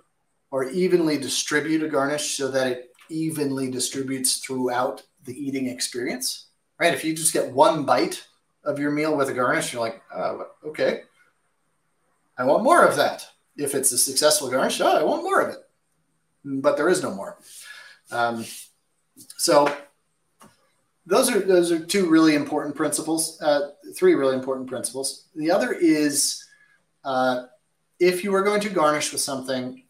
or 0.51 0.65
evenly 0.65 1.17
distribute 1.17 1.83
a 1.83 1.89
garnish 1.89 2.37
so 2.37 2.49
that 2.49 2.67
it 2.67 2.91
evenly 3.09 3.69
distributes 3.69 4.37
throughout 4.37 5.03
the 5.25 5.33
eating 5.33 5.67
experience, 5.67 6.47
right? 6.79 6.93
If 6.93 7.03
you 7.03 7.15
just 7.15 7.33
get 7.33 7.51
one 7.51 7.83
bite 7.83 8.25
of 8.63 8.79
your 8.79 8.91
meal 8.91 9.17
with 9.17 9.29
a 9.29 9.33
garnish, 9.33 9.73
you're 9.73 9.81
like, 9.81 10.01
oh, 10.15 10.47
okay, 10.67 11.01
I 12.37 12.45
want 12.45 12.63
more 12.63 12.85
of 12.85 12.95
that. 12.97 13.27
If 13.57 13.73
it's 13.73 13.91
a 13.91 13.97
successful 13.97 14.49
garnish, 14.49 14.79
oh, 14.79 14.97
I 14.97 15.03
want 15.03 15.23
more 15.23 15.41
of 15.41 15.49
it. 15.49 15.59
But 16.43 16.77
there 16.77 16.89
is 16.89 17.01
no 17.01 17.13
more. 17.13 17.37
Um, 18.11 18.45
so 19.37 19.73
those 21.05 21.29
are 21.29 21.39
those 21.39 21.71
are 21.71 21.79
two 21.79 22.09
really 22.09 22.35
important 22.35 22.75
principles. 22.75 23.39
Uh, 23.41 23.71
three 23.95 24.15
really 24.15 24.35
important 24.35 24.67
principles. 24.67 25.27
The 25.35 25.51
other 25.51 25.71
is 25.73 26.43
uh, 27.03 27.43
if 27.99 28.23
you 28.23 28.33
are 28.35 28.43
going 28.43 28.61
to 28.61 28.69
garnish 28.69 29.11
with 29.11 29.21
something, 29.21 29.83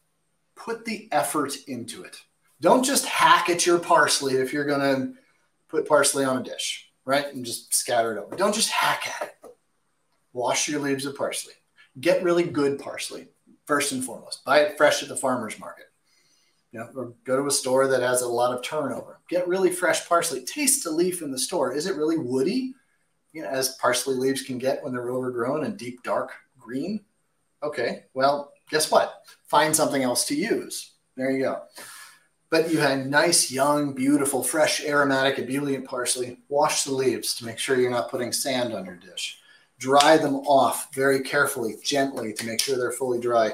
put 0.55 0.85
the 0.85 1.07
effort 1.11 1.53
into 1.67 2.03
it. 2.03 2.17
Don't 2.61 2.83
just 2.83 3.05
hack 3.05 3.49
at 3.49 3.65
your 3.65 3.79
parsley 3.79 4.35
if 4.35 4.53
you're 4.53 4.65
going 4.65 4.79
to 4.79 5.13
put 5.69 5.87
parsley 5.87 6.25
on 6.25 6.37
a 6.37 6.43
dish, 6.43 6.89
right? 7.05 7.25
And 7.33 7.45
just 7.45 7.73
scatter 7.73 8.15
it 8.15 8.21
over. 8.21 8.35
Don't 8.35 8.55
just 8.55 8.69
hack 8.69 9.07
at 9.21 9.27
it. 9.27 9.51
Wash 10.33 10.67
your 10.67 10.81
leaves 10.81 11.05
of 11.05 11.15
parsley. 11.15 11.53
Get 11.99 12.23
really 12.23 12.43
good 12.43 12.79
parsley, 12.79 13.27
first 13.65 13.93
and 13.93 14.03
foremost. 14.03 14.43
Buy 14.43 14.59
it 14.59 14.77
fresh 14.77 15.01
at 15.01 15.09
the 15.09 15.15
farmer's 15.15 15.59
market. 15.59 15.85
You 16.75 16.81
know, 16.81 17.15
go 17.23 17.37
to 17.37 17.47
a 17.47 17.51
store 17.51 17.87
that 17.87 18.01
has 18.01 18.21
a 18.21 18.27
lot 18.27 18.53
of 18.53 18.61
turnover. 18.61 19.21
Get 19.29 19.47
really 19.47 19.71
fresh 19.71 20.09
parsley. 20.09 20.43
Taste 20.43 20.83
the 20.83 20.91
leaf 20.91 21.21
in 21.21 21.31
the 21.31 21.39
store. 21.39 21.73
Is 21.73 21.85
it 21.85 21.95
really 21.95 22.17
woody? 22.17 22.73
You 23.31 23.43
know, 23.43 23.47
as 23.47 23.77
parsley 23.77 24.15
leaves 24.15 24.41
can 24.41 24.57
get 24.57 24.83
when 24.83 24.91
they're 24.91 25.09
overgrown 25.09 25.63
and 25.63 25.77
deep 25.77 26.03
dark 26.03 26.33
green. 26.59 26.99
Okay, 27.63 28.03
well, 28.13 28.51
guess 28.69 28.91
what? 28.91 29.23
Find 29.47 29.73
something 29.73 30.03
else 30.03 30.25
to 30.25 30.35
use. 30.35 30.91
There 31.15 31.31
you 31.31 31.43
go. 31.43 31.61
But 32.49 32.69
you 32.69 32.79
had 32.79 33.07
nice, 33.07 33.49
young, 33.49 33.93
beautiful, 33.93 34.43
fresh, 34.43 34.83
aromatic, 34.83 35.39
ebullient 35.39 35.85
parsley. 35.85 36.39
Wash 36.49 36.83
the 36.83 36.91
leaves 36.91 37.35
to 37.35 37.45
make 37.45 37.57
sure 37.57 37.79
you're 37.79 37.89
not 37.89 38.11
putting 38.11 38.33
sand 38.33 38.73
on 38.73 38.83
your 38.83 38.97
dish. 38.97 39.39
Dry 39.79 40.17
them 40.17 40.35
off 40.39 40.93
very 40.93 41.21
carefully, 41.21 41.75
gently 41.85 42.33
to 42.33 42.45
make 42.45 42.59
sure 42.59 42.77
they're 42.77 42.91
fully 42.91 43.21
dry. 43.21 43.53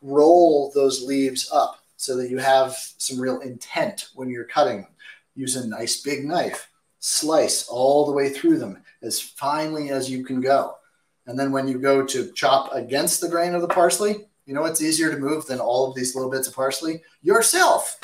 Roll 0.00 0.72
those 0.74 1.02
leaves 1.02 1.50
up 1.52 1.81
so 2.02 2.16
that 2.16 2.30
you 2.30 2.38
have 2.38 2.74
some 2.98 3.20
real 3.20 3.38
intent 3.40 4.08
when 4.14 4.28
you're 4.28 4.42
cutting 4.44 4.78
them. 4.82 4.90
Use 5.36 5.54
a 5.54 5.68
nice 5.68 6.02
big 6.02 6.24
knife. 6.24 6.68
Slice 6.98 7.68
all 7.68 8.04
the 8.04 8.12
way 8.12 8.28
through 8.28 8.58
them 8.58 8.82
as 9.02 9.20
finely 9.20 9.90
as 9.90 10.10
you 10.10 10.24
can 10.24 10.40
go. 10.40 10.74
And 11.26 11.38
then 11.38 11.52
when 11.52 11.68
you 11.68 11.78
go 11.78 12.04
to 12.04 12.32
chop 12.32 12.72
against 12.72 13.20
the 13.20 13.28
grain 13.28 13.54
of 13.54 13.62
the 13.62 13.68
parsley, 13.68 14.26
you 14.46 14.54
know 14.54 14.62
what's 14.62 14.82
easier 14.82 15.12
to 15.12 15.16
move 15.16 15.46
than 15.46 15.60
all 15.60 15.88
of 15.88 15.94
these 15.94 16.16
little 16.16 16.30
bits 16.30 16.48
of 16.48 16.56
parsley? 16.56 17.02
Yourself. 17.22 18.00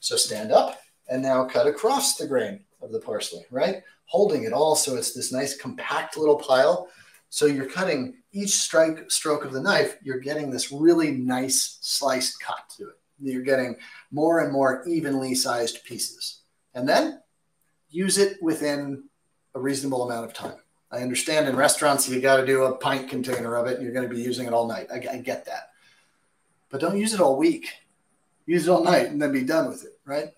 So 0.00 0.16
stand 0.16 0.50
up 0.50 0.80
and 1.08 1.22
now 1.22 1.44
cut 1.44 1.68
across 1.68 2.16
the 2.16 2.26
grain 2.26 2.64
of 2.82 2.90
the 2.90 3.00
parsley, 3.00 3.46
right? 3.52 3.82
Holding 4.06 4.42
it 4.42 4.52
all 4.52 4.74
so 4.74 4.96
it's 4.96 5.14
this 5.14 5.32
nice 5.32 5.56
compact 5.56 6.16
little 6.16 6.36
pile. 6.36 6.88
So 7.28 7.46
you're 7.46 7.66
cutting 7.66 8.16
each 8.36 8.56
strike 8.56 9.10
stroke 9.10 9.44
of 9.44 9.52
the 9.52 9.60
knife, 9.60 9.96
you're 10.02 10.18
getting 10.18 10.50
this 10.50 10.70
really 10.70 11.10
nice 11.10 11.78
sliced 11.80 12.40
cut 12.40 12.68
to 12.76 12.88
it. 12.90 12.98
You're 13.18 13.42
getting 13.42 13.76
more 14.10 14.40
and 14.40 14.52
more 14.52 14.86
evenly 14.86 15.34
sized 15.34 15.84
pieces. 15.84 16.40
And 16.74 16.86
then 16.86 17.22
use 17.88 18.18
it 18.18 18.42
within 18.42 19.04
a 19.54 19.60
reasonable 19.60 20.08
amount 20.08 20.26
of 20.26 20.34
time. 20.34 20.58
I 20.92 20.98
understand 20.98 21.48
in 21.48 21.56
restaurants 21.56 22.08
you 22.08 22.20
got 22.20 22.36
to 22.36 22.46
do 22.46 22.64
a 22.64 22.76
pint 22.76 23.08
container 23.08 23.56
of 23.56 23.66
it 23.66 23.76
and 23.76 23.82
you're 23.82 23.94
going 23.94 24.08
to 24.08 24.14
be 24.14 24.20
using 24.20 24.46
it 24.46 24.52
all 24.52 24.68
night. 24.68 24.88
I, 24.92 24.96
I, 25.14 25.18
get 25.18 25.46
that. 25.46 25.70
But 26.68 26.80
don't 26.80 26.98
use 26.98 27.14
it 27.14 27.20
all 27.20 27.36
week. 27.36 27.70
Use 28.44 28.68
it 28.68 28.70
all 28.70 28.84
night 28.84 29.06
and 29.06 29.20
then 29.20 29.32
be 29.32 29.42
done 29.42 29.68
with 29.68 29.82
it, 29.84 29.98
right? 30.04 30.34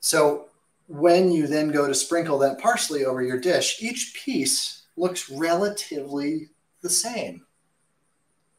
So 0.00 0.46
when 0.86 1.32
you 1.32 1.46
then 1.46 1.70
go 1.72 1.86
to 1.88 1.94
sprinkle 1.94 2.38
that 2.38 2.60
parsley 2.60 3.04
over 3.04 3.20
your 3.20 3.40
dish, 3.40 3.82
each 3.82 4.14
piece 4.24 4.84
looks 4.96 5.28
relatively 5.28 6.50
the 6.86 6.90
same. 6.94 7.42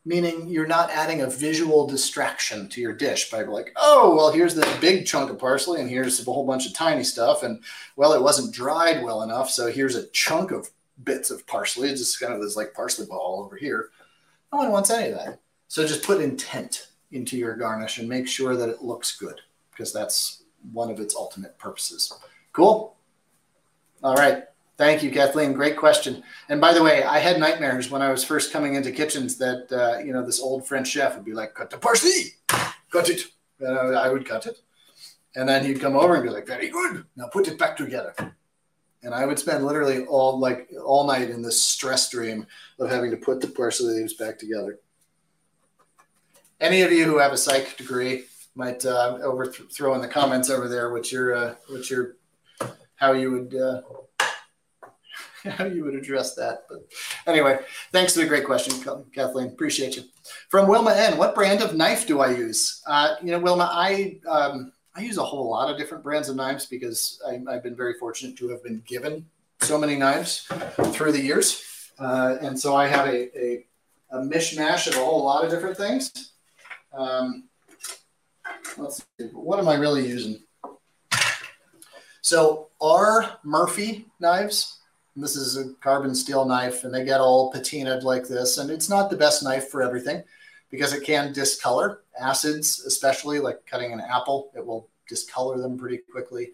Meaning 0.04 0.48
you're 0.48 0.68
not 0.68 0.90
adding 0.92 1.22
a 1.22 1.30
visual 1.30 1.88
distraction 1.88 2.68
to 2.70 2.82
your 2.82 2.94
dish 2.94 3.30
by 3.30 3.44
like, 3.44 3.72
oh, 3.76 4.16
well, 4.16 4.32
here's 4.32 4.56
this 4.56 4.80
big 4.80 5.06
chunk 5.06 5.30
of 5.30 5.40
parsley 5.40 5.82
and 5.82 5.90
here's 5.90 6.20
a 6.20 6.32
whole 6.32 6.46
bunch 6.46 6.66
of 6.66 6.74
tiny 6.74 7.04
stuff. 7.04 7.44
And 7.44 7.62
well, 7.96 8.14
it 8.14 8.22
wasn't 8.22 8.54
dried 8.54 9.04
well 9.04 9.22
enough. 9.24 9.50
So 9.50 9.68
here's 9.68 9.96
a 9.96 10.08
chunk 10.08 10.52
of 10.52 10.70
bits 11.04 11.30
of 11.30 11.46
parsley. 11.48 11.90
It's 11.90 12.02
just 12.02 12.20
kind 12.20 12.34
of 12.34 12.42
this 12.42 12.56
like 12.56 12.74
parsley 12.74 13.06
ball 13.06 13.44
over 13.46 13.56
here. 13.56 13.90
No 14.52 14.60
one 14.60 14.72
wants 14.72 14.90
any 14.90 15.12
of 15.12 15.18
that. 15.18 15.40
So 15.68 15.86
just 15.86 16.04
put 16.04 16.22
intent 16.22 16.88
into 17.12 17.38
your 17.38 17.56
garnish 17.56 17.98
and 17.98 18.08
make 18.08 18.28
sure 18.28 18.56
that 18.56 18.70
it 18.70 18.82
looks 18.82 19.18
good 19.18 19.42
because 19.72 19.92
that's 19.92 20.44
one 20.72 20.90
of 20.90 21.00
its 21.00 21.16
ultimate 21.16 21.58
purposes. 21.58 22.14
Cool. 22.54 22.96
All 24.04 24.16
right. 24.16 24.46
Thank 24.78 25.02
you, 25.02 25.10
Kathleen. 25.10 25.54
Great 25.54 25.76
question. 25.76 26.24
And 26.50 26.62
by 26.62 26.74
the 26.74 26.84
way, 26.84 27.04
I 27.04 27.18
had 27.18 27.40
nightmares 27.40 27.90
when 27.90 28.04
I 28.04 28.12
was 28.12 28.24
first 28.24 28.54
coming 28.54 28.76
into 28.76 28.92
kitchens 28.92 29.38
that 29.38 29.72
uh, 29.72 30.00
you 30.00 30.14
know 30.14 30.24
this 30.24 30.40
old 30.40 30.68
French 30.68 30.88
chef 30.88 31.16
would 31.16 31.26
be 31.26 31.34
like, 31.34 31.56
"Cut 31.56 31.70
the 31.70 31.78
parsley, 31.78 32.36
cut 32.92 33.10
it." 33.10 33.22
And 33.60 33.98
I 33.98 34.10
would 34.10 34.26
cut 34.26 34.46
it, 34.46 34.60
and 35.36 35.50
then 35.50 35.66
he'd 35.66 35.82
come 35.82 35.96
over 35.96 36.14
and 36.14 36.24
be 36.24 36.30
like, 36.30 36.46
"Very 36.46 36.70
good. 36.70 37.06
Now 37.16 37.28
put 37.28 37.48
it 37.48 37.58
back 37.58 37.76
together." 37.76 38.14
and 39.04 39.14
I 39.14 39.26
would 39.26 39.40
spend 39.40 39.66
literally 39.66 40.06
all 40.06 40.40
like 40.40 40.70
all 40.84 41.08
night 41.08 41.30
in 41.30 41.42
this 41.42 41.62
stress 41.62 42.10
dream 42.10 42.48
of 42.80 42.90
having 42.90 43.12
to 43.12 43.18
put 43.18 43.42
the 43.42 43.48
parsley 43.48 43.94
leaves 43.94 44.14
back 44.14 44.38
together. 44.38 44.80
Any 46.60 46.82
of 46.82 46.92
you 46.92 47.06
who 47.06 47.20
have 47.20 47.32
a 47.32 47.38
psych 47.38 47.78
degree 47.78 48.26
might 48.56 48.86
uh, 48.86 49.20
overthrow 49.22 49.94
in 49.94 50.02
the 50.02 50.08
comments 50.08 50.50
over 50.50 50.68
there 50.68 50.92
what 50.92 51.12
your 51.12 51.36
uh, 51.36 51.56
what 51.70 51.90
your 51.90 52.16
how 52.96 53.14
you 53.14 53.32
would 53.32 53.56
uh, 53.56 53.82
how 55.58 55.66
you 55.66 55.84
would 55.84 55.96
address 55.96 56.36
that. 56.36 56.64
But 56.70 56.86
anyway, 57.26 57.60
thanks 57.92 58.14
for 58.14 58.20
the 58.20 58.28
great 58.28 58.46
question, 58.46 58.74
Kathleen. 59.14 59.48
Appreciate 59.48 59.96
you. 59.96 60.04
From 60.50 60.68
Wilma 60.68 60.94
N, 60.94 61.18
what 61.18 61.36
brand 61.36 61.62
of 61.62 61.76
knife 61.76 62.08
do 62.08 62.20
I 62.22 62.32
use? 62.32 62.82
Uh, 62.86 63.16
you 63.22 63.32
know, 63.32 63.40
Wilma, 63.40 63.70
I 63.72 64.20
um, 64.28 64.72
I 64.96 65.02
use 65.02 65.20
a 65.20 65.24
whole 65.24 65.50
lot 65.50 65.70
of 65.70 65.78
different 65.78 66.04
brands 66.04 66.28
of 66.28 66.36
knives 66.36 66.66
because 66.66 67.22
I, 67.28 67.40
have 67.54 67.62
been 67.62 67.76
very 67.76 67.94
fortunate 68.00 68.36
to 68.38 68.50
have 68.50 68.64
been 68.64 68.82
given 68.88 69.28
so 69.62 69.78
many 69.78 69.96
knives 69.96 70.50
through 70.92 71.12
the 71.12 71.22
years. 71.22 71.92
Uh, 72.00 72.38
and 72.42 72.60
so 72.60 72.76
I 72.76 72.88
have 72.88 73.08
a, 73.08 73.40
a, 73.40 73.66
a, 74.12 74.18
mishmash 74.22 74.88
of 74.88 74.96
a 74.96 75.06
whole 75.06 75.24
lot 75.24 75.44
of 75.46 75.52
different 75.52 75.78
things. 75.78 76.32
Um, 76.94 77.48
let's 78.78 79.06
see, 79.20 79.28
what 79.34 79.60
am 79.60 79.68
I 79.68 79.76
really 79.76 80.08
using? 80.08 80.42
So 82.22 82.70
R 82.82 83.38
Murphy 83.44 84.08
knives, 84.20 84.77
this 85.24 85.36
is 85.36 85.58
a 85.58 85.74
carbon 85.76 86.14
steel 86.14 86.46
knife 86.46 86.84
and 86.84 86.94
they 86.94 87.04
get 87.04 87.20
all 87.20 87.52
patinaed 87.52 88.04
like 88.04 88.28
this. 88.28 88.58
And 88.58 88.70
it's 88.70 88.90
not 88.90 89.10
the 89.10 89.18
best 89.18 89.44
knife 89.44 89.70
for 89.70 89.82
everything 89.82 90.24
because 90.70 90.94
it 90.94 91.04
can 91.04 91.34
discolor 91.34 92.02
acids, 92.20 92.82
especially 92.86 93.40
like 93.40 93.66
cutting 93.66 93.94
an 93.94 94.02
apple, 94.02 94.52
it 94.56 94.66
will 94.66 94.90
discolor 95.08 95.58
them 95.58 95.78
pretty 95.78 95.98
quickly, 95.98 96.52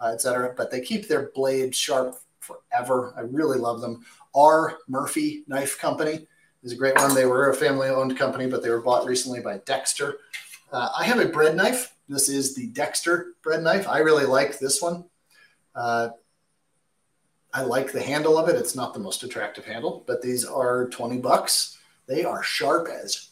uh, 0.00 0.12
etc. 0.14 0.54
But 0.56 0.70
they 0.70 0.80
keep 0.80 1.08
their 1.08 1.30
blade 1.34 1.74
sharp 1.74 2.16
forever. 2.40 3.12
I 3.16 3.20
really 3.20 3.58
love 3.58 3.80
them. 3.80 4.04
R. 4.34 4.78
Murphy 4.88 5.44
Knife 5.46 5.78
Company 5.78 6.26
is 6.62 6.72
a 6.72 6.76
great 6.76 6.96
one. 6.96 7.14
They 7.14 7.26
were 7.26 7.50
a 7.50 7.54
family 7.54 7.88
owned 7.88 8.16
company, 8.16 8.46
but 8.46 8.62
they 8.62 8.70
were 8.70 8.80
bought 8.80 9.06
recently 9.06 9.40
by 9.40 9.58
Dexter. 9.58 10.18
Uh, 10.72 10.90
I 10.96 11.04
have 11.04 11.18
a 11.18 11.28
bread 11.28 11.56
knife. 11.56 11.94
This 12.08 12.28
is 12.28 12.54
the 12.54 12.68
Dexter 12.68 13.34
bread 13.42 13.62
knife. 13.62 13.88
I 13.88 13.98
really 13.98 14.24
like 14.24 14.58
this 14.58 14.80
one. 14.80 15.04
Uh, 15.74 16.10
I 17.58 17.62
like 17.62 17.90
the 17.90 18.00
handle 18.00 18.38
of 18.38 18.48
it. 18.48 18.54
It's 18.54 18.76
not 18.76 18.94
the 18.94 19.00
most 19.00 19.24
attractive 19.24 19.64
handle, 19.64 20.04
but 20.06 20.22
these 20.22 20.44
are 20.44 20.88
20 20.90 21.18
bucks. 21.18 21.78
They 22.06 22.22
are 22.22 22.40
sharp 22.40 22.86
as 22.86 23.30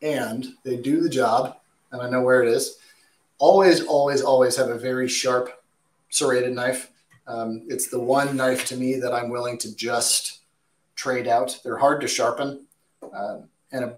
and 0.00 0.54
they 0.62 0.76
do 0.76 1.00
the 1.00 1.08
job, 1.08 1.56
and 1.90 2.00
I 2.00 2.08
know 2.08 2.22
where 2.22 2.44
it 2.44 2.48
is. 2.48 2.78
Always, 3.38 3.84
always, 3.84 4.22
always 4.22 4.54
have 4.54 4.68
a 4.68 4.78
very 4.78 5.08
sharp 5.08 5.60
serrated 6.08 6.54
knife. 6.54 6.92
Um, 7.26 7.64
it's 7.66 7.88
the 7.88 7.98
one 7.98 8.36
knife 8.36 8.64
to 8.66 8.76
me 8.76 8.94
that 9.00 9.12
I'm 9.12 9.28
willing 9.28 9.58
to 9.58 9.74
just 9.74 10.42
trade 10.94 11.26
out. 11.26 11.58
They're 11.64 11.78
hard 11.78 12.00
to 12.02 12.08
sharpen, 12.08 12.64
uh, 13.12 13.38
and 13.72 13.84
a, 13.86 13.96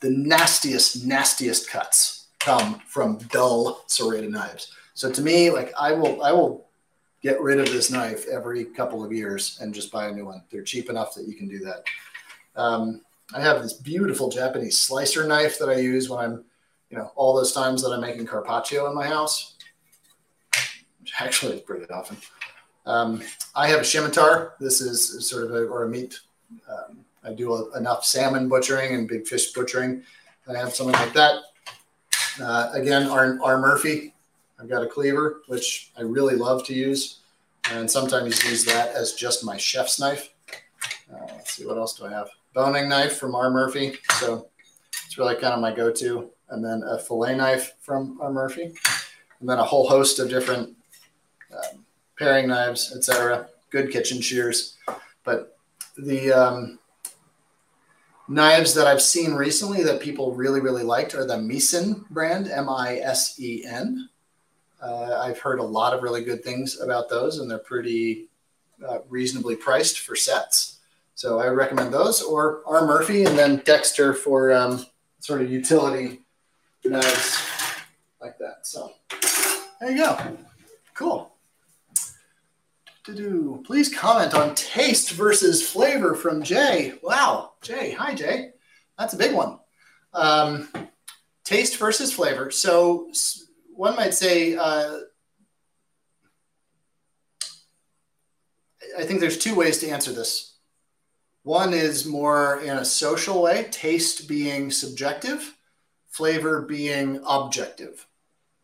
the 0.00 0.10
nastiest, 0.10 1.06
nastiest 1.06 1.70
cuts 1.70 2.26
come 2.38 2.80
from 2.86 3.16
dull 3.32 3.82
serrated 3.86 4.30
knives. 4.30 4.74
So 4.92 5.10
to 5.10 5.22
me, 5.22 5.50
like 5.50 5.72
I 5.78 5.92
will, 5.92 6.22
I 6.22 6.32
will 6.32 6.65
get 7.22 7.40
rid 7.40 7.58
of 7.58 7.66
this 7.66 7.90
knife 7.90 8.26
every 8.28 8.64
couple 8.64 9.04
of 9.04 9.12
years 9.12 9.58
and 9.60 9.74
just 9.74 9.90
buy 9.90 10.06
a 10.06 10.12
new 10.12 10.26
one. 10.26 10.42
They're 10.50 10.62
cheap 10.62 10.90
enough 10.90 11.14
that 11.14 11.26
you 11.26 11.34
can 11.34 11.48
do 11.48 11.58
that. 11.60 11.84
Um, 12.54 13.02
I 13.34 13.40
have 13.40 13.62
this 13.62 13.72
beautiful 13.72 14.30
Japanese 14.30 14.78
slicer 14.78 15.26
knife 15.26 15.58
that 15.58 15.68
I 15.68 15.76
use 15.78 16.08
when 16.08 16.20
I'm, 16.20 16.44
you 16.90 16.96
know, 16.96 17.10
all 17.16 17.34
those 17.34 17.52
times 17.52 17.82
that 17.82 17.90
I'm 17.90 18.00
making 18.00 18.26
carpaccio 18.26 18.86
in 18.88 18.94
my 18.94 19.06
house, 19.06 19.56
which 21.00 21.12
actually 21.18 21.56
is 21.56 21.62
pretty 21.62 21.90
often. 21.90 22.16
Um, 22.86 23.20
I 23.54 23.66
have 23.68 23.80
a 23.80 23.84
scimitar. 23.84 24.54
This 24.60 24.80
is 24.80 25.28
sort 25.28 25.44
of 25.44 25.50
a, 25.50 25.64
or 25.64 25.84
a 25.84 25.88
meat. 25.88 26.18
Um, 26.68 27.04
I 27.24 27.32
do 27.32 27.52
a, 27.52 27.76
enough 27.76 28.04
salmon 28.04 28.48
butchering 28.48 28.94
and 28.94 29.08
big 29.08 29.26
fish 29.26 29.52
butchering. 29.52 30.04
I 30.48 30.56
have 30.56 30.74
something 30.74 30.94
like 30.94 31.12
that. 31.14 31.42
Uh, 32.40 32.70
again, 32.74 33.08
R, 33.08 33.38
R. 33.42 33.58
Murphy. 33.58 34.14
I've 34.60 34.68
got 34.68 34.82
a 34.82 34.86
cleaver, 34.86 35.42
which 35.46 35.92
I 35.96 36.02
really 36.02 36.36
love 36.36 36.64
to 36.66 36.74
use. 36.74 37.20
And 37.72 37.90
sometimes 37.90 38.44
use 38.44 38.64
that 38.64 38.94
as 38.94 39.14
just 39.14 39.44
my 39.44 39.56
chef's 39.56 39.98
knife. 39.98 40.32
Uh, 41.12 41.26
let's 41.28 41.54
see, 41.54 41.66
what 41.66 41.76
else 41.76 41.94
do 41.94 42.06
I 42.06 42.10
have? 42.10 42.28
boning 42.56 42.88
knife 42.88 43.18
from 43.18 43.34
R. 43.34 43.50
Murphy. 43.50 43.98
So 44.14 44.48
it's 45.04 45.18
really 45.18 45.34
kind 45.34 45.52
of 45.52 45.60
my 45.60 45.72
go 45.72 45.92
to. 45.92 46.30
And 46.48 46.64
then 46.64 46.82
a 46.84 46.98
fillet 46.98 47.36
knife 47.36 47.74
from 47.80 48.18
R. 48.20 48.32
Murphy. 48.32 48.72
And 49.40 49.48
then 49.48 49.58
a 49.58 49.64
whole 49.64 49.86
host 49.86 50.18
of 50.18 50.30
different 50.30 50.74
um, 51.52 51.84
paring 52.18 52.48
knives, 52.48 52.94
etc. 52.96 53.48
Good 53.70 53.90
kitchen 53.90 54.22
shears, 54.22 54.78
but 55.22 55.58
the 55.98 56.32
um, 56.32 56.78
knives 58.26 58.72
that 58.74 58.86
I've 58.86 59.02
seen 59.02 59.34
recently 59.34 59.82
that 59.82 60.00
people 60.00 60.34
really 60.34 60.60
really 60.60 60.82
liked 60.82 61.14
are 61.14 61.26
the 61.26 61.36
Misen 61.36 62.08
brand, 62.08 62.48
M 62.48 62.68
I 62.70 62.96
S 62.96 63.38
E 63.38 63.64
N. 63.66 64.08
Uh, 64.86 65.20
I've 65.20 65.40
heard 65.40 65.58
a 65.58 65.64
lot 65.64 65.94
of 65.94 66.02
really 66.04 66.22
good 66.22 66.44
things 66.44 66.80
about 66.80 67.08
those, 67.08 67.40
and 67.40 67.50
they're 67.50 67.58
pretty 67.58 68.28
uh, 68.86 68.98
reasonably 69.08 69.56
priced 69.56 70.00
for 70.00 70.14
sets. 70.14 70.78
So 71.16 71.40
I 71.40 71.48
recommend 71.48 71.92
those, 71.92 72.22
or 72.22 72.62
R. 72.66 72.86
Murphy, 72.86 73.24
and 73.24 73.36
then 73.36 73.62
Dexter 73.64 74.14
for 74.14 74.52
um, 74.52 74.86
sort 75.18 75.42
of 75.42 75.50
utility 75.50 76.20
knives 76.84 77.42
like 78.20 78.38
that. 78.38 78.64
So 78.64 78.92
there 79.80 79.90
you 79.90 79.96
go. 79.96 80.36
Cool. 80.94 81.32
Do 83.04 83.62
please 83.66 83.92
comment 83.92 84.34
on 84.34 84.54
taste 84.54 85.12
versus 85.12 85.68
flavor 85.68 86.14
from 86.14 86.42
Jay. 86.42 86.94
Wow, 87.02 87.54
Jay. 87.60 87.92
Hi, 87.92 88.14
Jay. 88.14 88.50
That's 88.98 89.14
a 89.14 89.16
big 89.16 89.34
one. 89.34 89.58
Um, 90.12 90.68
taste 91.44 91.76
versus 91.76 92.12
flavor. 92.12 92.50
So 92.50 93.10
one 93.76 93.96
might 93.96 94.14
say, 94.14 94.56
uh, 94.56 94.98
I 98.98 99.04
think 99.04 99.20
there's 99.20 99.38
two 99.38 99.54
ways 99.54 99.78
to 99.78 99.88
answer 99.88 100.12
this. 100.12 100.54
One 101.42 101.74
is 101.74 102.06
more 102.06 102.60
in 102.60 102.76
a 102.78 102.84
social 102.84 103.42
way, 103.42 103.68
taste 103.70 104.26
being 104.26 104.70
subjective, 104.70 105.54
flavor 106.08 106.62
being 106.62 107.20
objective. 107.26 108.06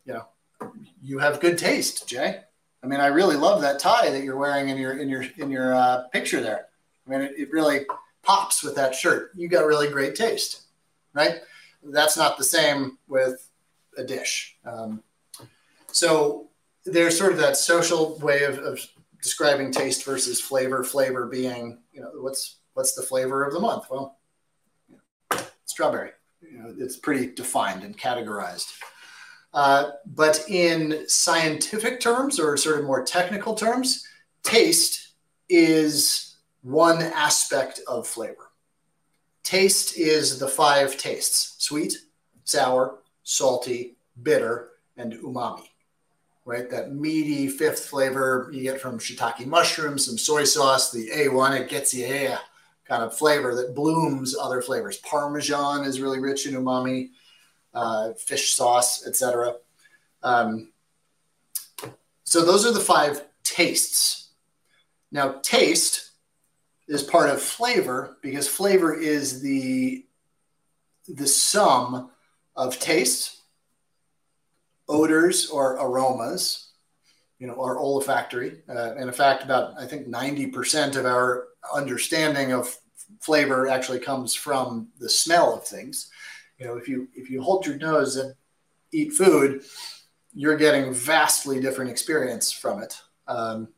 You 0.04 0.14
know, 0.14 0.72
you 1.00 1.18
have 1.18 1.40
good 1.40 1.58
taste, 1.58 2.08
Jay. 2.08 2.40
I 2.82 2.86
mean, 2.86 3.00
I 3.00 3.06
really 3.06 3.36
love 3.36 3.60
that 3.60 3.78
tie 3.78 4.10
that 4.10 4.24
you're 4.24 4.36
wearing 4.36 4.68
in 4.68 4.78
your 4.78 4.98
in 4.98 5.08
your 5.08 5.24
in 5.38 5.50
your 5.50 5.74
uh, 5.74 6.08
picture 6.08 6.40
there. 6.40 6.66
I 7.06 7.10
mean, 7.10 7.20
it, 7.20 7.34
it 7.38 7.52
really 7.52 7.86
pops 8.22 8.64
with 8.64 8.74
that 8.76 8.94
shirt. 8.94 9.30
You 9.36 9.48
got 9.48 9.66
really 9.66 9.88
great 9.88 10.16
taste, 10.16 10.62
right? 11.14 11.40
That's 11.84 12.16
not 12.16 12.36
the 12.36 12.44
same 12.44 12.98
with 13.06 13.48
a 13.96 14.04
dish. 14.04 14.56
Um, 14.64 15.02
so 15.88 16.48
there's 16.84 17.18
sort 17.18 17.32
of 17.32 17.38
that 17.38 17.56
social 17.56 18.18
way 18.18 18.44
of, 18.44 18.58
of 18.58 18.80
describing 19.22 19.70
taste 19.70 20.04
versus 20.04 20.40
flavor. 20.40 20.82
Flavor 20.82 21.26
being, 21.26 21.78
you 21.92 22.00
know, 22.00 22.10
what's 22.16 22.58
what's 22.74 22.94
the 22.94 23.02
flavor 23.02 23.44
of 23.44 23.52
the 23.52 23.60
month? 23.60 23.84
Well, 23.90 24.18
you 24.88 24.98
know, 25.30 25.38
strawberry. 25.66 26.10
You 26.40 26.58
know, 26.58 26.74
it's 26.78 26.96
pretty 26.96 27.32
defined 27.32 27.84
and 27.84 27.96
categorized. 27.96 28.72
Uh, 29.54 29.90
but 30.06 30.44
in 30.48 31.04
scientific 31.08 32.00
terms 32.00 32.40
or 32.40 32.56
sort 32.56 32.78
of 32.78 32.86
more 32.86 33.04
technical 33.04 33.54
terms, 33.54 34.06
taste 34.42 35.12
is 35.48 36.36
one 36.62 37.02
aspect 37.02 37.80
of 37.86 38.06
flavor. 38.06 38.50
Taste 39.44 39.98
is 39.98 40.38
the 40.38 40.48
five 40.48 40.96
tastes 40.96 41.62
sweet, 41.64 41.98
sour, 42.44 42.98
salty, 43.22 43.96
bitter, 44.22 44.70
and 44.96 45.12
umami. 45.14 45.68
Right? 46.44 46.68
That 46.70 46.92
meaty 46.92 47.48
fifth 47.48 47.86
flavor 47.86 48.50
you 48.52 48.62
get 48.62 48.80
from 48.80 48.98
shiitake 48.98 49.46
mushrooms, 49.46 50.06
some 50.06 50.18
soy 50.18 50.44
sauce, 50.44 50.90
the 50.90 51.08
A1, 51.08 51.60
it 51.60 51.68
gets 51.68 51.94
you 51.94 52.06
yeah, 52.06 52.38
kind 52.84 53.02
of 53.02 53.16
flavor 53.16 53.54
that 53.54 53.74
blooms 53.74 54.36
other 54.36 54.60
flavors. 54.60 54.96
Parmesan 54.98 55.84
is 55.84 56.00
really 56.00 56.18
rich 56.18 56.46
in 56.46 56.54
umami 56.54 57.10
uh, 57.74 58.12
fish 58.14 58.54
sauce, 58.54 59.06
etc. 59.06 59.54
Um, 60.22 60.72
so 62.24 62.44
those 62.44 62.66
are 62.66 62.72
the 62.72 62.80
five 62.80 63.24
tastes. 63.44 64.30
Now, 65.10 65.40
taste 65.42 66.12
is 66.88 67.02
part 67.02 67.30
of 67.30 67.40
flavor 67.40 68.16
because 68.22 68.48
flavor 68.48 68.94
is 68.94 69.42
the 69.42 70.06
the 71.08 71.26
sum 71.26 72.11
of 72.56 72.78
tastes, 72.78 73.42
odors 74.88 75.48
or 75.48 75.74
aromas, 75.74 76.70
you 77.38 77.46
know, 77.46 77.60
are 77.62 77.78
olfactory. 77.78 78.62
Uh, 78.68 78.92
and 78.92 79.04
in 79.08 79.12
fact, 79.12 79.42
about 79.44 79.78
I 79.78 79.86
think 79.86 80.06
ninety 80.06 80.46
percent 80.46 80.96
of 80.96 81.06
our 81.06 81.48
understanding 81.74 82.52
of 82.52 82.76
flavor 83.20 83.68
actually 83.68 84.00
comes 84.00 84.34
from 84.34 84.88
the 84.98 85.08
smell 85.08 85.54
of 85.54 85.64
things 85.64 86.10
you 86.62 86.68
know 86.68 86.76
if 86.76 86.88
you 86.88 87.08
if 87.14 87.28
you 87.28 87.42
hold 87.42 87.66
your 87.66 87.76
nose 87.76 88.16
and 88.16 88.34
eat 88.92 89.12
food 89.12 89.64
you're 90.34 90.56
getting 90.56 90.92
vastly 90.92 91.60
different 91.60 91.90
experience 91.90 92.52
from 92.52 92.82
it 92.82 93.00
um, 93.28 93.68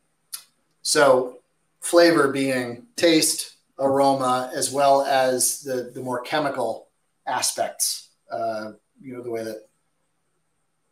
so 0.83 1.39
flavor 1.81 2.29
being 2.29 2.87
taste 2.97 3.57
aroma 3.79 4.51
as 4.55 4.71
well 4.71 5.03
as 5.03 5.63
the 5.63 5.91
the 5.95 6.01
more 6.01 6.21
chemical 6.21 6.89
aspects 7.27 8.04
uh, 8.35 8.73
you 9.01 9.15
know 9.15 9.23
the 9.23 9.31
way 9.31 9.45
that 9.45 9.67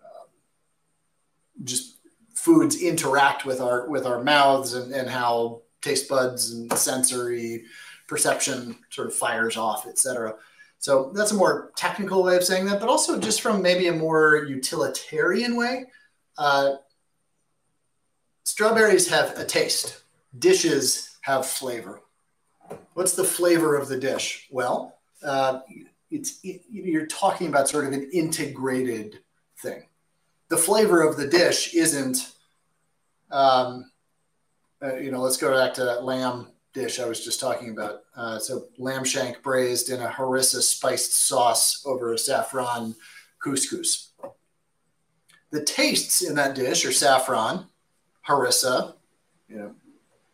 uh, 0.04 0.26
just 1.64 1.96
foods 2.34 2.80
interact 2.80 3.44
with 3.44 3.60
our 3.60 3.88
with 3.88 4.06
our 4.06 4.22
mouths 4.22 4.74
and, 4.74 4.92
and 4.92 5.08
how 5.08 5.62
taste 5.80 6.08
buds 6.08 6.52
and 6.52 6.72
sensory 6.74 7.64
perception 8.08 8.76
sort 8.90 9.08
of 9.08 9.14
fires 9.14 9.56
off 9.56 9.86
etc 9.86 10.34
so 10.82 11.12
that's 11.14 11.30
a 11.30 11.36
more 11.36 11.70
technical 11.76 12.24
way 12.24 12.36
of 12.36 12.42
saying 12.42 12.66
that, 12.66 12.80
but 12.80 12.88
also 12.88 13.20
just 13.20 13.40
from 13.40 13.62
maybe 13.62 13.86
a 13.86 13.92
more 13.92 14.44
utilitarian 14.48 15.54
way. 15.54 15.84
Uh, 16.36 16.72
strawberries 18.42 19.06
have 19.06 19.38
a 19.38 19.44
taste, 19.44 20.02
dishes 20.36 21.18
have 21.20 21.46
flavor. 21.46 22.00
What's 22.94 23.12
the 23.12 23.22
flavor 23.22 23.76
of 23.76 23.86
the 23.86 23.96
dish? 23.96 24.48
Well, 24.50 24.98
uh, 25.24 25.60
it's 26.12 26.38
it, 26.44 26.62
you're 26.70 27.06
talking 27.06 27.48
about 27.48 27.68
sort 27.68 27.86
of 27.86 27.92
an 27.92 28.08
integrated 28.12 29.20
thing. 29.58 29.84
The 30.48 30.56
flavor 30.58 31.02
of 31.02 31.16
the 31.16 31.26
dish 31.26 31.74
isn't, 31.74 32.34
um, 33.30 33.90
uh, 34.82 34.96
you 34.96 35.10
know, 35.10 35.20
let's 35.20 35.38
go 35.38 35.52
back 35.52 35.72
to 35.74 35.84
that 35.84 36.04
lamb 36.04 36.48
dish 36.74 37.00
I 37.00 37.06
was 37.06 37.24
just 37.24 37.40
talking 37.40 37.70
about. 37.70 38.02
Uh, 38.14 38.38
so 38.38 38.66
lamb 38.78 39.04
shank 39.04 39.42
braised 39.42 39.90
in 39.90 40.00
a 40.00 40.08
harissa 40.08 40.60
spiced 40.60 41.14
sauce 41.26 41.82
over 41.86 42.12
a 42.12 42.18
saffron 42.18 42.94
couscous. 43.44 44.10
The 45.50 45.64
tastes 45.64 46.22
in 46.22 46.34
that 46.36 46.54
dish 46.54 46.84
are 46.84 46.92
saffron, 46.92 47.66
harissa. 48.26 48.94
You 49.48 49.56
know, 49.56 49.74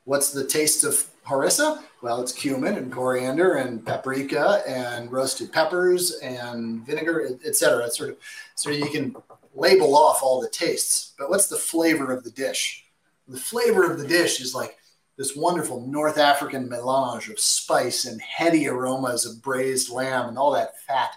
what's 0.05 0.33
the 0.33 0.47
taste 0.47 0.85
of 0.85 1.09
harissa? 1.29 1.83
Well, 2.03 2.21
it's 2.21 2.33
cumin 2.33 2.77
and 2.77 2.93
coriander 2.93 3.55
and 3.55 3.85
paprika 3.85 4.63
and 4.67 5.11
roasted 5.11 5.53
peppers 5.53 6.13
and 6.23 6.87
vinegar, 6.87 7.39
etc. 7.45 7.85
It's 7.87 7.99
sort 7.99 8.11
of 8.11 8.17
so 8.55 8.71
you 8.71 8.89
can 8.91 9.15
label 9.55 9.97
off 9.97 10.23
all 10.23 10.41
the 10.41 10.49
tastes. 10.49 11.15
But 11.19 11.31
what's 11.31 11.49
the 11.49 11.57
flavor 11.57 12.13
of 12.13 12.25
the 12.25 12.31
dish? 12.31 12.85
The 13.27 13.39
flavor 13.39 13.91
of 13.91 13.99
the 13.99 14.07
dish 14.07 14.41
is 14.41 14.55
like 14.55 14.77
this 15.17 15.37
wonderful 15.37 15.87
North 15.87 16.17
African 16.17 16.69
melange 16.69 17.29
of 17.29 17.41
spice 17.41 18.05
and 18.05 18.21
heady 18.23 18.69
aromas 18.69 19.27
of 19.27 19.43
braised 19.43 19.91
lamb 19.91 20.29
and 20.29 20.39
all 20.39 20.53
that 20.53 20.81
fat 20.83 21.11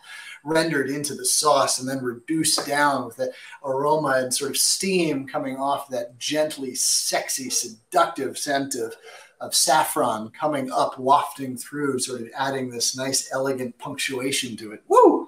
rendered 0.43 0.89
into 0.89 1.13
the 1.13 1.23
sauce 1.23 1.79
and 1.79 1.87
then 1.87 2.03
reduced 2.03 2.65
down 2.65 3.05
with 3.05 3.15
that 3.17 3.31
aroma 3.63 4.15
and 4.17 4.33
sort 4.33 4.49
of 4.49 4.57
steam 4.57 5.27
coming 5.27 5.55
off 5.57 5.87
that 5.89 6.17
gently 6.17 6.73
sexy, 6.73 7.49
seductive 7.49 8.39
scent 8.39 8.73
of, 8.73 8.95
of 9.41 9.55
saffron 9.55 10.29
coming 10.29 10.71
up, 10.71 10.97
wafting 10.99 11.57
through, 11.57 11.99
sort 11.99 12.21
of 12.21 12.29
adding 12.37 12.69
this 12.69 12.95
nice, 12.95 13.29
elegant 13.33 13.77
punctuation 13.79 14.55
to 14.55 14.71
it. 14.71 14.83
Woo! 14.87 15.27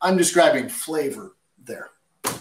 I'm 0.00 0.16
describing 0.16 0.68
flavor 0.68 1.36
there. 1.62 1.90
All 2.24 2.32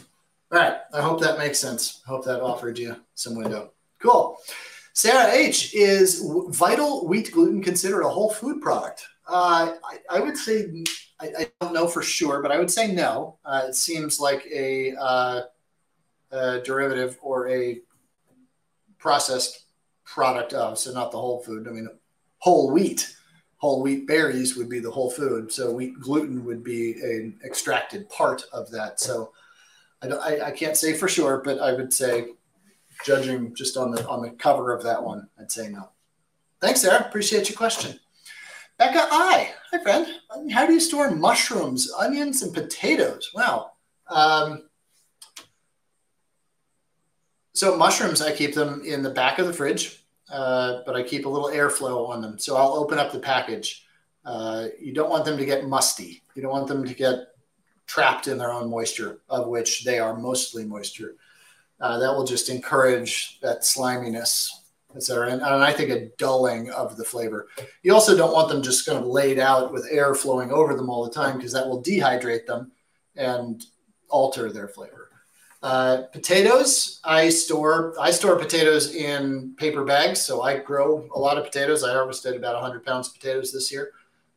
right. 0.51 0.78
I 0.93 1.01
hope 1.01 1.19
that 1.21 1.38
makes 1.38 1.59
sense. 1.59 2.01
I 2.07 2.09
hope 2.09 2.26
that 2.26 2.41
offered 2.41 2.80
you 2.80 2.95
some 3.15 3.36
window. 3.36 3.71
Cool. 3.99 4.38
Sarah 4.93 5.32
H. 5.32 5.74
Is 5.74 6.24
vital 6.49 7.07
wheat 7.07 7.32
gluten 7.32 7.61
considered 7.61 8.03
a 8.03 8.09
whole 8.09 8.32
food 8.32 8.61
product? 8.61 9.05
Uh, 9.28 9.74
I, 9.84 10.17
I, 10.17 10.19
would 10.19 10.38
say, 10.38 10.84
I, 11.19 11.32
I, 11.39 11.51
don't 11.61 11.74
know 11.74 11.88
for 11.88 12.01
sure, 12.01 12.41
but 12.41 12.51
I 12.51 12.59
would 12.59 12.69
say 12.69 12.91
no. 12.91 13.38
Uh, 13.45 13.63
it 13.69 13.76
seems 13.76 14.19
like 14.19 14.45
a, 14.53 14.93
uh, 14.99 15.41
a, 16.32 16.59
derivative 16.59 17.17
or 17.21 17.47
a 17.47 17.80
processed 18.99 19.62
product 20.06 20.54
of, 20.54 20.78
so 20.78 20.91
not 20.91 21.12
the 21.12 21.20
whole 21.20 21.41
food. 21.41 21.68
I 21.68 21.72
mean, 21.72 21.88
whole 22.39 22.72
wheat, 22.72 23.16
whole 23.58 23.82
wheat 23.82 24.08
berries 24.08 24.56
would 24.56 24.70
be 24.70 24.80
the 24.80 24.91
whole 24.91 25.10
food. 25.10 25.51
So 25.51 25.72
wheat 25.72 25.99
gluten 25.99 26.43
would 26.45 26.64
be 26.64 26.93
an 27.01 27.39
extracted 27.45 28.10
part 28.10 28.43
of 28.51 28.70
that. 28.72 28.99
So 28.99 29.32
I, 30.01 30.08
don't, 30.08 30.22
I 30.22 30.51
can't 30.51 30.76
say 30.76 30.93
for 30.93 31.08
sure, 31.08 31.41
but 31.43 31.60
I 31.60 31.74
would 31.74 31.93
say 31.93 32.28
judging 33.06 33.56
just 33.56 33.78
on 33.78 33.91
the 33.91 34.08
on 34.08 34.22
the 34.22 34.32
cover 34.32 34.74
of 34.74 34.84
that 34.84 35.01
one, 35.01 35.28
I'd 35.39 35.51
say 35.51 35.70
no. 35.70 35.89
Thanks, 36.62 36.82
Sarah. 36.82 37.06
Appreciate 37.06 37.49
your 37.49 37.58
question. 37.58 37.99
Becca 38.78 39.08
I. 39.12 39.54
Hi, 39.72 39.84
friend. 39.84 40.08
How 40.51 40.66
do 40.66 40.74
you 40.74 40.80
store 40.80 41.12
mushrooms, 41.12 41.91
onions, 41.97 42.41
and 42.41 42.54
potatoes? 42.54 43.30
Wow. 43.34 43.72
Um, 44.10 44.70
So 47.54 47.78
mushrooms, 47.78 48.22
I 48.22 48.36
keep 48.36 48.56
them 48.56 48.82
in 48.84 49.04
the 49.04 49.12
back 49.12 49.38
of 49.38 49.45
the 49.45 49.54
fridge, 49.54 50.04
uh, 50.32 50.80
but 50.86 50.95
I 50.95 51.04
keep 51.04 51.26
a 51.26 51.30
little 51.30 51.49
airflow 51.49 52.10
on 52.10 52.22
them. 52.22 52.39
So 52.39 52.56
I'll 52.56 52.74
open 52.74 52.97
up 52.97 53.12
the 53.12 53.20
package. 53.20 53.86
Uh, 54.26 54.68
you 54.80 54.93
don't 54.93 55.10
want 55.10 55.24
them 55.26 55.38
to 55.38 55.45
get 55.45 55.68
musty. 55.68 56.24
You 56.34 56.41
don't 56.41 56.51
want 56.51 56.68
them 56.68 56.84
to 56.84 56.93
get 56.93 57.28
trapped 57.86 58.28
in 58.28 58.38
their 58.38 58.51
own 58.51 58.70
moisture, 58.70 59.20
of 59.30 59.47
which 59.47 59.84
they 59.84 59.99
are 59.99 60.18
mostly 60.18 60.66
moisture. 60.66 61.16
Uh, 61.80 61.99
that 61.99 62.14
will 62.14 62.24
just 62.24 62.49
encourage 62.49 63.39
that 63.41 63.64
sliminess, 63.64 64.49
etc. 64.95 65.32
And, 65.32 65.41
and 65.41 65.64
I 65.64 65.74
think 65.74 65.89
a 65.89 66.08
dulling 66.18 66.72
of 66.72 66.97
the 66.97 67.04
flavor. 67.04 67.49
You 67.84 67.93
also 67.93 68.18
don't 68.18 68.34
want 68.34 68.49
them 68.49 68.64
just 68.64 68.86
kind 68.86 68.97
of 68.97 69.06
laid 69.06 69.38
out 69.38 69.72
with 69.72 69.88
air 69.91 70.16
flowing 70.16 70.51
over 70.51 70.76
them 70.76 70.89
all 70.89 71.04
the 71.04 71.12
time 71.14 71.38
because 71.38 71.54
that 71.54 71.68
will 71.68 71.84
dehydrate 71.84 72.45
them 72.45 72.72
and 73.16 73.64
alter 74.10 74.51
their 74.51 74.70
flavor. 74.70 75.03
Uh, 75.64 76.01
potatoes, 76.11 76.99
I 77.05 77.30
store 77.30 77.95
I 77.97 78.11
store 78.11 78.38
potatoes 78.38 78.93
in 78.93 79.55
paper 79.55 79.86
bags, 79.86 80.22
so 80.22 80.41
I 80.41 80.57
grow 80.57 81.09
a 81.16 81.20
lot 81.20 81.38
of 81.38 81.45
potatoes. 81.45 81.86
I 81.86 81.93
harvested 81.93 82.36
about 82.36 82.55
100 82.55 82.86
pounds 82.86 83.07
of 83.07 83.14
potatoes 83.14 83.53
this 83.53 83.72
year. 83.72 83.91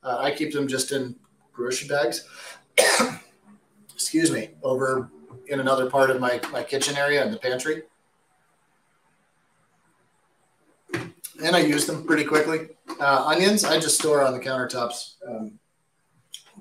Uh, 0.04 0.18
I 0.20 0.30
keep 0.30 0.52
them 0.52 0.68
just 0.68 0.92
in 0.92 1.16
grocery 1.52 1.88
bags. 1.88 2.28
Excuse 3.92 4.30
me, 4.30 4.50
over 4.62 5.10
in 5.48 5.58
another 5.58 5.90
part 5.90 6.10
of 6.10 6.20
my, 6.20 6.40
my 6.52 6.62
kitchen 6.62 6.96
area 6.96 7.24
in 7.24 7.32
the 7.32 7.38
pantry. 7.38 7.82
And 10.92 11.56
I 11.56 11.58
use 11.58 11.86
them 11.86 12.06
pretty 12.06 12.24
quickly. 12.24 12.68
Uh, 13.00 13.24
onions, 13.26 13.64
I 13.64 13.80
just 13.80 13.98
store 13.98 14.22
on 14.22 14.32
the 14.32 14.38
countertops. 14.38 15.14
Um, 15.28 15.58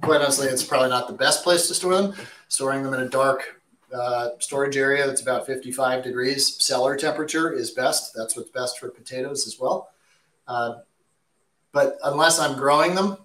quite 0.01 0.21
honestly, 0.21 0.47
it's 0.47 0.63
probably 0.63 0.89
not 0.89 1.07
the 1.07 1.13
best 1.13 1.43
place 1.43 1.67
to 1.67 1.75
store 1.75 2.01
them. 2.01 2.15
Storing 2.47 2.81
them 2.81 2.95
in 2.95 3.01
a 3.01 3.09
dark 3.09 3.61
uh, 3.93 4.29
storage 4.39 4.77
area 4.77 5.05
that's 5.05 5.21
about 5.21 5.45
55 5.45 6.03
degrees 6.03 6.63
cellar 6.63 6.95
temperature 6.95 7.53
is 7.53 7.71
best. 7.71 8.13
That's 8.15 8.35
what's 8.35 8.49
best 8.49 8.79
for 8.79 8.89
potatoes 8.89 9.47
as 9.47 9.59
well. 9.59 9.89
Uh, 10.47 10.75
but 11.71 11.97
unless 12.03 12.39
I'm 12.39 12.57
growing 12.57 12.95
them, 12.95 13.17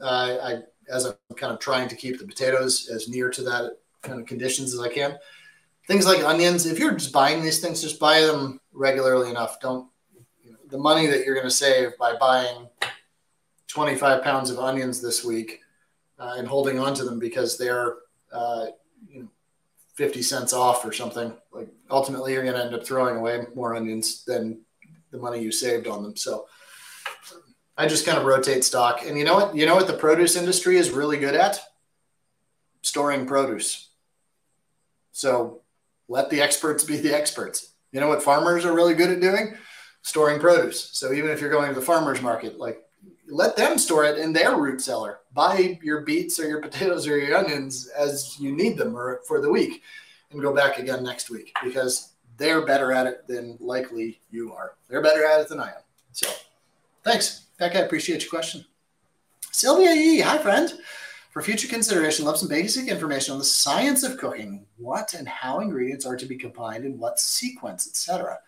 uh, 0.00 0.36
I, 0.42 0.58
as 0.90 1.04
I'm 1.04 1.14
kind 1.36 1.52
of 1.52 1.58
trying 1.58 1.88
to 1.88 1.96
keep 1.96 2.18
the 2.18 2.26
potatoes 2.26 2.88
as 2.88 3.08
near 3.08 3.30
to 3.30 3.42
that 3.42 3.78
kind 4.02 4.20
of 4.20 4.26
conditions 4.26 4.74
as 4.74 4.80
I 4.80 4.88
can. 4.88 5.18
Things 5.86 6.06
like 6.06 6.22
onions, 6.22 6.66
if 6.66 6.78
you're 6.78 6.94
just 6.94 7.12
buying 7.12 7.42
these 7.42 7.60
things, 7.60 7.82
just 7.82 7.98
buy 7.98 8.20
them 8.20 8.60
regularly 8.72 9.30
enough. 9.30 9.60
Don't 9.60 9.88
you 10.42 10.52
know, 10.52 10.58
the 10.68 10.78
money 10.78 11.06
that 11.06 11.24
you're 11.24 11.34
going 11.34 11.46
to 11.46 11.50
save 11.50 11.96
by 11.98 12.14
buying 12.16 12.68
25 13.68 14.22
pounds 14.22 14.50
of 14.50 14.58
onions 14.58 15.00
this 15.00 15.24
week 15.24 15.60
uh, 16.18 16.34
and 16.36 16.46
holding 16.46 16.78
on 16.78 16.94
to 16.94 17.04
them 17.04 17.18
because 17.18 17.56
they're 17.56 17.96
uh, 18.32 18.66
50 19.98 20.22
cents 20.22 20.52
off 20.52 20.84
or 20.84 20.92
something. 20.92 21.32
Like 21.50 21.68
ultimately, 21.90 22.32
you're 22.32 22.44
going 22.44 22.54
to 22.54 22.64
end 22.64 22.72
up 22.72 22.86
throwing 22.86 23.16
away 23.16 23.46
more 23.56 23.74
onions 23.74 24.22
than 24.24 24.60
the 25.10 25.18
money 25.18 25.42
you 25.42 25.50
saved 25.50 25.88
on 25.88 26.04
them. 26.04 26.14
So 26.14 26.46
I 27.76 27.88
just 27.88 28.06
kind 28.06 28.16
of 28.16 28.24
rotate 28.24 28.62
stock. 28.62 29.04
And 29.04 29.18
you 29.18 29.24
know 29.24 29.34
what? 29.34 29.56
You 29.56 29.66
know 29.66 29.74
what 29.74 29.88
the 29.88 29.94
produce 29.94 30.36
industry 30.36 30.76
is 30.76 30.92
really 30.92 31.18
good 31.18 31.34
at? 31.34 31.60
Storing 32.82 33.26
produce. 33.26 33.88
So 35.10 35.62
let 36.06 36.30
the 36.30 36.42
experts 36.42 36.84
be 36.84 36.98
the 36.98 37.12
experts. 37.12 37.72
You 37.90 37.98
know 37.98 38.08
what 38.08 38.22
farmers 38.22 38.64
are 38.64 38.72
really 38.72 38.94
good 38.94 39.10
at 39.10 39.20
doing? 39.20 39.56
Storing 40.02 40.38
produce. 40.38 40.90
So 40.92 41.12
even 41.12 41.32
if 41.32 41.40
you're 41.40 41.50
going 41.50 41.70
to 41.70 41.74
the 41.74 41.84
farmer's 41.84 42.22
market, 42.22 42.56
like 42.56 42.84
let 43.30 43.56
them 43.56 43.78
store 43.78 44.04
it 44.04 44.18
in 44.18 44.32
their 44.32 44.56
root 44.56 44.80
cellar. 44.80 45.20
Buy 45.32 45.78
your 45.82 46.00
beets 46.00 46.38
or 46.40 46.48
your 46.48 46.60
potatoes 46.60 47.06
or 47.06 47.18
your 47.18 47.36
onions 47.36 47.88
as 47.88 48.38
you 48.40 48.52
need 48.52 48.76
them 48.76 48.96
or 48.96 49.20
for 49.26 49.40
the 49.40 49.50
week 49.50 49.82
and 50.30 50.40
go 50.40 50.54
back 50.54 50.78
again 50.78 51.02
next 51.02 51.30
week 51.30 51.52
because 51.62 52.12
they're 52.36 52.64
better 52.64 52.92
at 52.92 53.06
it 53.06 53.26
than 53.26 53.56
likely 53.60 54.20
you 54.30 54.52
are. 54.52 54.74
They're 54.88 55.02
better 55.02 55.24
at 55.24 55.40
it 55.40 55.48
than 55.48 55.60
I 55.60 55.68
am. 55.68 55.82
So 56.12 56.28
thanks. 57.04 57.46
Becca, 57.58 57.78
I 57.78 57.82
appreciate 57.82 58.22
your 58.22 58.30
question. 58.30 58.64
Sylvia 59.50 59.90
E. 59.90 60.20
Hi, 60.20 60.38
friend. 60.38 60.72
For 61.30 61.42
future 61.42 61.68
consideration, 61.68 62.24
love 62.24 62.38
some 62.38 62.48
basic 62.48 62.88
information 62.88 63.32
on 63.32 63.38
the 63.38 63.44
science 63.44 64.02
of 64.02 64.16
cooking, 64.16 64.66
what 64.76 65.14
and 65.14 65.28
how 65.28 65.60
ingredients 65.60 66.06
are 66.06 66.16
to 66.16 66.26
be 66.26 66.36
combined 66.36 66.84
in 66.84 66.98
what 66.98 67.18
sequence, 67.20 67.86
etc. 67.88 68.38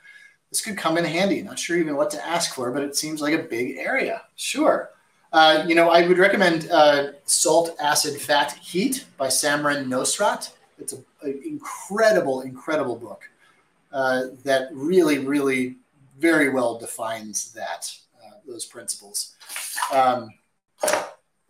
This 0.51 0.61
could 0.61 0.77
come 0.77 0.99
in 0.99 1.05
handy. 1.05 1.43
Not 1.43 1.59
sure 1.59 1.79
even 1.79 1.97
what 1.97 2.11
to 2.11 2.27
ask 2.27 2.55
for, 2.55 2.71
but 2.73 2.83
it 2.83 2.97
seems 2.97 3.21
like 3.21 3.35
a 3.35 3.43
big 3.43 3.77
area. 3.77 4.23
Sure. 4.37 4.91
Uh, 5.33 5.65
you 5.67 5.77
know, 5.77 5.91
I 5.91 6.07
would 6.07 6.19
recommend 6.19 6.69
uh, 6.71 7.13
Salt, 7.25 7.77
Acid, 7.81 8.21
Fat, 8.21 8.53
Heat 8.55 9.05
by 9.17 9.29
Samin 9.29 9.87
Nosrat. 9.87 10.51
It's 10.79 10.93
an 10.93 11.05
incredible, 11.45 12.41
incredible 12.41 12.97
book 12.97 13.23
uh, 13.93 14.23
that 14.45 14.69
really, 14.73 15.19
really 15.19 15.77
very 16.19 16.49
well 16.49 16.79
defines 16.79 17.53
that, 17.53 17.93
uh, 18.21 18.39
those 18.47 18.67
principles. 18.67 19.37
Um, 19.93 20.31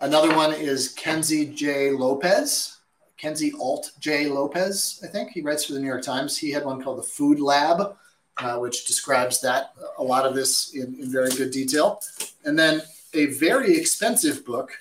another 0.01 0.35
one 0.37 0.53
is 0.53 0.95
Kenji 0.95 1.55
J. 1.55 1.91
Lopez. 1.91 2.77
Kenji 3.19 3.53
Alt 3.59 3.93
J. 3.99 4.27
Lopez, 4.27 5.01
I 5.05 5.07
think. 5.07 5.31
He 5.31 5.41
writes 5.41 5.65
for 5.65 5.73
the 5.73 5.81
New 5.81 5.87
York 5.87 6.03
Times. 6.03 6.37
He 6.37 6.51
had 6.51 6.65
one 6.65 6.83
called 6.83 6.99
The 6.99 7.03
Food 7.03 7.41
Lab 7.41 7.97
uh, 8.41 8.59
which 8.59 8.87
describes 8.87 9.41
that 9.41 9.75
a 9.99 10.03
lot 10.03 10.27
of 10.27 10.35
this 10.35 10.75
in, 10.75 10.95
in, 11.01 11.11
very 11.11 11.31
good 11.31 11.51
detail. 11.51 12.01
And 12.45 12.59
then 12.59 12.83
a 13.15 13.27
very 13.27 13.77
expensive 13.77 14.45
book, 14.45 14.73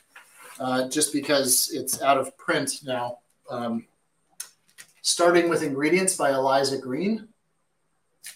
uh, 0.59 0.87
just 0.87 1.13
because 1.13 1.71
it's 1.73 2.01
out 2.01 2.17
of 2.17 2.37
print 2.37 2.79
now. 2.83 3.19
Um, 3.49 3.85
starting 5.01 5.49
with 5.49 5.63
ingredients 5.63 6.15
by 6.15 6.31
Aliza 6.31 6.79
Green, 6.79 7.27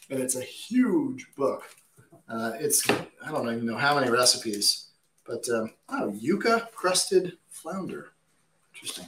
and 0.09 0.19
it's 0.19 0.35
a 0.35 0.41
huge 0.41 1.27
book. 1.35 1.63
Uh, 2.27 2.53
it's 2.59 2.89
I 2.89 3.31
don't 3.31 3.47
even 3.47 3.65
know 3.65 3.77
how 3.77 3.99
many 3.99 4.09
recipes, 4.09 4.87
but 5.25 5.47
um, 5.49 5.73
oh, 5.89 6.13
yuca 6.19 6.71
crusted 6.71 7.37
flounder, 7.49 8.13
interesting. 8.73 9.05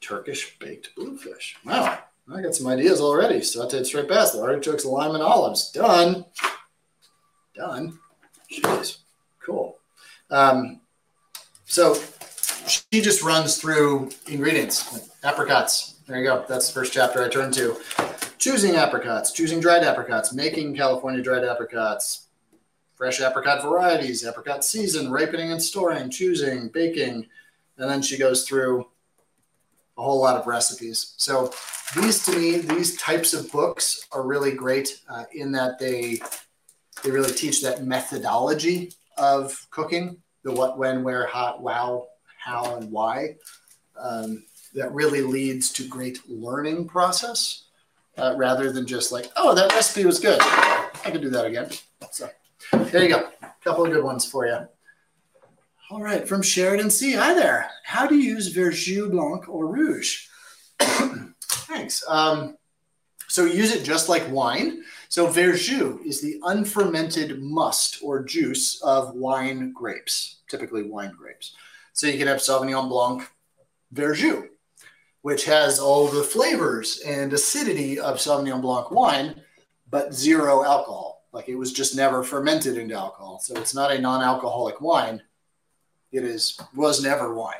Turkish 0.00 0.58
baked 0.58 0.94
bluefish. 0.94 1.56
Wow, 1.64 1.98
I 2.30 2.42
got 2.42 2.54
some 2.54 2.66
ideas 2.66 3.00
already. 3.00 3.40
Sauteed 3.40 3.86
straight 3.86 4.08
past 4.08 4.34
the 4.34 4.42
artichokes, 4.42 4.84
lime, 4.84 5.14
and 5.14 5.22
olives. 5.22 5.70
Done. 5.70 6.26
Done. 7.54 7.98
Jeez. 8.52 8.98
Cool. 9.44 9.78
Um, 10.30 10.80
so 11.64 11.96
she 12.66 13.00
just 13.00 13.22
runs 13.22 13.56
through 13.56 14.10
ingredients. 14.26 15.10
Apricots. 15.24 15.94
There 16.06 16.18
you 16.18 16.24
go. 16.24 16.44
That's 16.48 16.68
the 16.68 16.74
first 16.74 16.92
chapter 16.92 17.24
I 17.24 17.28
turned 17.28 17.54
to. 17.54 17.76
Choosing 18.38 18.76
apricots, 18.76 19.32
choosing 19.32 19.58
dried 19.58 19.82
apricots, 19.82 20.32
making 20.32 20.76
California 20.76 21.22
dried 21.22 21.44
apricots, 21.44 22.28
fresh 22.94 23.20
apricot 23.20 23.62
varieties, 23.62 24.24
apricot 24.24 24.64
season, 24.64 25.10
ripening 25.10 25.50
and 25.50 25.62
storing, 25.62 26.10
choosing, 26.10 26.68
baking. 26.68 27.26
And 27.78 27.90
then 27.90 28.02
she 28.02 28.18
goes 28.18 28.46
through 28.46 28.86
a 29.96 30.02
whole 30.02 30.20
lot 30.20 30.36
of 30.36 30.46
recipes. 30.46 31.14
So 31.16 31.52
these 31.96 32.24
to 32.26 32.36
me, 32.36 32.58
these 32.58 32.96
types 33.00 33.32
of 33.34 33.50
books 33.50 34.06
are 34.12 34.22
really 34.22 34.52
great 34.52 35.00
uh, 35.08 35.24
in 35.32 35.52
that 35.52 35.78
they 35.78 36.20
they 37.02 37.10
really 37.10 37.32
teach 37.32 37.62
that 37.62 37.84
methodology 37.84 38.92
of 39.16 39.66
cooking, 39.70 40.20
the 40.42 40.52
what, 40.52 40.78
when, 40.78 41.02
where, 41.02 41.26
how, 41.26 41.58
wow, 41.60 42.06
how, 42.38 42.76
and 42.76 42.90
why. 42.90 43.36
Um, 43.98 44.44
that 44.74 44.92
really 44.92 45.22
leads 45.22 45.72
to 45.72 45.88
great 45.88 46.18
learning 46.28 46.86
process 46.88 47.64
uh, 48.16 48.34
rather 48.36 48.70
than 48.72 48.86
just 48.86 49.12
like, 49.12 49.26
oh, 49.36 49.54
that 49.54 49.72
recipe 49.72 50.04
was 50.04 50.20
good. 50.20 50.38
I 50.40 51.10
can 51.10 51.20
do 51.20 51.30
that 51.30 51.46
again. 51.46 51.70
So 52.10 52.28
there 52.72 53.02
you 53.02 53.08
go. 53.08 53.28
A 53.42 53.64
couple 53.64 53.86
of 53.86 53.92
good 53.92 54.04
ones 54.04 54.24
for 54.24 54.46
you. 54.46 54.58
All 55.90 56.02
right, 56.02 56.28
from 56.28 56.42
Sheridan 56.42 56.90
C. 56.90 57.12
Hi 57.12 57.32
there. 57.32 57.70
How 57.84 58.06
do 58.06 58.16
you 58.16 58.34
use 58.34 58.54
Verjus 58.54 59.10
Blanc 59.10 59.48
or 59.48 59.66
Rouge? 59.66 60.26
Thanks. 61.68 62.02
Um, 62.08 62.56
so 63.28 63.44
use 63.44 63.74
it 63.74 63.84
just 63.84 64.08
like 64.08 64.28
wine. 64.30 64.82
So 65.08 65.26
Verjus 65.28 66.04
is 66.04 66.20
the 66.20 66.40
unfermented 66.44 67.42
must 67.42 67.98
or 68.02 68.24
juice 68.24 68.80
of 68.82 69.14
wine 69.14 69.72
grapes, 69.72 70.38
typically 70.48 70.82
wine 70.82 71.14
grapes. 71.16 71.54
So 71.92 72.06
you 72.06 72.18
can 72.18 72.26
have 72.26 72.38
Sauvignon 72.38 72.88
Blanc 72.88 73.28
Verjus, 73.94 74.48
which 75.22 75.44
has 75.44 75.78
all 75.78 76.08
the 76.08 76.22
flavors 76.22 77.02
and 77.06 77.32
acidity 77.32 78.00
of 78.00 78.16
Sauvignon 78.16 78.62
Blanc 78.62 78.90
wine, 78.90 79.42
but 79.90 80.14
zero 80.14 80.64
alcohol. 80.64 81.26
Like 81.32 81.48
it 81.48 81.56
was 81.56 81.72
just 81.72 81.94
never 81.94 82.24
fermented 82.24 82.78
into 82.78 82.94
alcohol. 82.94 83.40
So 83.40 83.54
it's 83.56 83.74
not 83.74 83.92
a 83.92 84.00
non-alcoholic 84.00 84.80
wine 84.80 85.20
it 86.12 86.24
is 86.24 86.58
was 86.74 87.02
never 87.02 87.34
wine. 87.34 87.54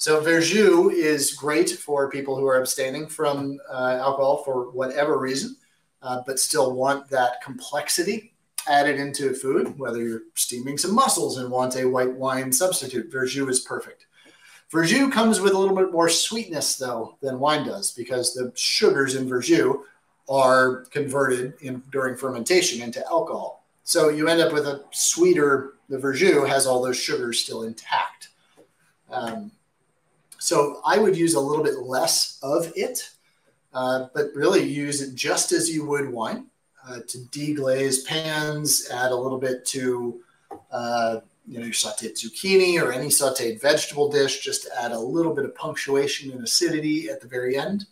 So 0.00 0.18
Verjus 0.22 0.94
is 0.94 1.34
great 1.34 1.68
for 1.68 2.08
people 2.08 2.34
who 2.34 2.46
are 2.46 2.58
abstaining 2.58 3.06
from 3.06 3.58
uh, 3.70 3.98
alcohol 4.00 4.42
for 4.44 4.70
whatever 4.70 5.18
reason, 5.18 5.58
uh, 6.00 6.22
but 6.26 6.38
still 6.38 6.72
want 6.72 7.10
that 7.10 7.42
complexity 7.42 8.32
added 8.66 8.98
into 8.98 9.34
food. 9.34 9.78
Whether 9.78 10.02
you're 10.02 10.22
steaming 10.36 10.78
some 10.78 10.94
mussels 10.94 11.36
and 11.36 11.50
want 11.50 11.76
a 11.76 11.84
white 11.84 12.14
wine 12.14 12.50
substitute, 12.50 13.12
Verjus 13.12 13.50
is 13.50 13.60
perfect. 13.60 14.06
Verjus 14.72 15.12
comes 15.12 15.38
with 15.38 15.52
a 15.52 15.58
little 15.58 15.76
bit 15.76 15.92
more 15.92 16.08
sweetness 16.08 16.76
though 16.76 17.18
than 17.20 17.38
wine 17.38 17.66
does 17.66 17.90
because 17.90 18.32
the 18.32 18.50
sugars 18.54 19.16
in 19.16 19.28
Verjus 19.28 19.82
are 20.30 20.86
converted 20.86 21.52
in, 21.60 21.82
during 21.92 22.16
fermentation 22.16 22.80
into 22.80 23.06
alcohol. 23.06 23.66
So 23.82 24.08
you 24.08 24.28
end 24.28 24.40
up 24.40 24.54
with 24.54 24.66
a 24.66 24.82
sweeter, 24.92 25.74
the 25.90 25.98
verjus 25.98 26.48
has 26.48 26.66
all 26.66 26.82
those 26.82 26.98
sugars 26.98 27.40
still 27.40 27.64
intact. 27.64 28.28
Um, 29.10 29.50
so 30.40 30.80
I 30.84 30.98
would 30.98 31.16
use 31.16 31.34
a 31.34 31.40
little 31.40 31.62
bit 31.62 31.80
less 31.80 32.38
of 32.42 32.72
it, 32.74 33.10
uh, 33.74 34.06
but 34.14 34.34
really 34.34 34.62
use 34.62 35.02
it 35.02 35.14
just 35.14 35.52
as 35.52 35.70
you 35.70 35.84
would 35.84 36.10
wine 36.10 36.46
uh, 36.88 37.00
to 37.06 37.18
deglaze 37.30 38.06
pans, 38.06 38.88
add 38.90 39.12
a 39.12 39.16
little 39.16 39.38
bit 39.38 39.66
to 39.66 40.20
uh, 40.72 41.20
you 41.46 41.58
know, 41.58 41.64
your 41.64 41.74
sauteed 41.74 42.14
zucchini 42.14 42.80
or 42.80 42.90
any 42.90 43.08
sauteed 43.08 43.60
vegetable 43.60 44.10
dish, 44.10 44.40
just 44.40 44.62
to 44.62 44.82
add 44.82 44.92
a 44.92 44.98
little 44.98 45.34
bit 45.34 45.44
of 45.44 45.54
punctuation 45.54 46.32
and 46.32 46.42
acidity 46.42 47.10
at 47.10 47.20
the 47.20 47.28
very 47.28 47.56
end. 47.56 47.84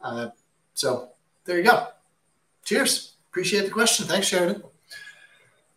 Uh, 0.00 0.28
so 0.72 1.10
there 1.44 1.58
you 1.58 1.64
go. 1.64 1.88
Cheers. 2.64 3.12
Appreciate 3.30 3.64
the 3.64 3.70
question. 3.70 4.06
Thanks, 4.06 4.28
Sheridan. 4.28 4.62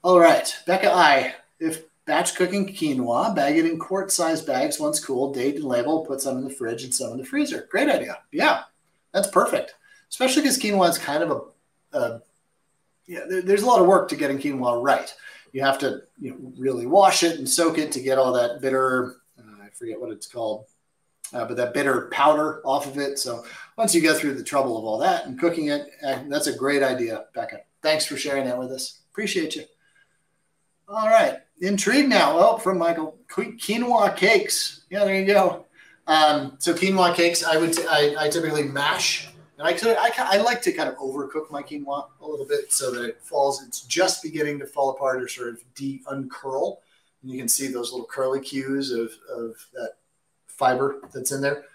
All 0.03 0.19
right, 0.19 0.55
Becca 0.65 0.89
I. 0.89 1.33
If 1.59 1.83
batch 2.07 2.35
cooking 2.35 2.67
quinoa, 2.67 3.35
bag 3.35 3.57
it 3.57 3.65
in 3.65 3.77
quart-sized 3.77 4.47
bags 4.47 4.79
once 4.79 5.03
cooled, 5.03 5.35
date 5.35 5.55
and 5.55 5.65
label, 5.65 6.05
put 6.05 6.21
some 6.21 6.37
in 6.37 6.43
the 6.43 6.49
fridge 6.49 6.83
and 6.83 6.93
some 6.93 7.11
in 7.11 7.17
the 7.17 7.25
freezer. 7.25 7.67
Great 7.69 7.89
idea. 7.89 8.17
Yeah, 8.31 8.63
that's 9.13 9.27
perfect. 9.27 9.75
Especially 10.09 10.41
because 10.41 10.57
quinoa 10.57 10.89
is 10.89 10.97
kind 10.97 11.21
of 11.21 11.31
a, 11.93 11.97
a 11.97 12.21
yeah, 13.05 13.25
there, 13.29 13.43
there's 13.43 13.61
a 13.61 13.67
lot 13.67 13.81
of 13.81 13.87
work 13.87 14.09
to 14.09 14.15
getting 14.15 14.39
quinoa 14.39 14.81
right 14.81 15.13
you 15.57 15.63
have 15.63 15.79
to 15.79 16.03
you 16.19 16.31
know, 16.31 16.53
really 16.57 16.85
wash 16.85 17.23
it 17.23 17.39
and 17.39 17.49
soak 17.49 17.77
it 17.77 17.91
to 17.91 17.99
get 17.99 18.17
all 18.17 18.33
that 18.33 18.61
bitter, 18.61 19.17
uh, 19.39 19.63
I 19.63 19.69
forget 19.69 19.99
what 19.99 20.11
it's 20.11 20.27
called, 20.27 20.65
uh, 21.33 21.45
but 21.45 21.57
that 21.57 21.73
bitter 21.73 22.09
powder 22.11 22.61
off 22.63 22.87
of 22.87 22.97
it. 22.97 23.19
So 23.19 23.43
once 23.77 23.95
you 23.95 24.01
go 24.01 24.13
through 24.13 24.35
the 24.35 24.43
trouble 24.43 24.77
of 24.77 24.85
all 24.85 24.99
that 24.99 25.25
and 25.25 25.39
cooking 25.39 25.67
it, 25.67 25.89
uh, 26.05 26.19
that's 26.27 26.47
a 26.47 26.55
great 26.55 26.83
idea, 26.83 27.25
Becca. 27.33 27.61
Thanks 27.81 28.05
for 28.05 28.17
sharing 28.17 28.45
that 28.45 28.57
with 28.57 28.71
us. 28.71 29.01
Appreciate 29.11 29.55
you. 29.55 29.63
All 30.87 31.07
right. 31.07 31.39
Intrigued 31.61 32.09
now. 32.09 32.35
Well, 32.35 32.57
from 32.57 32.77
Michael, 32.77 33.17
quinoa 33.29 34.15
cakes. 34.15 34.85
Yeah, 34.89 35.03
there 35.03 35.19
you 35.19 35.25
go. 35.25 35.65
Um, 36.07 36.55
so 36.59 36.73
quinoa 36.73 37.13
cakes, 37.13 37.43
I 37.43 37.57
would, 37.57 37.73
t- 37.73 37.85
I, 37.89 38.15
I 38.17 38.29
typically 38.29 38.63
mash 38.63 39.27
and 39.57 39.67
I, 39.67 39.71
I, 39.71 40.11
I 40.17 40.37
like 40.37 40.61
to 40.63 40.71
kind 40.71 40.87
of 40.87 40.95
overcook 40.97 41.49
my 41.49 41.63
quinoa 41.63 42.07
a 42.21 42.27
little 42.27 42.45
bit 42.45 42.71
so 42.71 42.91
that 42.91 43.03
it 43.03 43.21
falls, 43.21 43.63
it's 43.63 43.81
just 43.81 44.21
beginning 44.21 44.59
to 44.59 44.67
fall 44.67 44.91
apart 44.91 45.21
or 45.21 45.27
sort 45.27 45.49
of 45.49 45.59
de 45.75 46.01
uncurl. 46.09 46.77
And 47.21 47.31
you 47.31 47.37
can 47.37 47.47
see 47.47 47.67
those 47.67 47.91
little 47.91 48.05
curly 48.05 48.39
cues 48.39 48.91
of, 48.91 49.11
of 49.35 49.55
that 49.73 49.93
fiber 50.45 51.01
that's 51.13 51.31
in 51.31 51.41
there. 51.41 51.65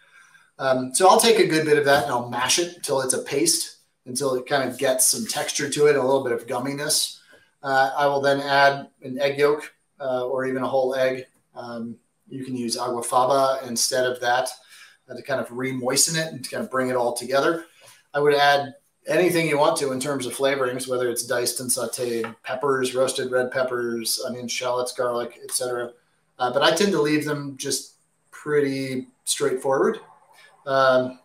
Um, 0.59 0.95
so 0.95 1.09
I'll 1.09 1.21
take 1.21 1.41
a 1.41 1.47
good 1.47 1.67
bit 1.67 1.77
of 1.77 1.85
that 1.87 2.05
and 2.05 2.13
I'll 2.13 2.31
mash 2.31 2.61
it 2.61 2.77
until 2.77 3.01
it's 3.01 3.15
a 3.15 3.23
paste, 3.23 3.79
until 4.07 4.35
it 4.35 4.47
kind 4.47 4.71
of 4.71 4.79
gets 4.79 5.07
some 5.09 5.27
texture 5.27 5.69
to 5.69 5.87
it, 5.87 5.97
a 5.97 6.03
little 6.03 6.23
bit 6.23 6.33
of 6.33 6.47
gumminess. 6.47 7.19
Uh, 7.63 7.93
I 7.97 8.07
will 8.07 8.21
then 8.21 8.41
add 8.41 8.89
an 9.03 9.21
egg 9.21 9.39
yolk 9.39 9.73
uh, 10.01 10.27
or 10.27 10.47
even 10.47 10.63
a 10.63 10.69
whole 10.69 10.95
egg. 10.95 11.27
Um, 11.55 11.97
you 12.29 12.45
can 12.45 12.57
use 12.57 12.77
aquafaba 12.77 13.67
instead 13.67 14.05
of 14.05 14.21
that 14.21 14.49
uh, 15.09 15.15
to 15.15 15.23
kind 15.23 15.41
of 15.41 15.51
re-moisten 15.51 16.17
it 16.17 16.33
and 16.33 16.43
to 16.43 16.51
kind 16.51 16.65
of 16.65 16.71
bring 16.71 16.89
it 16.89 16.97
all 16.97 17.13
together. 17.13 17.67
I 18.15 18.21
would 18.21 18.35
add 18.35 18.75
anything 19.07 19.49
you 19.49 19.59
want 19.59 19.77
to 19.79 19.93
in 19.93 20.01
terms 20.01 20.27
of 20.27 20.35
flavorings, 20.35 20.89
whether 20.89 21.09
it's 21.09 21.27
diced 21.27 21.61
and 21.61 21.71
sauteed 21.71 22.35
peppers, 22.43 22.95
roasted 22.95 23.31
red 23.31 23.51
peppers, 23.51 24.21
onions, 24.27 24.53
shallots, 24.53 24.93
garlic, 24.93 25.39
etc. 25.45 25.93
Uh, 26.39 26.53
but 26.53 26.63
I 26.63 26.75
tend 26.75 26.93
to 26.93 27.03
leave 27.03 27.25
them 27.25 27.57
just 27.57 27.95
pretty 28.31 29.09
straightforward. 29.25 29.99
Um, 30.67 31.19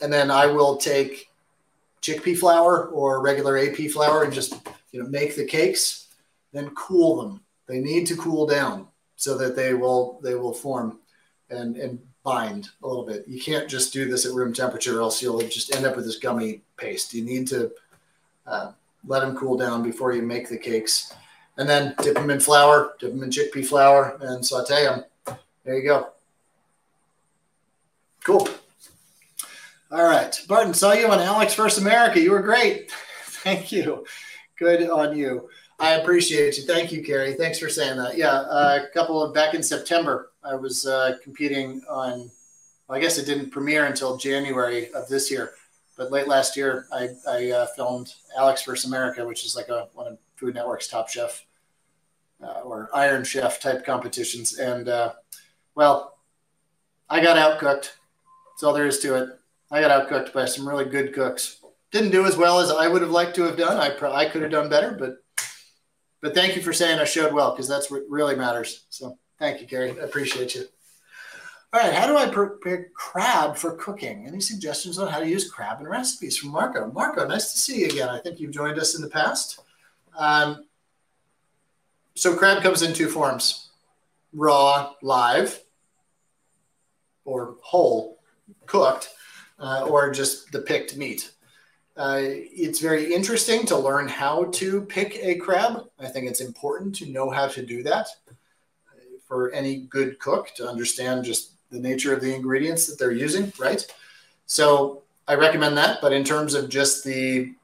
and 0.00 0.12
then 0.12 0.30
I 0.30 0.46
will 0.46 0.76
take 0.76 1.28
chickpea 2.02 2.36
flour 2.36 2.88
or 2.88 3.22
regular 3.22 3.56
AP 3.56 3.90
flour 3.90 4.24
and 4.24 4.32
just 4.32 4.54
you 4.92 5.02
know 5.02 5.08
make 5.08 5.34
the 5.34 5.44
cakes, 5.44 6.08
then 6.52 6.70
cool 6.70 7.20
them. 7.20 7.40
They 7.66 7.80
need 7.80 8.06
to 8.08 8.16
cool 8.16 8.46
down 8.46 8.86
so 9.16 9.36
that 9.38 9.56
they 9.56 9.74
will 9.74 10.20
they 10.22 10.34
will 10.34 10.52
form 10.52 10.98
and 11.50 11.76
and 11.76 11.98
bind 12.22 12.70
a 12.82 12.86
little 12.86 13.04
bit. 13.04 13.24
You 13.26 13.40
can't 13.40 13.68
just 13.68 13.92
do 13.92 14.08
this 14.08 14.26
at 14.26 14.32
room 14.32 14.52
temperature, 14.52 14.98
or 14.98 15.02
else 15.02 15.20
you'll 15.20 15.40
just 15.40 15.74
end 15.74 15.84
up 15.84 15.96
with 15.96 16.04
this 16.04 16.18
gummy 16.18 16.62
paste. 16.76 17.14
You 17.14 17.24
need 17.24 17.48
to 17.48 17.72
uh, 18.46 18.72
let 19.06 19.20
them 19.20 19.36
cool 19.36 19.56
down 19.56 19.82
before 19.82 20.12
you 20.12 20.22
make 20.22 20.48
the 20.48 20.58
cakes, 20.58 21.12
and 21.56 21.68
then 21.68 21.94
dip 22.02 22.14
them 22.14 22.30
in 22.30 22.40
flour, 22.40 22.94
dip 23.00 23.10
them 23.10 23.22
in 23.22 23.30
chickpea 23.30 23.66
flour, 23.66 24.18
and 24.20 24.44
saute 24.44 24.84
them. 24.84 25.04
There 25.64 25.76
you 25.76 25.84
go. 25.84 26.08
Cool. 28.24 28.48
All 29.90 30.04
right, 30.04 30.40
Barton, 30.48 30.74
saw 30.74 30.92
you 30.92 31.08
on 31.08 31.18
Alex 31.18 31.54
vs 31.54 31.78
America. 31.78 32.20
You 32.20 32.30
were 32.30 32.42
great. 32.42 32.90
Thank 33.24 33.72
you. 33.72 34.06
Good 34.58 34.88
on 34.88 35.16
you. 35.16 35.48
I 35.78 35.94
appreciate 35.94 36.56
you. 36.56 36.64
Thank 36.64 36.92
you, 36.92 37.02
Carrie. 37.02 37.34
Thanks 37.34 37.58
for 37.58 37.68
saying 37.68 37.96
that. 37.96 38.16
Yeah, 38.16 38.42
a 38.42 38.88
couple 38.94 39.22
of 39.22 39.34
back 39.34 39.54
in 39.54 39.62
September, 39.62 40.30
I 40.44 40.54
was 40.54 40.86
uh, 40.86 41.16
competing 41.22 41.82
on. 41.88 42.30
Well, 42.86 42.98
I 42.98 43.00
guess 43.00 43.18
it 43.18 43.26
didn't 43.26 43.50
premiere 43.50 43.86
until 43.86 44.16
January 44.16 44.92
of 44.92 45.08
this 45.08 45.30
year, 45.30 45.54
but 45.96 46.12
late 46.12 46.28
last 46.28 46.56
year, 46.56 46.86
I, 46.92 47.08
I 47.28 47.50
uh, 47.50 47.66
filmed 47.74 48.14
Alex 48.36 48.64
vs 48.64 48.84
America, 48.84 49.26
which 49.26 49.44
is 49.44 49.56
like 49.56 49.68
a 49.68 49.88
one 49.94 50.06
of 50.06 50.18
Food 50.36 50.54
Network's 50.54 50.88
Top 50.88 51.08
Chef 51.08 51.44
uh, 52.42 52.60
or 52.60 52.90
Iron 52.94 53.24
Chef 53.24 53.60
type 53.60 53.84
competitions, 53.84 54.58
and 54.58 54.88
uh, 54.88 55.12
well, 55.74 56.18
I 57.08 57.22
got 57.22 57.38
outcooked. 57.38 57.92
That's 58.52 58.62
all 58.62 58.72
there 58.72 58.86
is 58.86 58.98
to 59.00 59.14
it. 59.16 59.30
I 59.70 59.80
got 59.80 59.90
outcooked 59.90 60.32
by 60.32 60.44
some 60.44 60.68
really 60.68 60.84
good 60.84 61.14
cooks. 61.14 61.61
Didn't 61.92 62.10
do 62.10 62.24
as 62.24 62.36
well 62.36 62.58
as 62.58 62.70
I 62.70 62.88
would 62.88 63.02
have 63.02 63.10
liked 63.10 63.36
to 63.36 63.42
have 63.42 63.56
done. 63.56 63.76
I 63.76 63.90
pro- 63.90 64.14
I 64.14 64.28
could 64.28 64.42
have 64.42 64.50
done 64.50 64.68
better, 64.68 64.96
but 64.98 65.18
but 66.22 66.34
thank 66.34 66.56
you 66.56 66.62
for 66.62 66.72
saying 66.72 66.98
I 66.98 67.04
showed 67.04 67.32
well 67.32 67.50
because 67.50 67.68
that's 67.68 67.90
what 67.90 68.04
really 68.08 68.34
matters. 68.34 68.86
So 68.88 69.18
thank 69.38 69.60
you, 69.60 69.66
Gary. 69.66 69.90
I 69.90 70.04
appreciate 70.04 70.54
you. 70.54 70.64
All 71.74 71.80
right, 71.80 71.92
how 71.92 72.06
do 72.06 72.16
I 72.16 72.28
prepare 72.28 72.90
crab 72.94 73.56
for 73.56 73.76
cooking? 73.76 74.26
Any 74.26 74.40
suggestions 74.40 74.98
on 74.98 75.08
how 75.08 75.20
to 75.20 75.28
use 75.28 75.50
crab 75.50 75.80
in 75.80 75.88
recipes 75.88 76.36
from 76.36 76.50
Marco? 76.50 76.90
Marco, 76.92 77.26
nice 77.26 77.52
to 77.52 77.58
see 77.58 77.80
you 77.80 77.86
again. 77.86 78.10
I 78.10 78.20
think 78.20 78.40
you've 78.40 78.52
joined 78.52 78.78
us 78.78 78.94
in 78.94 79.02
the 79.02 79.08
past. 79.08 79.60
Um, 80.16 80.66
so 82.14 82.36
crab 82.36 82.62
comes 82.62 82.82
in 82.82 82.94
two 82.94 83.08
forms: 83.08 83.70
raw, 84.32 84.94
live, 85.02 85.62
or 87.24 87.56
whole, 87.60 88.18
cooked, 88.66 89.08
uh, 89.58 89.86
or 89.88 90.10
just 90.10 90.52
the 90.52 90.60
picked 90.60 90.96
meat. 90.96 91.31
Uh, 91.96 92.20
it's 92.22 92.80
very 92.80 93.12
interesting 93.12 93.66
to 93.66 93.76
learn 93.76 94.08
how 94.08 94.44
to 94.44 94.82
pick 94.82 95.18
a 95.22 95.34
crab. 95.34 95.84
I 95.98 96.08
think 96.08 96.26
it's 96.26 96.40
important 96.40 96.94
to 96.96 97.06
know 97.06 97.28
how 97.28 97.48
to 97.48 97.64
do 97.64 97.82
that 97.82 98.08
for 99.26 99.50
any 99.52 99.80
good 99.90 100.18
cook 100.18 100.54
to 100.56 100.68
understand 100.68 101.24
just 101.24 101.52
the 101.70 101.78
nature 101.78 102.14
of 102.14 102.20
the 102.20 102.34
ingredients 102.34 102.86
that 102.86 102.98
they're 102.98 103.12
using, 103.12 103.52
right? 103.58 103.86
So 104.46 105.02
I 105.28 105.34
recommend 105.34 105.76
that. 105.78 106.00
But 106.00 106.12
in 106.12 106.24
terms 106.24 106.54
of 106.54 106.68
just 106.68 107.04
the 107.04 107.54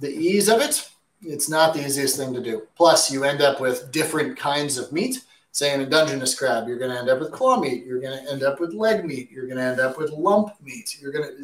the 0.00 0.10
ease 0.10 0.48
of 0.48 0.60
it, 0.60 0.88
it's 1.22 1.48
not 1.48 1.74
the 1.74 1.84
easiest 1.84 2.16
thing 2.16 2.32
to 2.32 2.40
do. 2.40 2.62
Plus, 2.76 3.10
you 3.10 3.24
end 3.24 3.42
up 3.42 3.60
with 3.60 3.90
different 3.90 4.36
kinds 4.36 4.78
of 4.78 4.92
meat. 4.92 5.24
Say 5.50 5.74
in 5.74 5.80
a 5.80 5.86
Dungeness 5.86 6.38
crab, 6.38 6.68
you're 6.68 6.78
going 6.78 6.92
to 6.92 6.98
end 6.98 7.08
up 7.08 7.18
with 7.18 7.32
claw 7.32 7.58
meat. 7.58 7.84
You're 7.84 8.00
going 8.00 8.16
to 8.16 8.30
end 8.30 8.44
up 8.44 8.60
with 8.60 8.74
leg 8.74 9.04
meat. 9.04 9.28
You're 9.32 9.46
going 9.46 9.56
to 9.56 9.64
end 9.64 9.80
up 9.80 9.98
with 9.98 10.12
lump 10.12 10.52
meat. 10.62 10.96
You're 11.00 11.10
going 11.10 11.28
to 11.28 11.36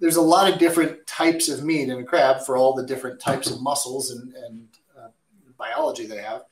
there's 0.00 0.16
a 0.16 0.22
lot 0.22 0.52
of 0.52 0.58
different 0.58 1.06
types 1.06 1.48
of 1.48 1.64
meat 1.64 1.88
in 1.88 1.98
a 1.98 2.04
crab 2.04 2.44
for 2.44 2.56
all 2.56 2.74
the 2.74 2.86
different 2.86 3.20
types 3.20 3.50
of 3.50 3.60
muscles 3.60 4.10
and, 4.10 4.34
and 4.34 4.68
uh, 4.98 5.08
biology 5.56 6.06
they 6.06 6.18
have. 6.18 6.42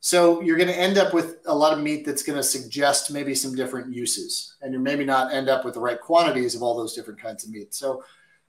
So 0.00 0.40
you're 0.40 0.56
going 0.56 0.68
to 0.68 0.78
end 0.78 0.98
up 0.98 1.12
with 1.12 1.38
a 1.46 1.54
lot 1.54 1.72
of 1.72 1.82
meat 1.82 2.06
that's 2.06 2.22
going 2.22 2.36
to 2.36 2.42
suggest 2.42 3.10
maybe 3.10 3.34
some 3.34 3.56
different 3.56 3.92
uses, 3.92 4.54
and 4.62 4.72
you're 4.72 4.80
maybe 4.80 5.04
not 5.04 5.32
end 5.32 5.48
up 5.48 5.64
with 5.64 5.74
the 5.74 5.80
right 5.80 6.00
quantities 6.00 6.54
of 6.54 6.62
all 6.62 6.76
those 6.76 6.94
different 6.94 7.20
kinds 7.20 7.44
of 7.44 7.50
meat. 7.50 7.74
So 7.74 8.04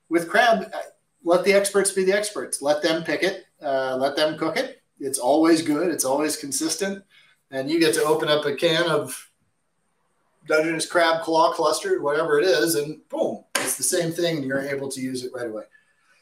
with 0.09 0.29
crab, 0.29 0.69
uh, 0.71 0.79
let 1.23 1.43
the 1.43 1.53
experts 1.53 1.91
be 1.91 2.03
the 2.03 2.13
experts. 2.13 2.61
Let 2.61 2.83
them 2.83 3.03
pick 3.03 3.23
it. 3.23 3.45
Uh, 3.61 3.97
let 3.97 4.15
them 4.15 4.37
cook 4.37 4.55
it. 4.55 4.81
It's 4.99 5.17
always 5.17 5.61
good. 5.61 5.89
It's 5.89 6.05
always 6.05 6.37
consistent, 6.37 7.03
and 7.49 7.71
you 7.71 7.79
get 7.79 7.95
to 7.95 8.03
open 8.03 8.29
up 8.29 8.45
a 8.45 8.55
can 8.55 8.87
of 8.87 9.26
Dungeness 10.47 10.85
crab 10.85 11.23
claw 11.23 11.51
cluster, 11.53 12.01
whatever 12.01 12.39
it 12.39 12.45
is, 12.45 12.75
and 12.75 13.07
boom, 13.09 13.43
it's 13.57 13.77
the 13.77 13.83
same 13.83 14.11
thing, 14.11 14.37
and 14.37 14.45
you're 14.45 14.61
able 14.61 14.89
to 14.89 15.01
use 15.01 15.23
it 15.23 15.31
right 15.33 15.47
away. 15.47 15.63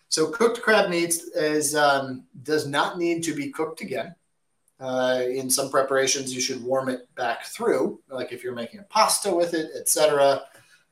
So 0.09 0.27
cooked 0.27 0.61
crab 0.61 0.89
meat 0.89 1.15
is 1.35 1.75
um, 1.75 2.25
does 2.43 2.67
not 2.67 2.97
need 2.97 3.23
to 3.23 3.35
be 3.35 3.51
cooked 3.51 3.81
again. 3.81 4.15
Uh, 4.79 5.23
in 5.27 5.49
some 5.49 5.69
preparations, 5.69 6.33
you 6.33 6.41
should 6.41 6.61
warm 6.63 6.89
it 6.89 7.07
back 7.15 7.45
through, 7.45 8.01
like 8.09 8.31
if 8.31 8.43
you're 8.43 8.55
making 8.55 8.81
a 8.81 8.83
pasta 8.83 9.33
with 9.33 9.53
it, 9.53 9.71
etc. 9.79 10.41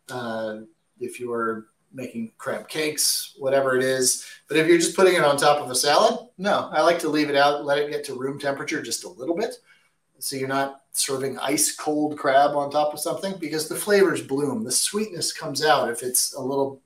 Uh, 0.09 0.59
if 0.99 1.19
you're 1.19 1.67
making 1.93 2.31
crab 2.37 2.67
cakes, 2.67 3.35
whatever 3.37 3.75
it 3.75 3.83
is. 3.83 4.25
But 4.47 4.57
if 4.57 4.67
you're 4.67 4.77
just 4.77 4.95
putting 4.95 5.15
it 5.15 5.23
on 5.23 5.37
top 5.37 5.61
of 5.61 5.69
a 5.69 5.75
salad, 5.75 6.27
no, 6.37 6.69
I 6.71 6.81
like 6.81 6.99
to 6.99 7.09
leave 7.09 7.29
it 7.29 7.35
out, 7.35 7.65
let 7.65 7.77
it 7.77 7.91
get 7.91 8.03
to 8.05 8.15
room 8.15 8.39
temperature 8.39 8.81
just 8.81 9.03
a 9.03 9.09
little 9.09 9.35
bit. 9.35 9.55
So 10.23 10.37
you're 10.37 10.47
not 10.47 10.83
serving 10.93 11.37
ice 11.39 11.75
cold 11.75 12.17
crab 12.17 12.55
on 12.55 12.71
top 12.71 12.93
of 12.93 12.99
something 13.01 13.35
because 13.39 13.67
the 13.67 13.75
flavors 13.75 14.21
bloom. 14.21 14.63
The 14.63 14.71
sweetness 14.71 15.33
comes 15.33 15.65
out 15.65 15.89
if 15.89 16.01
it's 16.01 16.33
a 16.33 16.41
little 16.41 16.81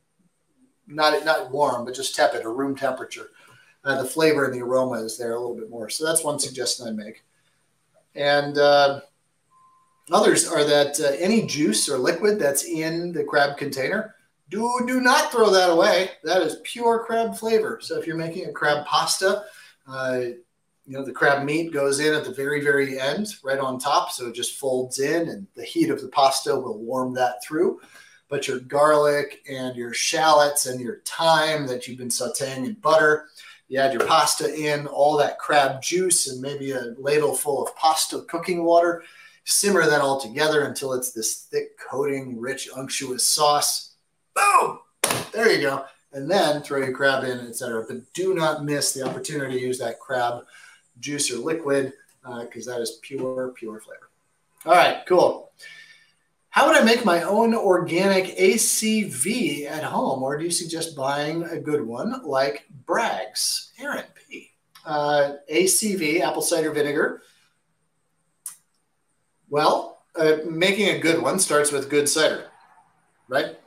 not 0.88 1.24
not 1.24 1.52
warm, 1.52 1.86
but 1.86 1.94
just 1.94 2.16
tepid 2.16 2.46
or 2.46 2.54
room 2.54 2.76
temperature. 2.76 3.30
Uh, 3.84 4.02
the 4.02 4.10
flavor 4.10 4.46
and 4.46 4.54
the 4.54 4.62
aroma 4.62 5.04
is 5.04 5.20
there 5.20 5.34
a 5.34 5.40
little 5.40 5.56
bit 5.56 5.70
more. 5.70 5.88
So 5.88 6.04
that's 6.04 6.24
one 6.24 6.40
suggestion 6.40 6.88
I 6.88 6.92
make. 6.92 7.24
And 8.16 8.58
uh, 8.58 9.02
others 10.12 10.48
are 10.48 10.64
that 10.64 11.00
uh, 11.00 11.16
any 11.20 11.46
juice 11.46 11.88
or 11.88 12.00
liquid 12.00 12.40
that's 12.40 12.66
in 12.66 13.12
the 13.12 13.24
crab 13.24 13.56
container, 13.56 14.16
do 14.50 14.68
do 14.88 15.00
not 15.00 15.32
throw 15.32 15.52
that 15.52 15.70
away. 15.70 16.10
That 16.24 16.42
is 16.42 16.58
pure 16.64 17.06
crab 17.06 17.36
flavor. 17.36 17.78
So 17.84 18.00
if 18.00 18.08
you're 18.08 18.18
making 18.18 18.48
a 18.48 18.52
crab 18.52 18.84
pasta, 18.88 19.44
uh, 19.88 20.22
you 20.88 20.98
know 20.98 21.04
the 21.04 21.12
crab 21.12 21.44
meat 21.44 21.74
goes 21.74 22.00
in 22.00 22.14
at 22.14 22.24
the 22.24 22.34
very 22.34 22.64
very 22.64 23.00
end, 23.00 23.28
right 23.44 23.60
on 23.60 23.78
top, 23.78 24.12
so 24.12 24.28
it 24.28 24.36
just 24.36 24.58
folds 24.58 25.00
in, 25.00 25.30
and 25.30 25.48
the 25.56 25.66
heat 25.66 25.90
of 25.90 26.02
the 26.02 26.08
pasta 26.08 26.56
will 26.56 26.80
warm 26.80 27.14
that 27.16 27.44
through 27.44 27.80
but 28.30 28.48
your 28.48 28.60
garlic 28.60 29.44
and 29.50 29.76
your 29.76 29.94
shallots 29.94 30.66
and 30.66 30.82
your 30.82 31.02
thyme 31.06 31.68
that 31.68 31.88
you've 31.88 31.98
been 31.98 32.10
sauteing 32.10 32.66
in 32.66 32.74
butter. 32.74 33.28
You 33.70 33.80
add 33.80 33.94
your 33.94 34.06
pasta 34.06 34.54
in, 34.54 34.88
all 34.88 35.18
that 35.18 35.40
crab 35.40 35.82
juice, 35.82 36.28
and 36.28 36.42
maybe 36.42 36.72
a 36.72 36.94
ladle 36.98 37.34
full 37.34 37.66
of 37.66 37.76
pasta 37.76 38.22
cooking 38.22 38.64
water. 38.64 39.04
Simmer 39.46 39.86
that 39.86 40.02
all 40.02 40.20
together 40.20 40.64
until 40.64 40.94
it's 40.94 41.12
this 41.12 41.48
thick, 41.52 41.78
coating, 41.80 42.40
rich, 42.40 42.70
unctuous 42.76 43.26
sauce. 43.26 43.96
Boom! 44.36 44.80
There 45.32 45.52
you 45.52 45.62
go. 45.62 45.86
And 46.14 46.30
then 46.30 46.62
throw 46.62 46.80
your 46.80 46.94
crab 46.94 47.24
in, 47.24 47.40
etc. 47.40 47.86
But 47.88 48.14
do 48.14 48.34
not 48.34 48.64
miss 48.64 48.94
the 48.94 49.04
opportunity 49.04 49.60
to 49.60 49.66
use 49.66 49.80
that 49.80 50.00
crab 50.00 50.44
juice 51.00 51.32
or 51.32 51.38
liquid 51.38 51.94
because 52.42 52.68
uh, 52.68 52.74
that 52.74 52.82
is 52.82 53.00
pure, 53.02 53.54
pure 53.56 53.80
flavor. 53.80 54.10
All 54.66 54.74
right, 54.74 55.06
cool. 55.08 55.52
How 56.50 56.68
would 56.68 56.76
I 56.76 56.84
make 56.84 57.06
my 57.06 57.22
own 57.22 57.54
organic 57.54 58.36
ACV 58.38 59.70
at 59.70 59.84
home? 59.84 60.24
Or 60.24 60.38
do 60.38 60.44
you 60.44 60.52
suggest 60.52 60.96
buying 60.96 61.44
a 61.44 61.60
good 61.60 61.86
one 61.86 62.26
like 62.26 62.66
Bragg's? 62.86 63.72
Aaron 63.80 64.06
P. 64.16 64.52
Uh, 64.86 65.34
ACV, 65.52 66.22
apple 66.22 66.42
cider 66.42 66.72
vinegar. 66.72 67.22
Well, 69.50 70.00
uh, 70.16 70.38
making 70.46 70.90
a 70.90 71.00
good 71.00 71.22
one 71.22 71.40
starts 71.40 71.72
with 71.72 71.90
good 71.90 72.10
cider, 72.10 72.46
right? 73.28 73.58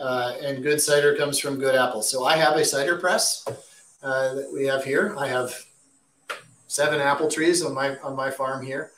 Uh, 0.00 0.34
and 0.42 0.62
good 0.62 0.80
cider 0.80 1.16
comes 1.16 1.38
from 1.38 1.58
good 1.58 1.74
apples. 1.74 2.10
So 2.10 2.24
I 2.24 2.36
have 2.36 2.56
a 2.56 2.64
cider 2.64 2.98
press 2.98 3.44
uh, 4.02 4.34
that 4.34 4.52
we 4.52 4.66
have 4.66 4.84
here. 4.84 5.14
I 5.16 5.28
have 5.28 5.54
seven 6.70 7.00
apple 7.00 7.28
trees 7.28 7.64
on 7.64 7.74
my 7.74 7.96
on 7.98 8.14
my 8.14 8.30
farm 8.30 8.64
here. 8.64 8.92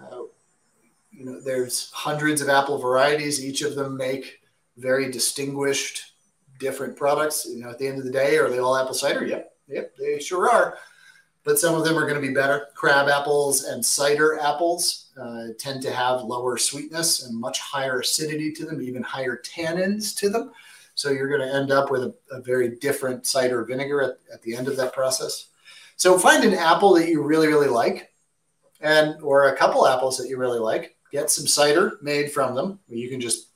Uh, 0.00 0.22
you 1.10 1.24
know, 1.24 1.40
there's 1.40 1.90
hundreds 1.92 2.40
of 2.40 2.48
apple 2.48 2.78
varieties. 2.78 3.44
Each 3.44 3.62
of 3.62 3.74
them 3.74 3.96
make 3.96 4.40
very 4.76 5.10
distinguished, 5.10 6.12
different 6.58 6.96
products. 6.96 7.46
You 7.50 7.64
know, 7.64 7.70
at 7.70 7.78
the 7.78 7.88
end 7.88 7.98
of 7.98 8.04
the 8.04 8.12
day, 8.12 8.36
are 8.38 8.48
they 8.48 8.60
all 8.60 8.76
apple 8.76 8.94
cider? 8.94 9.26
Yep, 9.26 9.52
yep, 9.66 9.96
they 9.96 10.20
sure 10.20 10.48
are. 10.48 10.78
But 11.42 11.58
some 11.58 11.74
of 11.74 11.84
them 11.84 11.96
are 11.96 12.08
going 12.08 12.20
to 12.20 12.26
be 12.26 12.34
better. 12.34 12.68
Crab 12.74 13.08
apples 13.08 13.64
and 13.64 13.84
cider 13.84 14.38
apples 14.38 15.10
uh, 15.20 15.48
tend 15.58 15.82
to 15.82 15.92
have 15.92 16.22
lower 16.22 16.56
sweetness 16.58 17.24
and 17.24 17.36
much 17.36 17.60
higher 17.60 18.00
acidity 18.00 18.52
to 18.52 18.66
them, 18.66 18.82
even 18.82 19.02
higher 19.02 19.40
tannins 19.44 20.14
to 20.16 20.28
them. 20.28 20.52
So 20.94 21.10
you're 21.10 21.28
going 21.28 21.48
to 21.48 21.54
end 21.54 21.70
up 21.70 21.90
with 21.90 22.02
a, 22.02 22.14
a 22.30 22.40
very 22.40 22.76
different 22.76 23.26
cider 23.26 23.64
vinegar 23.64 24.02
at, 24.02 24.18
at 24.32 24.42
the 24.42 24.56
end 24.56 24.66
of 24.66 24.76
that 24.76 24.92
process. 24.92 25.48
So 25.96 26.18
find 26.18 26.44
an 26.44 26.54
apple 26.54 26.94
that 26.94 27.08
you 27.08 27.22
really, 27.22 27.48
really 27.48 27.68
like, 27.68 28.12
and 28.80 29.20
or 29.22 29.48
a 29.48 29.56
couple 29.56 29.86
apples 29.86 30.18
that 30.18 30.28
you 30.28 30.36
really 30.36 30.58
like, 30.58 30.96
get 31.10 31.30
some 31.30 31.46
cider 31.46 31.98
made 32.02 32.30
from 32.30 32.54
them. 32.54 32.78
You 32.88 33.08
can 33.08 33.20
just 33.20 33.48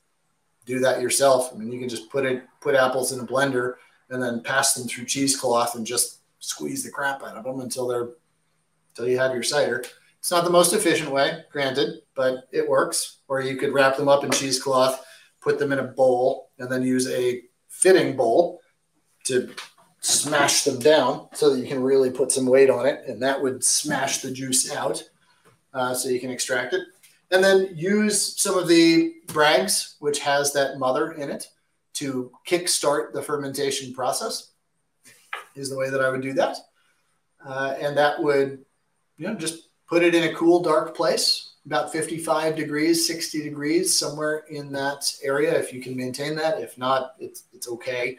do 0.65 0.79
that 0.81 1.01
yourself. 1.01 1.53
I 1.53 1.57
mean, 1.57 1.71
you 1.71 1.79
can 1.79 1.89
just 1.89 2.11
put 2.11 2.25
it, 2.25 2.43
put 2.61 2.75
apples 2.75 3.13
in 3.13 3.21
a 3.21 3.27
blender 3.27 3.75
and 4.09 4.23
then 4.23 4.43
pass 4.43 4.75
them 4.75 4.89
through 4.89 5.05
cheesecloth 5.05 5.75
and 5.75 5.87
just 5.87 6.21
squeeze 6.39 6.83
the 6.83 6.91
crap 6.91 7.23
out 7.23 7.37
of 7.37 7.45
them 7.45 7.61
until 7.61 7.87
they're, 7.87 8.11
until 8.91 9.09
you 9.09 9.19
have 9.19 9.33
your 9.33 9.43
cider. 9.43 9.85
It's 10.19 10.31
not 10.31 10.45
the 10.45 10.51
most 10.51 10.73
efficient 10.73 11.11
way, 11.11 11.45
granted, 11.51 12.03
but 12.15 12.49
it 12.53 12.69
works. 12.69 13.19
Or 13.29 13.41
you 13.41 13.57
could 13.57 13.73
wrap 13.73 13.97
them 13.97 14.09
up 14.09 14.25
in 14.25 14.31
cheesecloth, 14.31 15.05
put 15.41 15.59
them 15.59 15.73
in 15.73 15.79
a 15.79 15.85
bowl, 15.85 16.51
and 16.59 16.71
then 16.71 16.83
use 16.83 17.09
a 17.11 17.43
fitting 17.69 18.17
bowl 18.17 18.61
to 19.25 19.51
smash 20.01 20.65
them 20.65 20.79
down 20.79 21.29
so 21.35 21.55
that 21.55 21.61
you 21.61 21.69
can 21.69 21.83
really 21.83 22.11
put 22.11 22.33
some 22.33 22.47
weight 22.47 22.71
on 22.71 22.87
it, 22.87 23.03
and 23.07 23.23
that 23.23 23.41
would 23.41 23.63
smash 23.63 24.19
the 24.19 24.31
juice 24.31 24.73
out 24.73 25.03
uh, 25.75 25.95
so 25.95 26.09
you 26.09 26.21
can 26.21 26.31
extract 26.31 26.73
it 26.73 26.83
and 27.31 27.43
then 27.43 27.71
use 27.75 28.41
some 28.41 28.59
of 28.59 28.69
the 28.69 29.15
Bragg's, 29.29 29.97
which 30.01 30.19
has 30.21 30.53
that 30.53 30.79
mother 30.79 31.13
in 31.13 31.31
it, 31.31 31.47
to 31.95 32.33
kickstart 32.47 33.13
the 33.13 33.23
fermentation 33.23 33.93
process. 33.93 34.49
Is 35.55 35.71
the 35.71 35.77
way 35.77 35.91
that 35.91 36.01
I 36.01 36.11
would 36.11 36.23
do 36.23 36.33
that, 36.35 36.57
uh, 37.45 37.75
and 37.81 37.97
that 37.97 38.23
would, 38.23 38.65
you 39.19 39.27
know, 39.27 39.35
just 39.35 39.69
put 39.89 40.03
it 40.03 40.15
in 40.15 40.31
a 40.31 40.35
cool, 40.35 40.63
dark 40.63 40.97
place, 40.97 41.55
about 41.67 41.93
55 41.93 42.55
degrees, 42.55 43.07
60 43.07 43.43
degrees, 43.43 43.97
somewhere 43.97 44.45
in 44.49 44.71
that 44.73 45.13
area. 45.23 45.59
If 45.59 45.73
you 45.73 45.83
can 45.83 45.97
maintain 45.97 46.37
that, 46.37 46.61
if 46.61 46.79
not, 46.79 47.15
it's 47.19 47.45
it's 47.53 47.69
okay. 47.69 48.17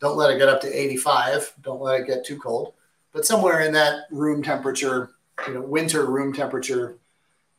Don't 0.00 0.16
let 0.16 0.30
it 0.30 0.38
get 0.38 0.48
up 0.48 0.60
to 0.62 0.80
85. 0.80 1.54
Don't 1.62 1.80
let 1.80 2.00
it 2.00 2.06
get 2.06 2.24
too 2.24 2.38
cold, 2.38 2.74
but 3.12 3.26
somewhere 3.26 3.60
in 3.60 3.72
that 3.74 4.04
room 4.10 4.42
temperature, 4.42 5.10
you 5.46 5.54
know, 5.54 5.60
winter 5.60 6.06
room 6.06 6.32
temperature 6.32 6.98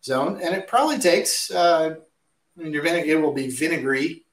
zone, 0.03 0.39
and 0.41 0.55
it 0.55 0.67
probably 0.67 0.97
takes. 0.97 1.51
Uh, 1.51 1.95
I 2.57 2.63
mean, 2.63 2.73
your 2.73 2.83
vinegar 2.83 3.19
will 3.21 3.33
be 3.33 3.49
vinegary 3.49 4.25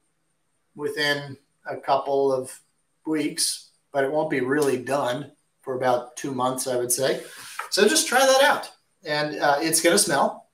within 0.75 1.37
a 1.65 1.77
couple 1.77 2.33
of 2.33 2.59
weeks, 3.05 3.69
but 3.91 4.03
it 4.03 4.11
won't 4.11 4.29
be 4.29 4.41
really 4.41 4.77
done 4.77 5.31
for 5.61 5.75
about 5.75 6.15
two 6.15 6.33
months, 6.33 6.67
I 6.67 6.77
would 6.77 6.91
say. 6.91 7.21
So 7.69 7.87
just 7.87 8.07
try 8.07 8.25
that 8.25 8.43
out, 8.43 8.71
and 9.03 9.39
uh, 9.39 9.57
it's 9.61 9.81
going 9.81 9.95
to 9.95 10.03
smell 10.03 10.48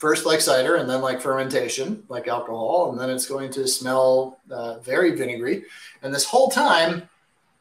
first 0.00 0.26
like 0.26 0.40
cider, 0.40 0.74
and 0.76 0.90
then 0.90 1.00
like 1.00 1.20
fermentation, 1.20 2.02
like 2.08 2.26
alcohol, 2.26 2.90
and 2.90 3.00
then 3.00 3.08
it's 3.08 3.26
going 3.26 3.52
to 3.52 3.68
smell 3.68 4.40
uh, 4.50 4.80
very 4.80 5.14
vinegary. 5.14 5.64
And 6.02 6.12
this 6.12 6.24
whole 6.24 6.48
time, 6.48 7.08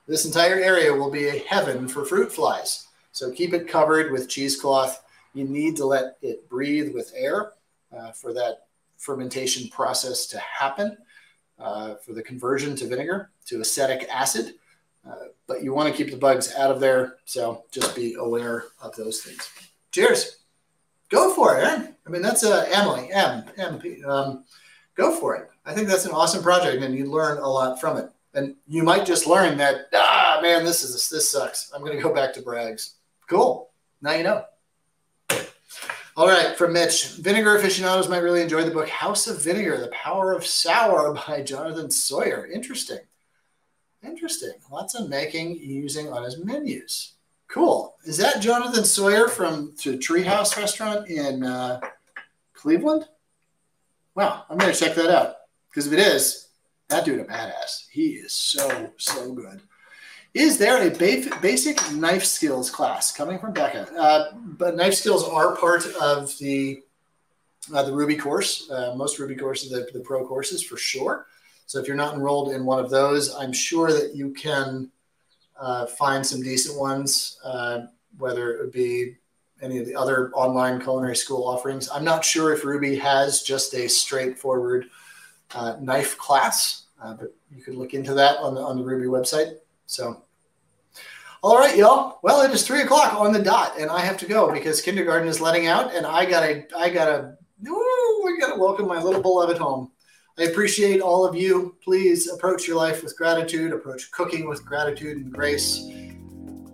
this 0.08 0.26
entire 0.26 0.60
area 0.60 0.92
will 0.92 1.12
be 1.12 1.28
a 1.28 1.44
heaven 1.48 1.88
for 1.88 2.04
fruit 2.04 2.34
flies. 2.34 2.88
So 3.12 3.32
keep 3.32 3.54
it 3.54 3.68
covered 3.68 4.12
with 4.12 4.28
cheesecloth 4.28 5.04
you 5.34 5.46
need 5.46 5.76
to 5.78 5.86
let 5.86 6.18
it 6.22 6.50
breathe 6.50 6.94
with 6.94 7.14
air 7.16 7.54
uh, 7.96 8.12
for 8.12 8.34
that 8.34 8.68
fermentation 8.98 9.70
process 9.70 10.26
to 10.28 10.40
happen, 10.40 10.98
uh, 11.60 11.96
for 11.96 12.14
the 12.14 12.22
conversion 12.22 12.76
to 12.76 12.88
vinegar, 12.88 13.30
to 13.46 13.62
acetic 13.62 14.08
acid. 14.12 14.56
Uh, 15.08 15.28
but 15.48 15.64
you 15.64 15.74
want 15.74 15.90
to 15.90 15.96
keep 15.96 16.12
the 16.12 16.18
bugs 16.18 16.54
out 16.56 16.72
of 16.72 16.80
there. 16.80 17.18
So 17.26 17.64
just 17.72 17.96
be 17.96 18.16
aware 18.16 18.66
of 18.82 18.96
those 18.96 19.22
things. 19.22 19.50
Cheers. 19.92 20.38
Go 21.10 21.34
for 21.34 21.58
it. 21.58 21.64
I 21.64 22.10
mean, 22.10 22.22
that's 22.22 22.44
uh, 22.44 22.68
Emily, 22.72 23.12
M, 23.12 23.44
M, 23.58 23.80
P, 23.80 24.04
Um, 24.04 24.46
go 24.96 25.20
for 25.20 25.36
it. 25.36 25.50
I 25.66 25.74
think 25.74 25.88
that's 25.88 26.06
an 26.06 26.12
awesome 26.12 26.44
project 26.44 26.82
and 26.84 26.96
you 26.96 27.06
learn 27.06 27.38
a 27.38 27.48
lot 27.48 27.80
from 27.80 27.98
it. 27.98 28.10
And 28.34 28.56
you 28.68 28.84
might 28.84 29.06
just 29.06 29.28
learn 29.28 29.58
that, 29.58 29.88
ah, 29.94 30.40
man, 30.42 30.64
this 30.64 30.84
is 30.84 31.10
this 31.10 31.32
sucks. 31.32 31.72
I'm 31.74 31.82
going 31.82 31.98
to 31.98 32.04
go 32.04 32.14
back 32.14 32.34
to 32.34 32.42
Bragg's. 32.42 32.96
Cool. 33.28 33.70
Now 34.02 34.14
you 34.14 34.24
know. 34.24 34.46
All 36.16 36.28
right, 36.28 36.58
from 36.58 36.74
Mitch. 36.74 37.12
Vinegar 37.14 37.56
aficionados 37.56 38.10
might 38.10 38.24
really 38.24 38.42
enjoy 38.42 38.64
the 38.64 38.72
book 38.72 38.90
House 38.90 39.28
of 39.28 39.42
Vinegar 39.42 39.78
The 39.78 39.88
Power 39.88 40.34
of 40.34 40.46
Sour 40.46 41.14
by 41.28 41.42
Jonathan 41.42 41.90
Sawyer. 41.90 42.46
Interesting. 42.46 43.00
Interesting. 44.04 44.54
Lots 44.72 44.96
of 44.96 45.10
making 45.10 45.58
using 45.58 46.12
on 46.12 46.24
his 46.24 46.38
menus. 46.44 47.14
Cool. 47.50 47.96
Is 48.06 48.18
that 48.18 48.42
Jonathan 48.42 48.86
Sawyer 48.86 49.28
from 49.28 49.74
the 49.84 49.98
Greenhouse 49.98 50.56
restaurant 50.56 51.10
in 51.10 51.44
uh, 51.44 51.82
Cleveland? 52.54 53.06
Wow, 54.16 54.44
I'm 54.50 54.58
to 54.60 54.72
check 54.72 54.96
that 54.96 55.10
out. 55.10 55.36
Because 55.70 55.88
if 55.88 55.94
it 55.94 56.00
is, 56.00 56.50
that 56.90 57.06
dude 57.06 57.20
a 57.20 57.26
badass. 57.26 57.88
He 57.90 58.10
is 58.10 58.34
so, 58.34 58.92
so 58.98 59.34
good. 59.34 59.62
Is 60.36 60.60
there 60.60 60.88
a 60.88 60.92
basic 61.42 61.92
knife 61.94 62.24
skills 62.24 62.70
class 62.70 63.12
coming 63.12 63.40
from 63.40 63.54
Becca? 63.54 63.88
Uh, 63.98 64.32
but 64.36 64.76
knife 64.76 64.94
skills 64.94 65.28
are 65.28 65.56
part 65.56 65.88
of 66.00 66.38
the 66.38 66.84
uh, 67.74 67.84
the 67.84 67.92
Rouxbe 67.92 68.20
course. 68.20 68.70
Uh, 68.70 68.94
most 68.96 69.20
Rouxbe 69.20 69.40
courses, 69.40 69.72
the, 69.72 69.88
the 69.92 70.00
pro 70.00 70.26
courses 70.26 70.64
for 70.64 70.78
sure. 70.78 71.26
So 71.66 71.80
if 71.80 71.88
you're 71.88 71.96
not 71.96 72.14
enrolled 72.14 72.54
in 72.54 72.64
one 72.66 72.84
of 72.84 72.90
those, 72.90 73.36
I'm 73.36 73.54
sure 73.54 73.92
that 73.92 74.16
you 74.16 74.34
can 74.34 74.92
uh, 75.60 75.86
find 75.86 76.26
some 76.26 76.42
decent 76.42 76.80
ones, 76.80 77.40
uh, 77.44 77.82
whether 78.18 78.54
it 78.54 78.60
would 78.62 78.72
be 78.72 79.18
any 79.62 79.78
of 79.78 79.86
the 79.86 79.96
other 79.96 80.32
online 80.32 80.80
culinary 80.80 81.16
school 81.16 81.46
offerings. 81.46 81.90
I'm 81.90 82.06
not 82.06 82.24
sure 82.24 82.54
if 82.54 82.64
Rouxbe 82.64 83.00
has 83.00 83.42
just 83.42 83.74
a 83.74 83.88
straightforward 83.88 84.90
uh, 85.54 85.76
knife 85.82 86.18
class, 86.18 86.86
but 86.98 87.34
you 87.54 87.62
could 87.64 87.76
look 87.76 87.94
into 87.94 88.14
that 88.14 88.38
on 88.38 88.56
the 88.56 88.62
on 88.62 88.78
the 88.78 88.84
Rouxbe 88.84 89.08
website. 89.08 89.58
So, 89.86 90.24
all 91.42 91.58
right, 91.58 91.76
y'all. 91.76 92.20
Well, 92.22 92.42
it 92.42 92.52
is 92.52 92.66
three 92.66 92.82
o'clock 92.82 93.14
on 93.14 93.34
the 93.34 93.42
dot, 93.42 93.80
and 93.80 93.90
I 93.90 94.00
have 94.02 94.18
to 94.18 94.26
go 94.26 94.52
because 94.52 94.82
kindergarten 94.82 95.28
is 95.28 95.42
letting 95.42 95.68
out, 95.68 95.94
and 95.94 96.06
I 96.06 96.26
gotta, 96.26 96.66
I 96.78 96.90
gotta, 96.90 97.38
ooh, 97.68 98.26
I 98.28 98.40
gotta 98.40 98.60
welcome 98.60 98.88
my 98.88 99.02
little 99.02 99.22
beloved 99.22 99.58
home. 99.58 99.92
I 100.40 100.44
appreciate 100.44 101.02
all 101.02 101.26
of 101.26 101.36
you. 101.36 101.76
Please 101.84 102.30
approach 102.30 102.66
your 102.66 102.78
life 102.78 103.04
with 103.04 103.18
gratitude, 103.18 103.74
approach 103.74 104.10
cooking 104.12 104.48
with 104.48 104.64
gratitude 104.64 105.18
and 105.18 105.34
grace. 105.34 105.84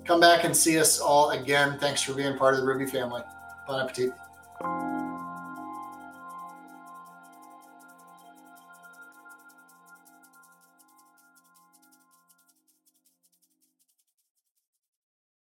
Come 0.06 0.20
back 0.20 0.44
and 0.44 0.56
see 0.56 0.78
us 0.78 1.00
all 1.00 1.32
again. 1.32 1.80
Thanks 1.80 2.04
for 2.04 2.14
being 2.14 2.38
part 2.38 2.54
of 2.54 2.62
the 2.62 2.68
Rouxbe 2.68 2.92
family. 2.92 3.24
Bon 3.68 3.82
appetit. 3.82 4.12